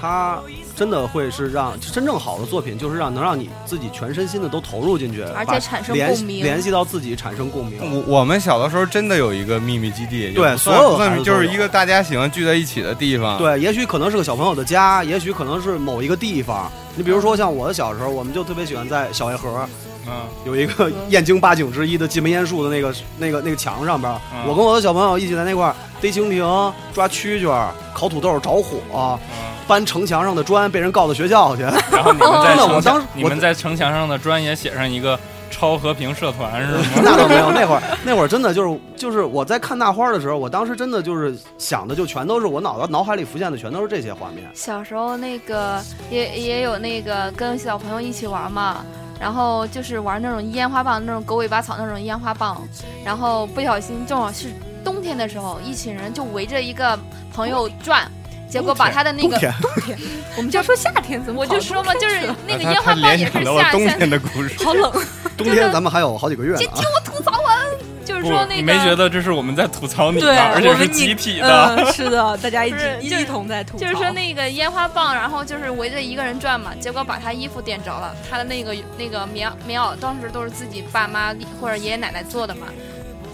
[0.00, 0.40] 它
[0.76, 6.44] 真的会是让真正好的作品，就是让能让你自己全身心的都投入进去，而且产生共鸣。
[6.44, 7.80] 联系到自己，产生共鸣。
[8.06, 13.38] 我我们小的时候真的有一个秘密基地，对所有就是一个大家喜欢聚在一起的地方。
[13.38, 16.70] 对，也许可能是个小朋友的家，也许可能是某一个地方。
[16.94, 19.66] 你比如说像我的小时候，我们就特别喜欢在小夜河
[20.06, 20.12] 嗯，
[20.44, 24.46] 有一个燕京八景之一的金门烟树的那个那个那个墙上边，嗯。
[24.46, 31.62] 我跟我的小朋友一起在那块儿逮蜻蜓、抓蛐蛐儿、烤土豆、着火、嗯搬城墙上的砖，被人告到学校去。
[31.90, 35.18] 然后你们在 我当时你们在城墙上的砖也写上一个
[35.50, 36.84] 超和平社团是吗？
[37.02, 44.44] 那倒没有，那会儿那会儿真的就是就是我在看大花的时候，我当时真的就是想的就全都是我脑脑海里浮现的全都是这些画面。
[44.54, 48.84] 小时候那个也也有那个跟小朋友一起玩嘛，
[49.20, 52.62] 然后就是玩那种烟花棒，那种狗尾巴草那种烟花棒，
[53.04, 54.50] 然后不小心正好是
[54.84, 56.98] 冬天的时候，一群人就围着一个
[57.32, 58.10] 朋友转。
[58.48, 59.98] 结果把他的那个冬天
[60.36, 64.54] 我们就说夏天怎么我就说嘛，就是那个烟花棒也是想到了冬夏夏天的故事。
[64.64, 64.92] 好冷，
[65.36, 66.68] 冬天咱们还有好几个月听！
[66.68, 67.56] 我吐槽完，
[68.04, 70.36] 就是说那个你没觉得这是我们在吐槽你对？
[70.36, 71.76] 而且是我们集体的。
[71.76, 72.76] 嗯，是的， 大家一起
[73.20, 82.66] 一同在吐槽，就是说那个烟花棒，然后就是围着一个人转嘛，结果把他衣服点着了，他的那个那个棉棉袄当时都是自己爸妈或者爷爷奶奶做的嘛，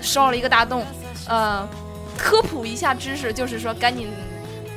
[0.00, 0.84] 烧了一个大洞。
[1.28, 1.68] 呃，
[2.16, 4.08] 科普一下知识，就是说赶紧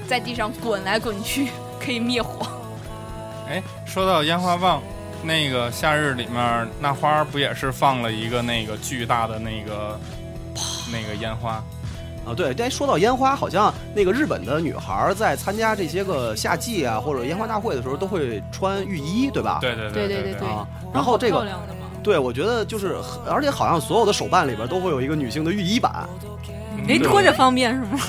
[0.07, 1.49] 在地上滚来滚去，
[1.79, 2.45] 可以灭火。
[3.47, 4.81] 哎，说到烟花棒，
[5.23, 9.99] 那个夏日里面那花儿不也是放了一个那个巨大的那个
[10.91, 11.63] 那个烟花？
[12.25, 19.59] 啊，对，但说到烟花，好像那个日本的女孩在参加这些个夏季啊或者烟花大会的时候，都会穿浴衣，对吧？
[19.61, 21.47] 对对对对对对啊，然后这个
[22.01, 22.95] 对我觉得就是，
[23.29, 26.09] 而且好像所有的手办里边都会有一个女性的浴衣版。
[26.87, 27.99] 哎，拖着方便是吗？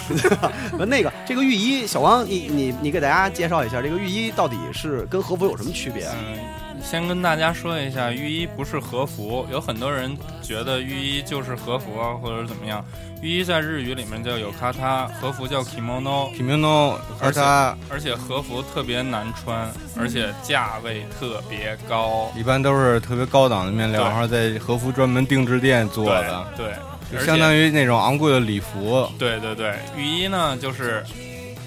[0.86, 6.06] 那个这个浴衣，小王，你你你给大家介绍一下，这个浴衣到底是跟和服有什么区别？
[6.06, 6.38] 嗯，
[6.82, 12.84] 先跟大家说一下，浴衣不是和服，有很多人觉得浴衣就是和服啊，或者怎么样。
[13.22, 17.40] 浴衣在日语里面叫有卡塔，和服叫 kimono，Kimono，而且
[17.88, 19.66] 而且和服特别难穿，
[19.98, 22.30] 而且价位特别高。
[22.36, 26.66] 一般都是特别高档的面料，然后在和服专门定制店做的，对，
[27.12, 29.08] 就相当于那种昂贵的礼服。
[29.18, 31.04] 对对对，浴衣呢就是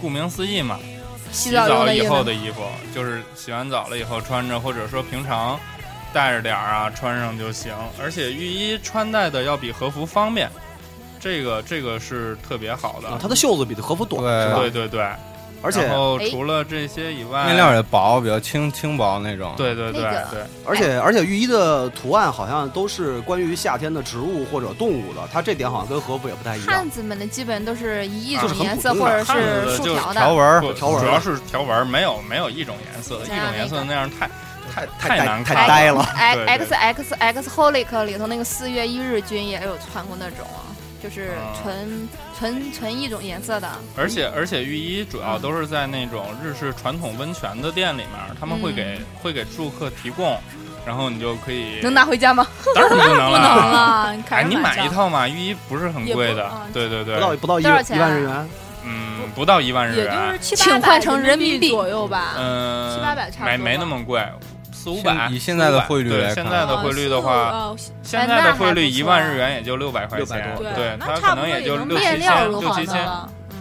[0.02, 0.80] 顾名思义嘛，
[1.32, 2.24] 洗洗澡以后。
[2.24, 2.64] 的衣服，
[2.94, 5.60] 就是洗完澡了以后穿着，或者说平常
[6.14, 7.74] 带着点儿啊穿上就行。
[8.02, 10.50] 而且浴衣穿戴的要比和服方便，
[11.20, 13.08] 这个这个是特别好的。
[13.10, 14.60] 啊，它的袖子比和服短，是吧？
[14.60, 15.08] 对对对，
[15.62, 19.54] 而且然后哎除了这些以外，面料也薄，比较轻轻薄那种。
[19.58, 26.90] 对对对那个对，而且而且浴衣的图案好像都是关于夏天的植物或者动物的，它这点好像跟和服也不太一样汉。
[26.90, 30.20] 子们的基本都是以一就是很种颜色普通的或者汉子是的就是竖条的。
[30.22, 34.30] 条纹儿不条纹儿主要是条纹儿，没有没有一种颜色的，一种颜色那样太
[34.74, 36.04] 太太呆难看太呆了。
[36.04, 40.69] X 对 X X X Holic 里头那个四月一日君也有穿过那种啊，
[41.02, 43.70] 就是啊纯纯纯一种颜色的。
[43.96, 50.38] 而且而且浴衣主要都是在那种日式传统温泉的店里面，他们会给、会给住客提供，
[50.86, 52.48] 然后你就可以能拿回家吗？
[52.76, 54.14] 当然不能 不能了。
[54.18, 58.50] 你哎，你买一套嘛，浴衣不是很贵的啊，对对对不，到不到一多少钱啊一万日元，
[58.86, 62.36] 嗯，不到一万日也就是元，七八百请换成人民民币左右吧。
[62.38, 64.24] 嗯，七八百差不多没没那么贵，
[64.80, 65.14] 四五百。
[65.14, 73.06] 现以现在的汇率对来看现在的汇率的话，哦现在的汇率一万日元也就六百块钱，对，它可能也就六七千，六七千。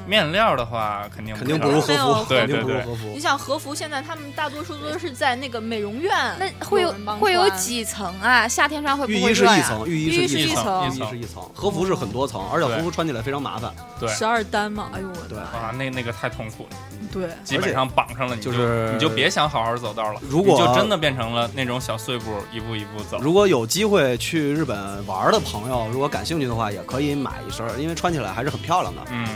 [0.08, 0.18] 了。
[0.18, 1.86] 面料的话，肯定肯定不不如和
[2.24, 3.20] 服，对对肯定不和服你。
[3.20, 8.48] 想和服现在他们大多数都是在那个美容院，那会有会有几层啊？
[8.48, 9.56] 夏天穿会不会热呀？
[9.56, 13.72] 衣是一层，浴衣是一层，浴衣是一层，和服是很多层，而且和服穿起来非常麻烦。
[14.00, 14.90] 对十二单嘛？
[14.94, 16.76] 哎呦我对，啊，那那个太痛苦了，
[17.12, 23.18] 对，基本上绑上了，你就就是你就别想好好走道了，如果你就真的变成了那种小碎步，一步一步走。
[23.20, 29.02] 如果有机会去日本玩的朋友，如果感兴趣的话，也可以买一身，因为穿起来还是很漂亮的。
[29.10, 29.26] 嗯，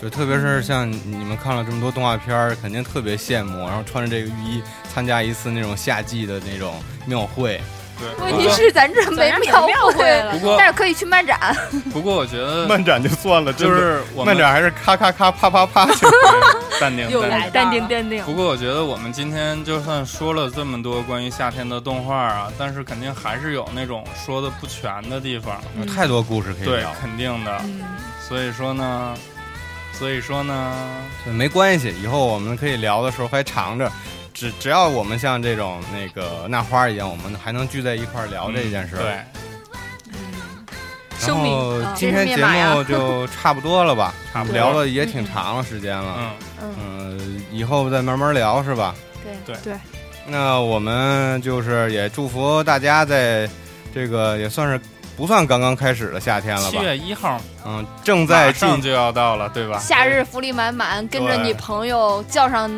[0.00, 4.62] 对，特别是像你们看了这么多动画片儿，肯定特别羡慕，然后穿着这个浴衣
[4.92, 7.60] 参加一次那种夏季的那种庙会。
[7.98, 8.24] 对。
[8.24, 11.36] 问题是咱这没庙会了不过但是可以去漫展。
[11.92, 15.84] 不过我觉得 漫展就算了，就是我们漫展还是咔咔咔啪啪啪。
[15.86, 17.50] 对淡定淡定又来。
[17.50, 18.24] 淡定淡定。
[18.24, 25.60] 不过我觉得我们今天就算说了这么多关于夏天的动画啊，但是肯定还是有那种说的不全的地方。
[25.76, 27.58] 有太多故事可以对聊，，肯定的。
[27.64, 27.80] 嗯，
[28.20, 29.12] 所以说呢，
[29.98, 30.74] 所以说呢，
[31.24, 33.90] 对没关系，以后我们可以聊的时候还长着。
[34.32, 38.94] 只只要我们像这种那个那花一样，我们还能聚在一块儿聊这件事。
[38.94, 39.18] 对，
[41.26, 44.14] 然后啊今天节目就差不多了吧？
[44.32, 46.14] 差不多聊了也挺长了时间了。
[46.16, 46.30] 嗯，
[46.62, 48.94] 嗯，嗯，以后再慢慢聊是吧？
[49.24, 49.74] 对对对。
[50.28, 53.50] 那我们就是也祝福大家在
[53.92, 54.80] 这个也算是
[55.18, 56.82] 不算刚刚开始的夏天了吧七吧？
[56.84, 59.76] 月一号嗯，正在上就要到了，对吧？
[59.80, 62.70] 夏日福利满满，跟着对你朋友叫上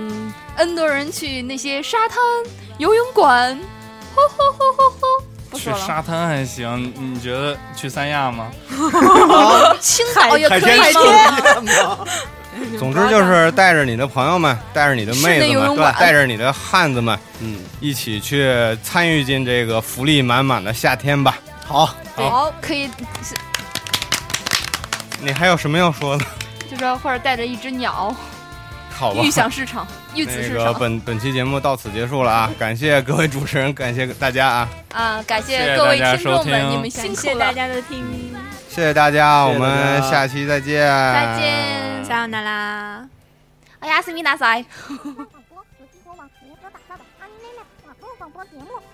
[0.56, 2.18] N 多人去那些沙滩、
[2.78, 3.54] 游泳馆，
[4.16, 5.24] 吼吼吼吼吼！
[5.50, 8.50] 不去了，沙滩还行，你觉得去三亚吗？
[9.78, 11.08] 青岛也可以海天盛去。
[11.10, 11.98] 宴嘛，
[12.54, 18.50] 你们总之就是带着你的朋友们，带着你的妹子们，对吧带着你的汉子们，嗯，一起去
[18.82, 21.36] 参与进这个福利满满的夏天吧。
[21.69, 22.89] 好，好，可以，
[25.21, 26.25] 你还有什么要说的？
[26.69, 28.15] 就说或者带着一只鸟，
[28.91, 29.31] 好吧预。
[29.31, 32.51] 想市场，预此那个市场本本期节目到此结束了啊！
[32.57, 34.69] 感谢各位主持人，感谢大家啊！
[34.93, 35.23] 啊！
[35.23, 38.35] 感谢谢各位大家收听众们，听你们辛感苦了，谢大家的听，
[38.69, 42.05] 谢谢大家，我谢谢大们家下期再见，再见。
[42.05, 43.07] さよなら。
[43.79, 44.63] 哎呀，思密达塞。
[44.87, 45.07] 广
[45.49, 48.88] 播由激活网联合打造的 Anime 网络广播节目。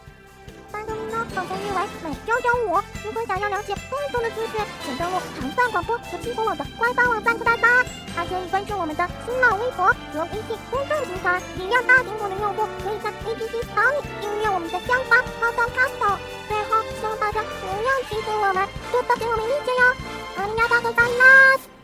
[1.15, 2.75] 番組の放送日为每周周五。
[3.05, 7.67] 如果想要了解更多的资讯，请登录长赞广播和激活网的官方网站看吧。
[8.13, 11.41] 还可以关注我们的新浪微博和微信公众平台。
[11.55, 16.19] 只要大苹果的用户可以在 APP 找你订阅我们的香巴发送 Cast。
[16.49, 19.95] 最后，希望大家不要欺负我们，多多给我们意见哟。
[20.35, 21.74] ありがとうご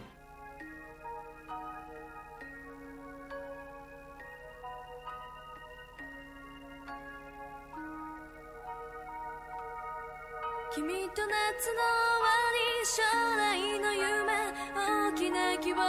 [10.75, 13.03] 君と夏の終わり将
[13.37, 14.33] 来の夢
[14.75, 15.85] 大きな希望を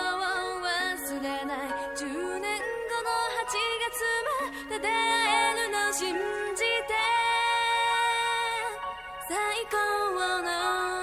[0.60, 1.58] 忘れない
[1.96, 2.04] 10
[2.40, 3.08] 年後の
[3.40, 4.04] 8月
[4.68, 4.92] まで出会
[5.52, 6.14] えるの信
[6.54, 6.92] じて
[9.30, 9.38] 最
[9.72, 9.78] 高
[10.44, 11.03] の